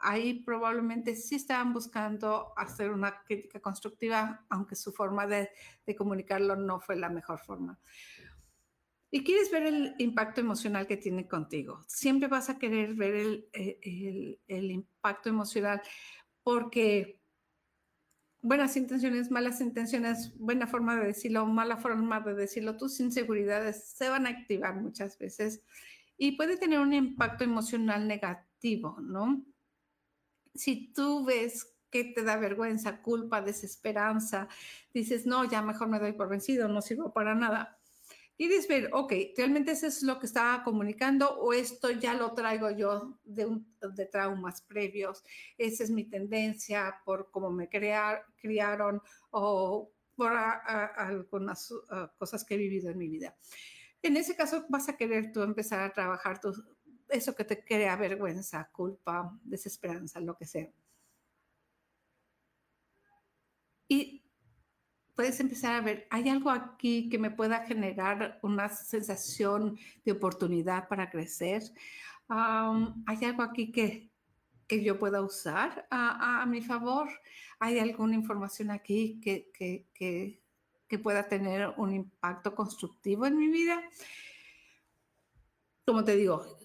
ahí 0.04 0.44
probablemente 0.44 1.16
sí 1.16 1.36
estaban 1.36 1.74
buscando 1.74 2.54
hacer 2.56 2.92
una 2.92 3.24
crítica 3.24 3.60
constructiva, 3.60 4.46
aunque 4.50 4.76
su 4.76 4.92
forma 4.92 5.26
de, 5.26 5.50
comunicarlo 5.98 6.56
no 6.56 6.80
fue 6.80 6.96
la 6.96 7.10
mejor 7.10 7.40
forma. 7.40 7.80
Y 9.16 9.24
quieres 9.24 9.52
ver 9.52 9.62
el 9.68 9.94
impacto 10.00 10.42
emocional 10.42 10.88
que 10.88 10.98
tiene 10.98 11.28
contigo. 11.28 11.84
Siempre 11.86 12.28
vas 12.28 12.50
a 12.50 12.58
querer 12.58 12.96
ver 12.96 13.14
el, 13.14 14.40
el 14.48 14.72
impacto 14.72 15.30
emocional 15.30 15.84
porque 16.42 17.22
buenas 18.42 18.76
intenciones, 18.76 19.30
malas 19.30 19.62
intenciones, 19.62 20.36
buena 20.40 20.66
forma 20.66 20.96
de 20.96 21.06
decirlo, 21.06 21.46
mala 21.46 21.78
forma 21.78 22.22
de 22.22 22.34
decirlo, 22.34 22.76
tus 22.76 23.00
inseguridades 23.02 23.84
se 23.84 24.10
van 24.10 24.26
a 24.26 24.32
activar 24.32 24.82
muchas 24.82 25.20
veces 25.20 25.62
y 26.18 26.32
puede 26.32 26.58
tener 26.58 26.80
un 26.80 26.94
impacto 26.94 27.44
emocional 27.44 28.08
negativo, 28.08 28.98
¿no? 29.00 29.46
Si 30.56 30.92
tú 30.92 31.24
ves 31.24 31.72
que 31.92 32.04
te 32.04 32.24
da 32.24 32.38
vergüenza, 32.38 33.04
culpa, 33.04 33.44
desesperanza, 33.44 34.48
dices, 34.92 35.28
no, 35.28 35.46
ya 35.46 35.62
mejor 35.62 35.88
me 35.88 36.00
doy 36.00 36.14
por 36.14 36.30
vencido, 36.30 36.68
no 36.68 36.82
sirvo 36.82 37.14
para 37.14 37.36
nada. 37.36 37.80
Dices 38.38 38.68
ver, 38.68 38.90
ok, 38.92 39.14
¿realmente 39.38 39.72
eso 39.72 39.88
es 39.88 40.04
lo 40.04 40.20
que 40.20 40.26
estaba 40.26 40.64
comunicando 40.64 41.38
o 41.40 41.54
esto 41.54 41.92
ya 41.92 42.14
lo 42.14 42.34
traigo 42.34 42.72
yo 42.72 43.18
de, 43.24 43.48
de 43.94 44.06
traumas 44.08 44.62
previos? 44.62 45.24
Esa 45.58 45.84
es 45.84 45.92
mi 45.92 46.04
tendencia 46.06 47.02
por 47.06 47.30
cómo 47.32 47.52
me 47.52 47.70
criaron 47.70 49.02
o 49.32 49.92
por 50.16 50.32
algunas 50.34 51.74
cosas 52.18 52.44
que 52.44 52.56
he 52.56 52.58
vivido 52.58 52.90
en 52.90 52.98
mi 52.98 53.08
vida. 53.08 53.36
En 54.02 54.18
ese 54.18 54.36
caso 54.36 54.66
vas 54.68 54.90
a 54.90 54.98
querer 54.98 55.32
tú 55.32 55.42
empezar 55.42 55.80
a 55.80 55.94
trabajar 55.94 56.42
tu, 56.42 56.54
eso 57.10 57.36
que 57.36 57.46
te 57.46 57.64
crea 57.64 57.96
vergüenza, 57.96 58.70
culpa, 58.72 59.40
desesperanza, 59.44 60.20
lo 60.20 60.36
que 60.36 60.46
sea. 60.46 60.70
Y 63.88 64.23
puedes 65.16 65.40
empezar 65.40 65.76
a 65.76 65.82
ver, 65.82 66.08
¿hay 66.10 66.30
algo 66.30 66.50
aquí 66.50 67.10
que 67.10 67.20
me 67.20 67.32
pueda 67.32 67.66
generar 67.66 68.40
una 68.42 68.70
sensación 68.70 69.78
de 70.04 70.12
oportunidad 70.12 70.88
para 70.88 71.10
crecer? 71.10 71.64
¿Hay 72.28 73.26
algo 73.26 73.44
aquí 73.44 73.72
que, 73.72 74.10
que 74.68 74.84
yo 74.84 74.98
pueda 74.98 75.22
usar 75.22 75.88
a, 75.92 76.42
a, 76.42 76.46
mi 76.46 76.62
favor? 76.62 77.10
¿Hay 77.60 77.80
alguna 77.80 78.16
información 78.16 78.72
aquí 78.72 79.20
que, 79.22 79.52
que, 79.54 79.88
que, 79.94 80.42
que 80.88 81.00
pueda 81.00 81.28
tener 81.28 81.74
un 81.78 81.94
impacto 81.94 82.56
constructivo 82.56 83.26
en 83.26 83.38
mi 83.38 83.50
vida? 83.50 83.82
Como 85.86 86.04
te 86.04 86.16
digo, 86.16 86.58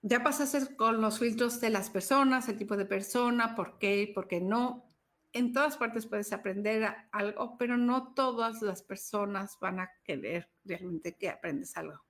ya 0.00 0.22
pasaste 0.22 0.76
con 0.76 1.00
los 1.00 1.18
filtros 1.18 1.60
de 1.60 1.70
las 1.70 1.90
personas, 1.90 2.48
el 2.48 2.56
tipo 2.56 2.76
de 2.76 2.86
persona, 2.86 3.54
por 3.54 3.78
qué 3.78 4.10
por 4.14 4.26
qué 4.28 4.40
no 4.40 4.89
en 5.32 5.52
todas 5.52 5.76
partes 5.76 6.06
puedes 6.06 6.32
aprender 6.32 6.92
algo, 7.12 7.56
pero 7.58 7.76
no 7.76 8.12
todas 8.14 8.62
las 8.62 8.82
personas 8.82 9.58
van 9.60 9.80
a 9.80 9.90
querer 10.02 10.50
realmente 10.64 11.16
que 11.16 11.28
aprendes 11.28 11.76
algo. 11.76 12.00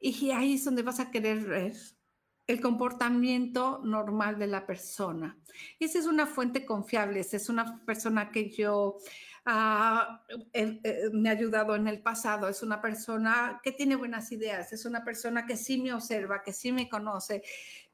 Y 0.00 0.30
ahí 0.32 0.54
es 0.54 0.64
donde 0.64 0.82
vas 0.82 0.98
a 0.98 1.10
querer 1.10 1.44
ver 1.44 1.74
el 2.48 2.60
comportamiento 2.60 3.80
normal 3.84 4.36
de 4.38 4.48
la 4.48 4.66
persona. 4.66 5.38
Esa 5.78 6.00
es 6.00 6.06
una 6.06 6.26
fuente 6.26 6.66
confiable, 6.66 7.20
esa 7.20 7.36
es 7.36 7.48
una 7.48 7.84
persona 7.84 8.32
que 8.32 8.50
yo 8.50 8.98
ah, 9.44 10.24
me 11.12 11.28
ha 11.28 11.32
ayudado 11.32 11.76
en 11.76 11.86
el 11.86 12.02
pasado, 12.02 12.48
es 12.48 12.64
una 12.64 12.82
persona 12.82 13.60
que 13.62 13.70
tiene 13.70 13.94
buenas 13.94 14.32
ideas, 14.32 14.72
es 14.72 14.84
una 14.84 15.04
persona 15.04 15.46
que 15.46 15.56
sí 15.56 15.80
me 15.80 15.92
observa, 15.92 16.42
que 16.42 16.52
sí 16.52 16.72
me 16.72 16.88
conoce, 16.88 17.44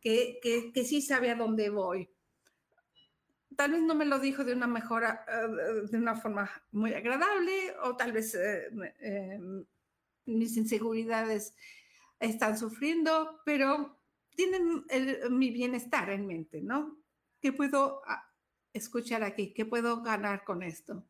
que, 0.00 0.38
que, 0.42 0.72
que 0.72 0.84
sí 0.84 1.02
sabe 1.02 1.30
a 1.30 1.36
dónde 1.36 1.68
voy 1.68 2.08
tal 3.58 3.72
vez 3.72 3.82
no 3.82 3.96
me 3.96 4.04
lo 4.04 4.20
dijo 4.20 4.44
de 4.44 4.52
una 4.52 4.68
mejora, 4.68 5.26
eh, 5.26 5.88
de 5.90 5.98
una 5.98 6.14
forma 6.14 6.48
muy 6.70 6.94
agradable, 6.94 7.74
o 7.82 7.96
tal 7.96 8.12
vez 8.12 8.36
eh, 8.36 8.68
em, 9.00 9.64
mis 10.26 10.56
inseguridades 10.56 11.56
están 12.20 12.56
sufriendo, 12.56 13.40
pero 13.44 13.98
tienen 14.36 14.84
mi 15.30 15.50
bienestar 15.50 16.08
en 16.10 16.28
mente, 16.28 16.60
¿no? 16.62 16.98
¿Qué 17.40 17.52
puedo 17.52 18.00
ah, 18.06 18.32
escuchar 18.72 19.24
aquí? 19.24 19.52
¿Qué 19.52 19.66
puedo 19.66 20.02
ganar 20.02 20.44
con 20.44 20.62
esto? 20.62 21.04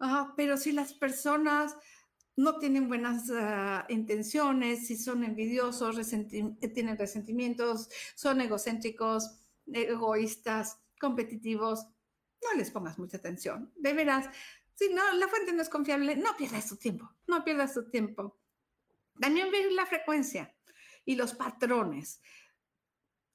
Ah, 0.00 0.34
pero 0.36 0.56
si 0.56 0.72
las 0.72 0.92
personas 0.92 1.76
no 2.34 2.58
tienen 2.58 2.88
buenas 2.88 3.30
ah, 3.30 3.86
intenciones, 3.88 4.88
si 4.88 4.96
son 4.96 5.22
envidiosos, 5.22 6.00
tienen 6.74 6.98
resentimientos, 6.98 7.88
son 8.16 8.40
egocéntricos, 8.40 9.38
egoístas, 9.72 10.80
competitivos, 10.98 11.86
no 12.42 12.58
les 12.58 12.70
pongas 12.70 12.98
mucha 12.98 13.16
atención. 13.16 13.72
De 13.76 13.92
veras, 13.92 14.28
si 14.74 14.92
no, 14.92 15.12
la 15.14 15.28
fuente 15.28 15.52
no 15.52 15.62
es 15.62 15.68
confiable, 15.68 16.16
no 16.16 16.36
pierdas 16.36 16.68
tu 16.68 16.76
tiempo, 16.76 17.10
no 17.26 17.44
pierdas 17.44 17.74
tu 17.74 17.88
tiempo. 17.88 18.38
También 19.20 19.50
ver 19.50 19.72
la 19.72 19.86
frecuencia 19.86 20.54
y 21.04 21.16
los 21.16 21.34
patrones. 21.34 22.20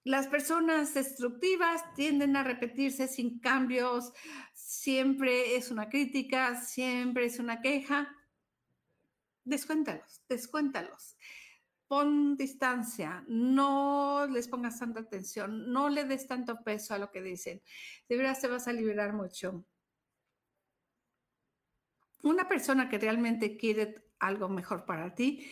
Las 0.03 0.27
personas 0.27 0.93
destructivas 0.93 1.93
tienden 1.95 2.35
a 2.35 2.43
repetirse 2.43 3.07
sin 3.07 3.39
cambios, 3.39 4.13
siempre 4.53 5.55
es 5.55 5.69
una 5.69 5.89
crítica, 5.89 6.59
siempre 6.59 7.25
es 7.25 7.39
una 7.39 7.61
queja. 7.61 8.15
Descuéntalos, 9.43 10.23
descuéntalos 10.27 11.17
pon 11.91 12.37
distancia, 12.37 13.21
no 13.27 14.25
les 14.25 14.47
pongas 14.47 14.79
tanta 14.79 15.01
atención, 15.01 15.73
no 15.73 15.89
le 15.89 16.05
des 16.05 16.25
tanto 16.25 16.63
peso 16.63 16.93
a 16.93 16.97
lo 16.97 17.11
que 17.11 17.21
dicen. 17.21 17.61
De 18.07 18.15
verdad 18.15 18.39
te 18.39 18.47
vas 18.47 18.69
a 18.69 18.71
liberar 18.71 19.11
mucho. 19.11 19.65
Una 22.23 22.47
persona 22.47 22.87
que 22.87 22.97
realmente 22.97 23.57
quiere 23.57 24.05
algo 24.19 24.47
mejor 24.47 24.85
para 24.85 25.13
ti, 25.13 25.45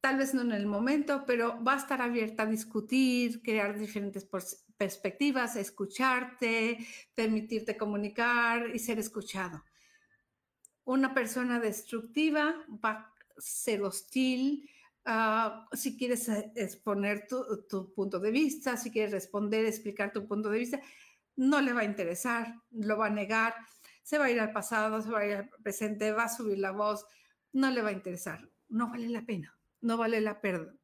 tal 0.00 0.16
vez 0.16 0.32
no 0.32 0.40
en 0.40 0.52
el 0.52 0.64
momento, 0.64 1.24
pero 1.26 1.62
va 1.62 1.74
a 1.74 1.76
estar 1.76 2.00
abierta 2.00 2.44
a 2.44 2.46
discutir, 2.46 3.42
crear 3.42 3.78
diferentes 3.78 4.26
perspectivas, 4.78 5.54
escucharte, 5.56 6.78
permitirte 7.14 7.76
comunicar 7.76 8.74
y 8.74 8.78
ser 8.78 8.98
escuchado. 8.98 9.62
Una 10.84 11.12
persona 11.12 11.60
destructiva 11.60 12.64
va 12.82 12.90
a 12.90 13.14
ser 13.36 13.82
hostil, 13.82 14.66
Ah, 15.10 15.66
si 15.72 15.96
quieres 15.96 16.28
eh, 16.28 16.52
exponer 16.54 17.26
tu, 17.26 17.94
punto 17.94 18.20
de 18.20 18.30
vista, 18.30 18.76
si 18.76 18.90
quieres 18.90 19.10
responder, 19.12 19.64
explicar 19.64 20.12
tu 20.12 20.26
punto 20.28 20.50
de 20.50 20.58
vista, 20.58 20.82
no 21.36 21.62
le 21.62 21.72
va 21.72 21.80
a 21.80 21.84
interesar, 21.84 22.56
lo 22.72 22.98
va 22.98 23.06
a 23.06 23.10
negar, 23.10 23.54
se 24.02 24.18
va 24.18 24.26
a 24.26 24.30
ir 24.30 24.38
al 24.38 24.52
pasado, 24.52 25.00
se 25.00 25.08
va 25.10 25.20
a 25.20 25.26
ir 25.26 25.32
al 25.36 25.48
presente, 25.62 26.12
va 26.12 26.24
a 26.24 26.28
subir 26.28 26.58
la 26.58 26.72
voz, 26.72 27.06
no 27.54 27.70
le 27.70 27.80
va 27.80 27.88
a 27.88 27.92
interesar, 27.92 28.50
no 28.68 28.90
vale 28.90 29.08
la 29.08 29.24
pena, 29.24 29.58
no 29.80 29.96
vale 29.96 30.20
la 30.20 30.42
pena. 30.42 30.76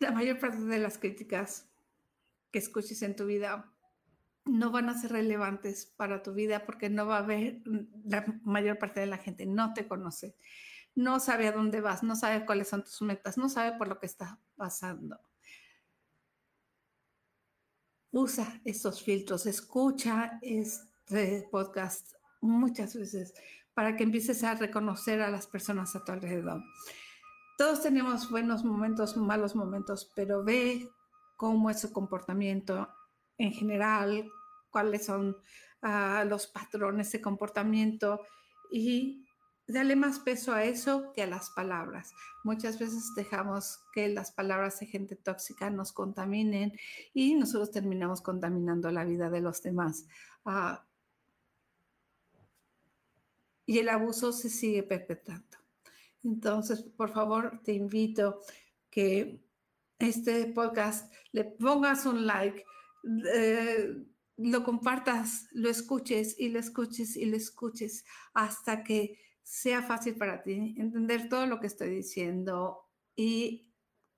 La 0.00 0.10
mayor 0.10 0.40
parte 0.40 0.58
de 0.58 0.78
las 0.80 0.98
críticas 0.98 1.70
que 2.50 2.58
escuches 2.58 3.00
en 3.02 3.14
tu 3.14 3.26
vida 3.26 3.72
no 4.44 4.70
van 4.70 4.88
a 4.88 4.98
ser 4.98 5.12
relevantes 5.12 5.86
para 5.96 6.22
tu 6.22 6.32
vida 6.32 6.64
porque 6.64 6.88
no 6.88 7.06
va 7.06 7.16
a 7.16 7.20
haber, 7.20 7.60
mm, 7.66 8.08
la 8.10 8.24
mayor 8.42 8.78
parte 8.78 9.00
de 9.00 9.06
la 9.06 9.18
gente 9.18 9.46
no 9.46 9.74
te 9.74 9.86
conoce, 9.86 10.36
no 10.94 11.20
sabe 11.20 11.48
a 11.48 11.52
dónde 11.52 11.80
vas, 11.80 12.02
no 12.02 12.16
sabe 12.16 12.44
cuáles 12.46 12.68
son 12.68 12.82
tus 12.82 13.02
metas, 13.02 13.38
no 13.38 13.48
sabe 13.48 13.76
por 13.78 13.88
lo 13.88 13.98
que 13.98 14.06
está 14.06 14.38
pasando. 14.56 15.18
Usa 18.12 18.60
esos 18.64 19.02
filtros, 19.02 19.46
escucha 19.46 20.38
este 20.42 21.48
podcast 21.50 22.14
muchas 22.40 22.96
veces 22.96 23.34
para 23.72 23.96
que 23.96 24.02
empieces 24.02 24.42
a 24.42 24.54
reconocer 24.54 25.22
a 25.22 25.30
las 25.30 25.46
personas 25.46 25.94
a 25.94 26.04
tu 26.04 26.10
alrededor. 26.12 26.62
Todos 27.56 27.82
tenemos 27.82 28.30
buenos 28.30 28.64
momentos, 28.64 29.16
malos 29.16 29.54
momentos, 29.54 30.10
pero 30.16 30.42
ve 30.42 30.90
cómo 31.36 31.70
es 31.70 31.80
su 31.80 31.92
comportamiento 31.92 32.88
en 33.40 33.52
general, 33.52 34.30
cuáles 34.70 35.06
son 35.06 35.36
ah, 35.80 36.24
los 36.28 36.46
patrones 36.46 37.10
de 37.10 37.22
comportamiento 37.22 38.20
y 38.70 39.26
dale 39.66 39.96
más 39.96 40.18
peso 40.18 40.52
a 40.52 40.64
eso 40.64 41.10
que 41.14 41.22
a 41.22 41.26
las 41.26 41.50
palabras. 41.50 42.12
Muchas 42.44 42.78
veces 42.78 43.14
dejamos 43.16 43.80
que 43.94 44.08
las 44.08 44.30
palabras 44.30 44.78
de 44.80 44.86
gente 44.86 45.16
tóxica 45.16 45.70
nos 45.70 45.92
contaminen 45.92 46.72
y 47.14 47.34
nosotros 47.34 47.70
terminamos 47.70 48.20
contaminando 48.20 48.90
la 48.90 49.04
vida 49.04 49.30
de 49.30 49.40
los 49.40 49.62
demás. 49.62 50.06
Ah, 50.44 50.84
y 53.64 53.78
el 53.78 53.88
abuso 53.88 54.32
se 54.32 54.50
sigue 54.50 54.82
perpetrando. 54.82 55.56
Entonces, 56.22 56.82
por 56.82 57.10
favor, 57.10 57.62
te 57.64 57.72
invito 57.72 58.42
que 58.90 59.40
este 59.98 60.44
podcast 60.46 61.10
le 61.32 61.44
pongas 61.44 62.04
un 62.04 62.26
like, 62.26 62.64
eh, 63.34 63.94
lo 64.36 64.64
compartas, 64.64 65.48
lo 65.52 65.68
escuches 65.68 66.38
y 66.38 66.48
lo 66.48 66.58
escuches 66.58 67.16
y 67.16 67.26
lo 67.26 67.36
escuches 67.36 68.04
hasta 68.32 68.82
que 68.82 69.18
sea 69.42 69.82
fácil 69.82 70.16
para 70.16 70.42
ti 70.42 70.74
entender 70.78 71.28
todo 71.28 71.46
lo 71.46 71.60
que 71.60 71.66
estoy 71.66 71.90
diciendo 71.90 72.88
y 73.16 73.70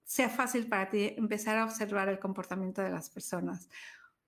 sea 0.04 0.28
fácil 0.28 0.68
para 0.68 0.90
ti 0.90 1.14
empezar 1.16 1.56
a 1.56 1.64
observar 1.64 2.08
el 2.08 2.18
comportamiento 2.18 2.82
de 2.82 2.90
las 2.90 3.08
personas 3.10 3.68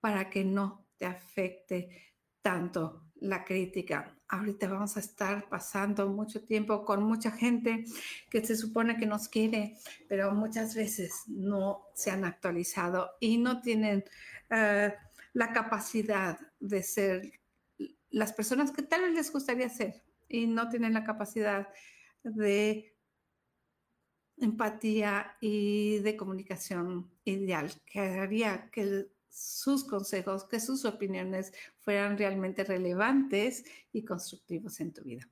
para 0.00 0.30
que 0.30 0.44
no 0.44 0.86
te 0.96 1.06
afecte 1.06 2.14
tanto 2.42 3.10
la 3.16 3.44
crítica. 3.44 4.16
Ahorita 4.34 4.66
vamos 4.66 4.96
a 4.96 5.00
estar 5.00 5.48
pasando 5.48 6.08
mucho 6.08 6.42
tiempo 6.42 6.84
con 6.84 7.04
mucha 7.04 7.30
gente 7.30 7.84
que 8.28 8.44
se 8.44 8.56
supone 8.56 8.96
que 8.96 9.06
nos 9.06 9.28
quiere, 9.28 9.78
pero 10.08 10.32
muchas 10.32 10.74
veces 10.74 11.22
no 11.28 11.86
se 11.94 12.10
han 12.10 12.24
actualizado 12.24 13.12
y 13.20 13.38
no 13.38 13.60
tienen 13.60 14.02
eh, 14.50 14.92
la 15.34 15.52
capacidad 15.52 16.36
de 16.58 16.82
ser 16.82 17.40
las 18.10 18.32
personas 18.32 18.72
que 18.72 18.82
tal 18.82 19.02
vez 19.02 19.12
les 19.12 19.32
gustaría 19.32 19.68
ser 19.68 20.02
y 20.28 20.48
no 20.48 20.68
tienen 20.68 20.94
la 20.94 21.04
capacidad 21.04 21.68
de 22.24 22.92
empatía 24.38 25.36
y 25.40 25.98
de 25.98 26.16
comunicación 26.16 27.08
ideal, 27.24 27.70
que 27.86 28.00
haría 28.00 28.68
que 28.72 29.13
sus 29.34 29.84
consejos, 29.84 30.44
que 30.44 30.60
sus 30.60 30.84
opiniones 30.84 31.52
fueran 31.80 32.16
realmente 32.16 32.62
relevantes 32.62 33.64
y 33.92 34.04
constructivos 34.04 34.78
en 34.80 34.92
tu 34.92 35.02
vida. 35.02 35.28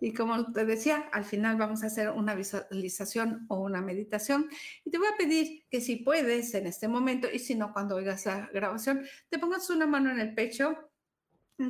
Y 0.00 0.12
como 0.12 0.52
te 0.52 0.64
decía, 0.64 1.08
al 1.12 1.24
final 1.24 1.56
vamos 1.56 1.82
a 1.82 1.86
hacer 1.86 2.10
una 2.10 2.34
visualización 2.34 3.46
o 3.48 3.60
una 3.60 3.80
meditación 3.80 4.48
y 4.84 4.90
te 4.90 4.98
voy 4.98 5.08
a 5.08 5.16
pedir 5.16 5.64
que 5.70 5.80
si 5.80 5.96
puedes 5.96 6.54
en 6.54 6.66
este 6.66 6.88
momento 6.88 7.28
y 7.32 7.38
si 7.38 7.54
no 7.54 7.72
cuando 7.72 7.96
oigas 7.96 8.26
la 8.26 8.48
grabación, 8.52 9.06
te 9.28 9.38
pongas 9.38 9.68
una 9.70 9.86
mano 9.86 10.10
en 10.10 10.20
el 10.20 10.34
pecho, 10.34 10.74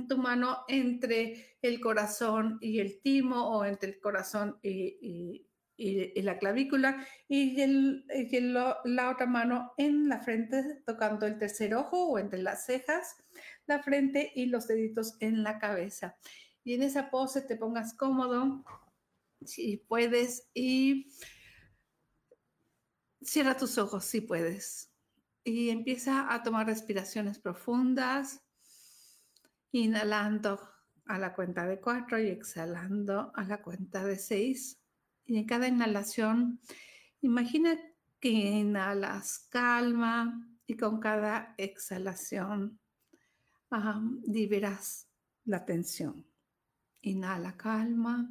tu 0.08 0.18
mano 0.18 0.64
entre 0.68 1.56
el 1.62 1.80
corazón 1.80 2.58
y 2.60 2.80
el 2.80 3.00
timo 3.00 3.48
o 3.48 3.64
entre 3.64 3.90
el 3.90 4.00
corazón 4.00 4.58
y, 4.62 4.98
y, 5.00 5.45
la 5.78 6.38
clavícula 6.38 7.06
y, 7.28 7.60
el, 7.60 8.06
la 8.84 9.10
otra 9.10 9.26
mano 9.26 9.72
en 9.76 10.08
la 10.08 10.20
frente 10.20 10.82
tocando 10.86 11.26
el 11.26 11.38
tercer 11.38 11.74
ojo 11.74 12.08
o 12.08 12.18
entre 12.18 12.42
las 12.42 12.64
cejas, 12.64 13.16
la 13.66 13.82
frente 13.82 14.32
y 14.34 14.46
los 14.46 14.66
deditos 14.66 15.16
en 15.20 15.42
la 15.42 15.58
cabeza. 15.58 16.16
Y 16.64 16.74
en 16.74 16.82
esa 16.82 17.10
pose 17.10 17.42
te 17.42 17.56
pongas 17.56 17.94
cómodo, 17.94 18.64
si 19.44 19.76
puedes, 19.76 20.48
y 20.54 21.12
cierra 23.22 23.56
tus 23.56 23.78
ojos 23.78 24.04
si 24.04 24.20
puedes. 24.20 24.90
Y 25.44 25.70
empieza 25.70 26.32
a 26.32 26.42
tomar 26.42 26.66
respiraciones 26.66 27.38
profundas, 27.38 28.42
inhalando 29.70 30.60
a 31.06 31.18
la 31.18 31.34
cuenta 31.34 31.66
de 31.66 31.80
cuatro 31.80 32.18
y 32.18 32.28
exhalando 32.28 33.30
a 33.34 33.44
la 33.44 33.62
cuenta 33.62 34.04
de 34.04 34.18
seis. 34.18 34.80
Y 35.26 35.38
en 35.38 35.44
cada 35.44 35.66
inhalación, 35.66 36.60
imagina 37.20 37.76
que 38.20 38.30
inhalas 38.30 39.48
calma 39.50 40.48
y 40.66 40.76
con 40.76 41.00
cada 41.00 41.54
exhalación 41.58 42.78
liberas 44.24 45.08
la 45.44 45.64
tensión. 45.64 46.26
Inhala 47.02 47.56
calma 47.56 48.30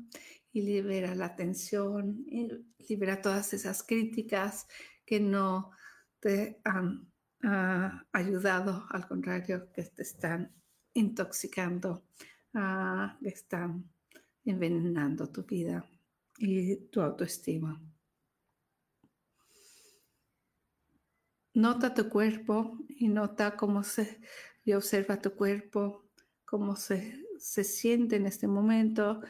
y 0.52 0.62
libera 0.62 1.14
la 1.16 1.36
tensión 1.36 2.24
y 2.28 2.48
libera 2.88 3.22
todas 3.22 3.54
esas 3.54 3.84
críticas 3.84 4.68
que 5.06 5.20
no 5.20 5.72
te 6.20 6.60
han 6.64 7.12
ah, 7.44 8.06
ayudado, 8.12 8.86
al 8.90 9.08
contrario, 9.08 9.72
que 9.72 9.84
te 9.84 10.02
están 10.02 10.52
intoxicando, 10.94 12.08
ah, 12.54 13.18
que 13.22 13.30
están 13.30 13.92
envenenando 14.46 15.30
tu 15.30 15.44
vida 15.44 15.86
y 16.38 16.76
tu 16.88 17.02
autoestima. 17.02 17.82
Nota 21.54 21.94
tu 21.94 22.10
cuerpo 22.10 22.78
y 22.90 23.08
nota 23.08 23.56
cómo 23.56 23.84
se 23.84 24.20
y 24.66 24.74
observa 24.74 25.22
tu 25.22 25.36
cuerpo, 25.36 26.06
cómo 26.44 26.76
se, 26.76 27.24
se 27.40 27.64
siente 27.64 28.16
en 28.16 28.26
este 28.26 28.48
momento 28.48 29.22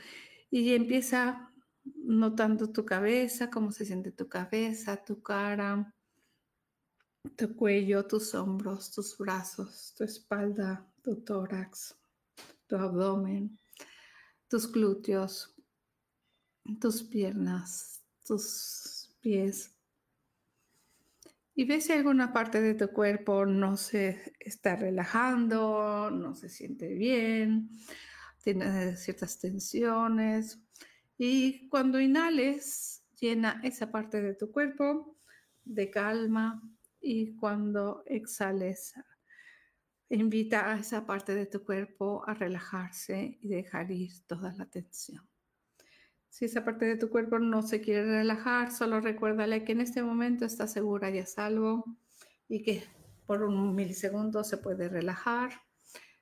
y 0.49 0.73
empieza 0.73 1.51
notando 1.83 2.71
tu 2.71 2.85
cabeza, 2.85 3.49
cómo 3.49 3.71
se 3.71 3.85
siente 3.85 4.11
tu 4.11 4.27
cabeza, 4.27 5.03
tu 5.03 5.21
cara, 5.21 5.93
tu 7.35 7.55
cuello, 7.55 8.05
tus 8.05 8.33
hombros, 8.33 8.91
tus 8.91 9.17
brazos, 9.17 9.93
tu 9.97 10.03
espalda, 10.03 10.87
tu 11.01 11.17
tórax, 11.17 11.95
tu 12.67 12.75
abdomen, 12.75 13.59
tus 14.47 14.71
glúteos, 14.71 15.54
tus 16.79 17.03
piernas, 17.03 18.01
tus 18.25 19.15
pies. 19.21 19.71
Y 21.53 21.63
ves 21.63 21.85
si 21.85 21.93
alguna 21.93 22.33
parte 22.33 22.61
de 22.61 22.73
tu 22.73 22.89
cuerpo 22.89 23.45
no 23.45 23.77
se 23.77 24.33
está 24.39 24.75
relajando, 24.75 26.11
no 26.11 26.35
se 26.35 26.49
siente 26.49 26.93
bien, 26.93 27.69
tiene 28.43 28.97
ciertas 28.97 29.39
tensiones. 29.39 30.59
Y 31.17 31.69
cuando 31.69 31.99
inhales, 32.01 33.03
llena 33.19 33.61
esa 33.63 33.91
parte 33.91 34.21
de 34.21 34.33
tu 34.33 34.51
cuerpo 34.51 35.17
de 35.63 35.89
calma. 35.89 36.61
Y 36.99 37.35
cuando 37.35 38.03
exhales, 38.05 38.93
invita 40.09 40.71
a 40.71 40.79
esa 40.79 41.05
parte 41.05 41.33
de 41.35 41.45
tu 41.45 41.63
cuerpo 41.63 42.23
a 42.27 42.33
relajarse 42.33 43.37
y 43.41 43.47
dejar 43.47 43.91
ir 43.91 44.11
toda 44.27 44.51
la 44.53 44.65
tensión. 44.65 45.25
Si 46.35 46.43
esa 46.43 46.65
parte 46.65 46.83
de 46.83 46.97
tu 46.97 47.09
cuerpo 47.09 47.39
no 47.39 47.61
se 47.61 47.79
quiere 47.79 48.03
relajar, 48.03 48.69
solo 48.69 48.99
recuérdale 48.99 49.63
que 49.63 49.71
en 49.71 49.79
este 49.79 50.03
momento 50.03 50.43
está 50.43 50.67
segura 50.67 51.09
y 51.09 51.19
a 51.19 51.25
salvo 51.25 51.85
y 52.49 52.61
que 52.61 52.83
por 53.25 53.43
un 53.43 53.73
milisegundo 53.73 54.43
se 54.43 54.57
puede 54.57 54.89
relajar. 54.89 55.61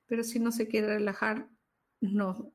Pero 0.05 0.23
si 0.23 0.39
no 0.39 0.51
se 0.51 0.67
quiere 0.67 0.85
relajar, 0.85 1.49
no, 1.99 2.53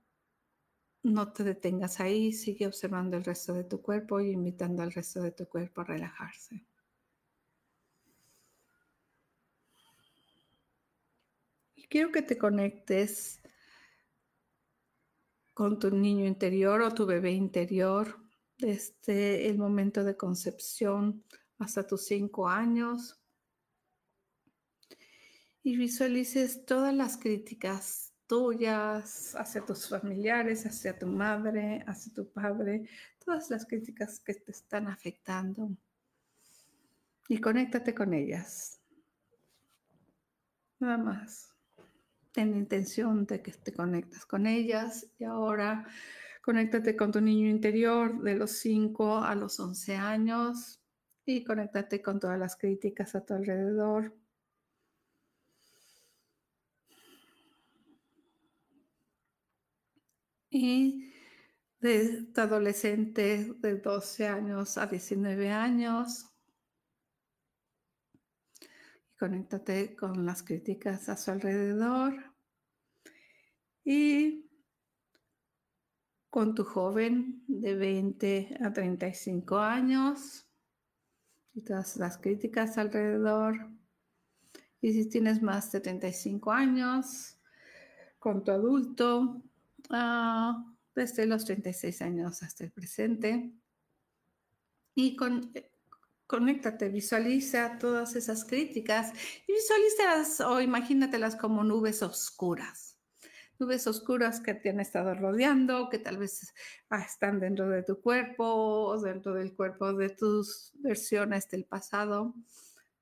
no 1.02 1.32
te 1.32 1.42
detengas 1.42 1.98
ahí, 1.98 2.32
sigue 2.32 2.64
observando 2.64 3.16
el 3.16 3.24
resto 3.24 3.54
de 3.54 3.64
tu 3.64 3.82
cuerpo 3.82 4.20
y 4.20 4.30
invitando 4.30 4.84
al 4.84 4.92
resto 4.92 5.20
de 5.20 5.32
tu 5.32 5.48
cuerpo 5.48 5.80
a 5.80 5.84
relajarse. 5.84 6.64
Quiero 11.88 12.12
que 12.12 12.22
te 12.22 12.38
conectes 12.38 13.40
con 15.58 15.76
tu 15.76 15.90
niño 15.90 16.24
interior 16.24 16.82
o 16.82 16.94
tu 16.94 17.04
bebé 17.04 17.32
interior 17.32 18.16
desde 18.58 19.48
el 19.48 19.58
momento 19.58 20.04
de 20.04 20.16
concepción 20.16 21.24
hasta 21.58 21.84
tus 21.84 22.06
cinco 22.06 22.48
años. 22.48 23.20
Y 25.64 25.76
visualices 25.76 26.64
todas 26.64 26.94
las 26.94 27.16
críticas 27.16 28.12
tuyas 28.28 29.34
hacia 29.34 29.66
tus 29.66 29.88
familiares, 29.88 30.64
hacia 30.64 30.96
tu 30.96 31.08
madre, 31.08 31.82
hacia 31.88 32.14
tu 32.14 32.30
padre, 32.30 32.88
todas 33.18 33.50
las 33.50 33.66
críticas 33.66 34.20
que 34.20 34.34
te 34.34 34.52
están 34.52 34.86
afectando. 34.86 35.76
Y 37.28 37.40
conéctate 37.40 37.96
con 37.96 38.14
ellas. 38.14 38.80
Nada 40.78 40.98
más 40.98 41.57
ten 42.38 42.54
intención 42.54 43.26
de 43.26 43.42
que 43.42 43.50
te 43.50 43.72
conectas 43.72 44.24
con 44.24 44.46
ellas 44.46 45.08
y 45.18 45.24
ahora 45.24 45.84
conéctate 46.40 46.94
con 46.96 47.10
tu 47.10 47.20
niño 47.20 47.48
interior 47.48 48.22
de 48.22 48.36
los 48.36 48.52
5 48.60 49.24
a 49.24 49.34
los 49.34 49.58
11 49.58 49.96
años 49.96 50.80
y 51.26 51.42
conéctate 51.42 52.00
con 52.00 52.20
todas 52.20 52.38
las 52.38 52.54
críticas 52.54 53.16
a 53.16 53.26
tu 53.26 53.34
alrededor. 53.34 54.14
Y 60.50 61.12
de 61.80 62.22
tu 62.32 62.40
adolescente 62.40 63.52
de 63.58 63.74
12 63.78 64.28
años 64.28 64.78
a 64.78 64.86
19 64.86 65.50
años, 65.50 66.28
conéctate 69.18 69.96
con 69.96 70.24
las 70.24 70.44
críticas 70.44 71.08
a 71.08 71.16
su 71.16 71.32
alrededor 71.32 72.27
y 73.90 74.46
con 76.28 76.54
tu 76.54 76.62
joven 76.62 77.42
de 77.46 77.74
20 77.74 78.58
a 78.60 78.70
35 78.70 79.56
años 79.56 80.46
y 81.54 81.62
todas 81.62 81.96
las 81.96 82.18
críticas 82.18 82.76
alrededor. 82.76 83.70
Y 84.82 84.92
si 84.92 85.08
tienes 85.08 85.40
más 85.40 85.72
de 85.72 85.80
35 85.80 86.52
años, 86.52 87.38
con 88.18 88.44
tu 88.44 88.50
adulto, 88.50 89.42
ah, 89.88 90.66
desde 90.94 91.24
los 91.24 91.46
36 91.46 92.02
años 92.02 92.42
hasta 92.42 92.64
el 92.64 92.72
presente. 92.72 93.54
Y 94.94 95.16
con 95.16 95.50
conéctate, 96.26 96.90
visualiza 96.90 97.78
todas 97.78 98.16
esas 98.16 98.44
críticas 98.44 99.14
y 99.46 99.52
visualízalas 99.54 100.42
o 100.42 100.60
imagínatelas 100.60 101.36
como 101.36 101.64
nubes 101.64 102.02
oscuras. 102.02 102.87
Nubes 103.58 103.86
oscuras 103.88 104.40
que 104.40 104.54
te 104.54 104.70
han 104.70 104.78
estado 104.78 105.14
rodeando, 105.14 105.88
que 105.88 105.98
tal 105.98 106.16
vez 106.16 106.54
ah, 106.90 107.02
están 107.02 107.40
dentro 107.40 107.68
de 107.68 107.82
tu 107.82 108.00
cuerpo 108.00 109.00
dentro 109.02 109.34
del 109.34 109.54
cuerpo 109.54 109.92
de 109.92 110.10
tus 110.10 110.72
versiones 110.74 111.48
del 111.50 111.64
pasado, 111.64 112.34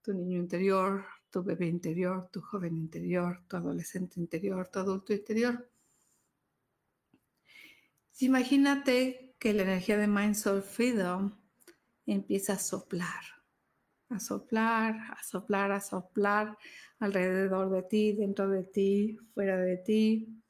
tu 0.02 0.14
niño 0.14 0.38
interior, 0.38 1.04
tu 1.30 1.42
bebé 1.42 1.66
interior, 1.66 2.30
tu 2.32 2.40
joven 2.40 2.76
interior, 2.76 3.42
tu 3.48 3.57
adolescente 3.57 4.18
interior, 4.18 4.68
tu 4.68 4.78
adulto 4.78 5.12
interior. 5.12 5.68
Imagínate 8.20 9.34
que 9.38 9.52
la 9.52 9.62
energía 9.62 9.98
de 9.98 10.07
Mind 10.07 10.34
Soul 10.34 10.62
Freedom 10.62 11.36
empieza 12.07 12.54
a 12.54 12.59
soplar, 12.59 13.24
a 14.09 14.18
soplar, 14.20 14.96
a 15.11 15.22
soplar, 15.22 15.72
a 15.72 15.80
soplar 15.80 16.57
alrededor 16.98 17.70
de 17.70 17.82
ti, 17.82 18.12
dentro 18.12 18.48
de 18.48 18.62
ti, 18.62 19.18
fuera 19.34 19.59
de 19.59 19.76
ti. 19.76 20.42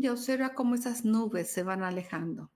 Y 0.00 0.08
observa 0.08 0.54
cómo 0.54 0.76
esas 0.76 1.04
nubes 1.04 1.52
se 1.52 1.62
van 1.62 1.82
alejando. 1.82 2.50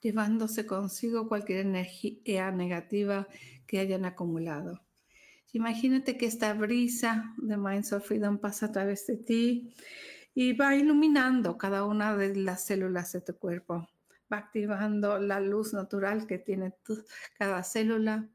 llevándose 0.00 0.64
consigo 0.64 1.26
cualquier 1.26 1.60
energía 1.60 2.52
negativa 2.52 3.26
que 3.66 3.80
hayan 3.80 4.04
acumulado. 4.04 4.80
Imagínate 5.52 6.16
que 6.16 6.26
esta 6.26 6.54
brisa 6.54 7.34
de 7.38 7.56
Minds 7.56 7.92
of 7.92 8.06
Freedom 8.06 8.38
pasa 8.38 8.66
a 8.66 8.72
través 8.72 9.06
de 9.06 9.16
ti 9.16 9.74
y 10.34 10.52
va 10.52 10.76
iluminando 10.76 11.58
cada 11.58 11.84
una 11.84 12.16
de 12.16 12.36
las 12.36 12.64
células 12.64 13.10
de 13.12 13.22
tu 13.22 13.36
cuerpo. 13.38 13.88
Va 14.32 14.36
activando 14.36 15.18
la 15.18 15.40
luz 15.40 15.72
natural 15.72 16.28
que 16.28 16.38
tiene 16.38 16.74
cada 17.36 17.64
célula 17.64 18.28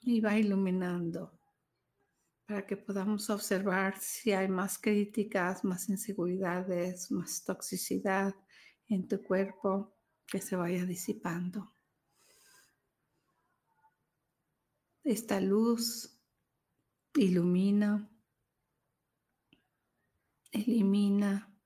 y 0.00 0.20
va 0.20 0.38
iluminando 0.38 1.39
para 2.50 2.66
que 2.66 2.76
podamos 2.76 3.30
observar 3.30 3.96
si 4.00 4.32
hay 4.32 4.48
más 4.48 4.76
críticas, 4.76 5.62
más 5.62 5.88
inseguridades, 5.88 7.12
más 7.12 7.44
toxicidad, 7.44 8.34
en 8.88 9.06
tu 9.06 9.22
cuerpo 9.22 9.94
que 10.26 10.40
se 10.40 10.56
vaya 10.56 10.84
disipando. 10.84 11.72
Esta 15.04 15.40
luz 15.40 16.20
ilumina, 17.14 18.10
elimina 20.50 21.56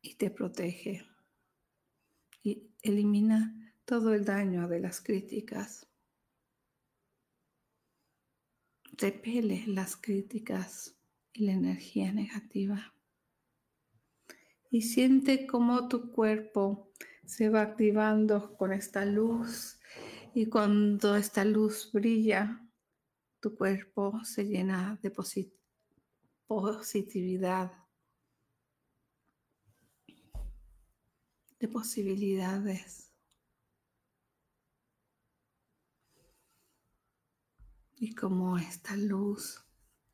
y 0.00 0.14
te 0.14 0.30
protege. 0.30 1.04
Y 2.44 2.70
elimina 2.82 3.74
todo 3.84 4.14
el 4.14 4.24
daño 4.24 4.68
de 4.68 4.78
las 4.78 5.00
críticas. 5.00 5.88
Repele 8.96 9.64
las 9.66 9.96
críticas 9.96 10.96
y 11.32 11.46
la 11.46 11.52
energía 11.52 12.12
negativa. 12.12 12.94
Y 14.70 14.82
siente 14.82 15.46
cómo 15.46 15.88
tu 15.88 16.12
cuerpo 16.12 16.92
se 17.24 17.48
va 17.48 17.62
activando 17.62 18.56
con 18.56 18.72
esta 18.72 19.04
luz. 19.04 19.80
Y 20.32 20.46
cuando 20.46 21.16
esta 21.16 21.44
luz 21.44 21.90
brilla, 21.92 22.64
tu 23.40 23.56
cuerpo 23.56 24.20
se 24.24 24.44
llena 24.44 24.98
de 25.02 25.10
positividad, 26.46 27.72
de 31.58 31.68
posibilidades. 31.68 33.03
Y 37.96 38.14
como 38.14 38.58
esta 38.58 38.96
luz, 38.96 39.64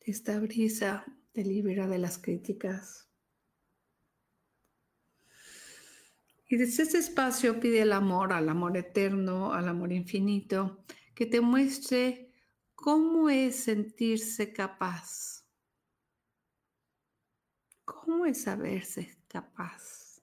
esta 0.00 0.38
brisa 0.38 1.04
te 1.32 1.44
libera 1.44 1.86
de 1.86 1.98
las 1.98 2.18
críticas 2.18 3.10
Y 6.52 6.56
desde 6.56 6.82
ese 6.82 6.98
espacio 6.98 7.60
pide 7.60 7.82
el 7.82 7.92
amor, 7.92 8.32
al 8.32 8.48
amor 8.48 8.76
eterno, 8.76 9.54
al 9.54 9.68
amor 9.68 9.92
infinito, 9.92 10.84
que 11.14 11.24
te 11.24 11.40
muestre 11.40 12.34
cómo 12.74 13.30
es 13.30 13.54
sentirse 13.54 14.52
capaz. 14.52 15.44
¿Cómo 17.84 18.26
es 18.26 18.42
saberse 18.42 19.16
capaz? 19.28 20.20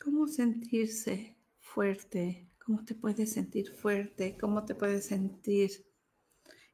¿Cómo 0.00 0.28
sentirse 0.28 1.36
fuerte? 1.58 2.53
¿Cómo 2.64 2.82
te 2.82 2.94
puedes 2.94 3.32
sentir 3.32 3.70
fuerte? 3.70 4.38
¿Cómo 4.40 4.64
te 4.64 4.74
puedes 4.74 5.04
sentir 5.04 5.70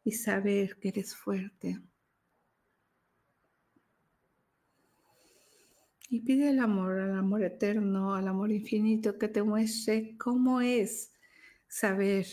y 0.04 0.12
saber 0.12 0.78
que 0.78 0.90
eres 0.90 1.16
fuerte? 1.16 1.80
Y 6.08 6.20
pide 6.20 6.50
al 6.50 6.60
amor, 6.60 7.00
al 7.00 7.18
amor 7.18 7.42
eterno, 7.42 8.14
al 8.14 8.28
amor 8.28 8.52
infinito, 8.52 9.18
que 9.18 9.26
te 9.26 9.42
muestre 9.42 10.16
cómo 10.16 10.60
es 10.60 11.12
saber 11.66 12.26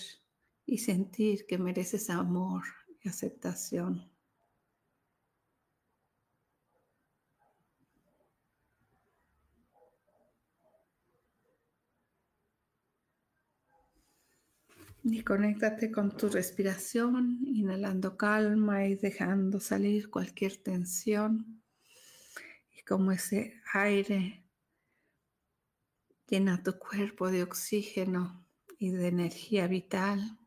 y 0.67 0.77
sentir 0.77 1.47
que 1.47 1.57
mereces 1.57 2.11
amor 2.11 2.61
y 3.01 3.09
aceptación. 3.09 4.16
Y 15.09 15.23
conéctate 15.23 15.91
con 15.91 16.15
tu 16.15 16.29
respiración, 16.29 17.39
inhalando 17.45 18.17
calma 18.17 18.85
y 18.85 18.95
dejando 18.95 19.59
salir 19.59 20.09
cualquier 20.09 20.57
tensión 20.57 21.57
como 22.87 23.11
ese 23.11 23.61
aire 23.73 24.45
llena 26.27 26.63
tu 26.63 26.79
cuerpo 26.79 27.29
de 27.29 27.43
oxígeno 27.43 28.45
y 28.79 28.91
de 28.91 29.07
energía 29.07 29.67
vital. 29.67 30.39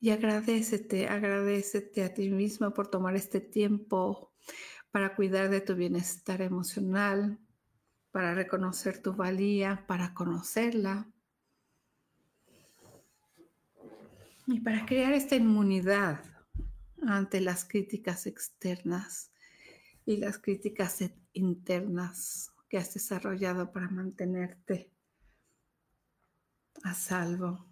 Y 0.00 0.10
agradecete, 0.10 1.08
agradecete 1.08 2.04
a 2.04 2.14
ti 2.14 2.30
mismo 2.30 2.72
por 2.72 2.88
tomar 2.88 3.16
este 3.16 3.40
tiempo 3.40 4.32
para 4.90 5.14
cuidar 5.14 5.50
de 5.50 5.60
tu 5.60 5.74
bienestar 5.74 6.40
emocional, 6.40 7.38
para 8.12 8.34
reconocer 8.34 9.02
tu 9.02 9.14
valía, 9.14 9.84
para 9.86 10.14
conocerla 10.14 11.10
y 14.46 14.60
para 14.60 14.86
crear 14.86 15.12
esta 15.12 15.36
inmunidad 15.36 16.24
ante 17.02 17.40
las 17.40 17.64
críticas 17.64 18.26
externas 18.26 19.32
y 20.04 20.18
las 20.18 20.38
críticas 20.38 21.02
internas 21.32 22.52
que 22.68 22.78
has 22.78 22.94
desarrollado 22.94 23.72
para 23.72 23.88
mantenerte 23.88 24.90
a 26.82 26.94
salvo. 26.94 27.66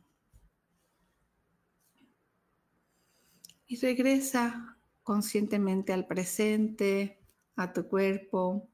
Y 3.66 3.77
regresa 3.77 4.79
conscientemente 5.03 5.93
al 5.93 6.07
presente, 6.07 7.20
a 7.57 7.72
tu 7.72 7.89
cuerpo, 7.89 8.68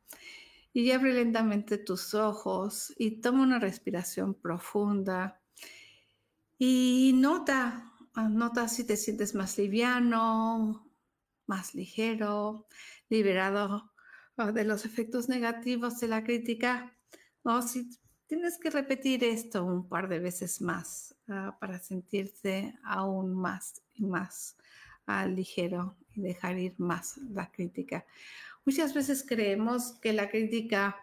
y 0.72 0.90
abre 0.92 1.12
lentamente 1.12 1.78
tus 1.78 2.14
ojos 2.14 2.94
y 2.96 3.20
toma 3.20 3.42
una 3.42 3.58
respiración 3.58 4.34
profunda 4.34 5.40
y 6.58 7.12
nota, 7.14 7.89
nota 8.14 8.68
si 8.68 8.84
te 8.84 8.96
sientes 8.96 9.34
más 9.34 9.58
liviano, 9.58 10.90
más 11.46 11.74
ligero, 11.74 12.66
liberado 13.08 13.92
ah, 14.36 14.52
de 14.52 14.64
los 14.64 14.84
efectos 14.84 15.28
negativos 15.28 16.00
de 16.00 16.08
la 16.08 16.24
crítica, 16.24 16.96
o 17.42 17.62
si 17.62 17.90
tienes 18.26 18.58
que 18.58 18.70
repetir 18.70 19.24
esto 19.24 19.64
un 19.64 19.88
par 19.88 20.08
de 20.08 20.20
veces 20.20 20.60
más 20.60 21.14
ah, 21.28 21.56
para 21.60 21.78
sentirte 21.78 22.74
aún 22.84 23.34
más 23.34 23.82
y 23.94 24.04
más 24.06 24.56
ah, 25.06 25.26
ligero 25.26 25.96
y 26.14 26.20
dejar 26.20 26.58
ir 26.58 26.74
más 26.78 27.16
la 27.18 27.50
crítica. 27.50 28.04
Muchas 28.64 28.94
veces 28.94 29.24
creemos 29.26 29.94
que 30.00 30.12
la 30.12 30.28
crítica 30.28 30.96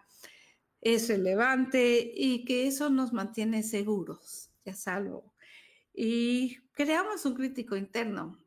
es 0.80 1.08
relevante 1.08 2.10
y 2.14 2.44
que 2.44 2.66
eso 2.66 2.88
nos 2.88 3.12
mantiene 3.12 3.62
seguros, 3.62 4.50
ya 4.64 4.74
salvo. 4.74 5.34
Y 6.00 6.60
creamos 6.74 7.26
un 7.26 7.34
crítico 7.34 7.74
interno 7.74 8.38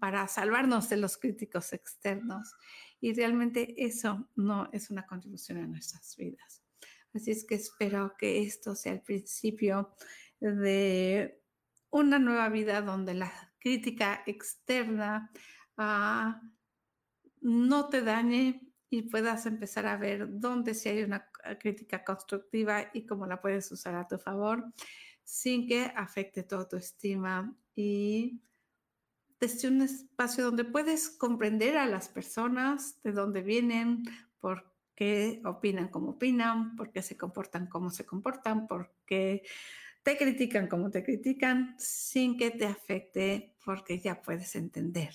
para 0.00 0.26
salvarnos 0.26 0.88
de 0.88 0.96
los 0.96 1.18
críticos 1.18 1.74
externos. 1.74 2.54
Y 2.98 3.12
realmente 3.12 3.74
eso 3.76 4.30
no 4.36 4.70
es 4.72 4.88
una 4.88 5.06
contribución 5.06 5.58
a 5.58 5.66
nuestras 5.66 6.16
vidas. 6.16 6.62
Así 7.12 7.30
es 7.30 7.44
que 7.44 7.56
espero 7.56 8.14
que 8.18 8.42
esto 8.42 8.74
sea 8.74 8.94
el 8.94 9.02
principio 9.02 9.94
de 10.40 11.42
una 11.90 12.18
nueva 12.18 12.48
vida 12.48 12.80
donde 12.80 13.12
la 13.12 13.52
crítica 13.58 14.22
externa 14.24 15.30
ah, 15.76 16.40
no 17.42 17.90
te 17.90 18.00
dañe 18.00 18.72
y 18.88 19.02
puedas 19.02 19.44
empezar 19.44 19.86
a 19.86 19.98
ver 19.98 20.26
dónde 20.40 20.72
si 20.72 20.88
hay 20.88 21.02
una 21.02 21.28
crítica 21.60 22.02
constructiva 22.02 22.88
y 22.94 23.04
cómo 23.04 23.26
la 23.26 23.42
puedes 23.42 23.70
usar 23.70 23.94
a 23.94 24.08
tu 24.08 24.16
favor 24.16 24.72
sin 25.24 25.66
que 25.66 25.92
afecte 25.96 26.42
tu 26.42 26.76
estima 26.76 27.56
y 27.74 28.40
desde 29.40 29.68
un 29.68 29.82
espacio 29.82 30.44
donde 30.44 30.64
puedes 30.64 31.10
comprender 31.10 31.76
a 31.76 31.86
las 31.86 32.08
personas, 32.08 33.02
de 33.02 33.12
dónde 33.12 33.42
vienen, 33.42 34.04
por 34.38 34.72
qué 34.94 35.42
opinan 35.44 35.88
como 35.88 36.10
opinan, 36.12 36.76
por 36.76 36.92
qué 36.92 37.02
se 37.02 37.16
comportan 37.16 37.66
como 37.66 37.90
se 37.90 38.06
comportan, 38.06 38.66
por 38.66 38.94
qué 39.06 39.42
te 40.02 40.16
critican 40.16 40.68
como 40.68 40.90
te 40.90 41.02
critican, 41.02 41.74
sin 41.78 42.36
que 42.36 42.50
te 42.50 42.66
afecte, 42.66 43.56
porque 43.64 43.98
ya 43.98 44.22
puedes 44.22 44.54
entender 44.54 45.14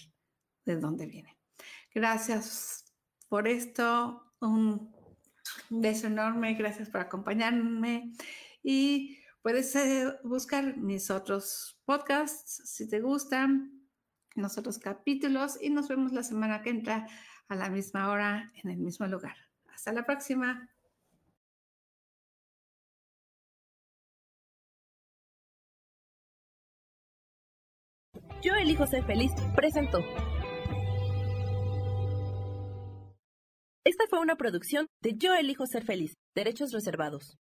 de 0.66 0.76
dónde 0.78 1.06
viene. 1.06 1.38
Gracias 1.94 2.86
por 3.30 3.48
esto, 3.48 4.34
un 4.42 4.94
beso 5.70 6.08
enorme, 6.08 6.56
gracias 6.56 6.90
por 6.90 7.02
acompañarme 7.02 8.14
y 8.64 9.19
puedes 9.42 9.76
eh, 9.76 10.14
buscar 10.24 10.78
mis 10.78 11.10
otros 11.12 11.80
podcasts 11.86 12.62
si 12.66 12.88
te 12.88 13.00
gustan, 13.00 13.80
los 14.36 14.58
otros 14.58 14.80
capítulos 14.80 15.58
y 15.62 15.70
nos 15.70 15.88
vemos 15.88 16.12
la 16.12 16.24
semana 16.24 16.62
que 16.62 16.70
entra 16.70 17.08
a 17.48 17.56
la 17.56 17.70
misma 17.70 18.10
hora 18.10 18.52
en 18.64 18.70
el 18.72 18.78
mismo 18.78 19.08
lugar. 19.08 19.36
Hasta 19.68 19.92
la 19.92 20.06
próxima. 20.06 20.70
Yo 28.42 28.56
elijo 28.56 28.88
ser 28.88 29.04
feliz, 29.06 29.32
presentó. 29.56 30.00
Esta 33.84 34.06
fue 34.10 34.20
una 34.20 34.38
producción 34.38 34.88
de 35.02 35.16
Yo 35.18 35.34
elijo 35.34 35.66
ser 35.66 35.84
feliz, 35.84 36.14
derechos 36.36 36.72
reservados. 36.72 37.38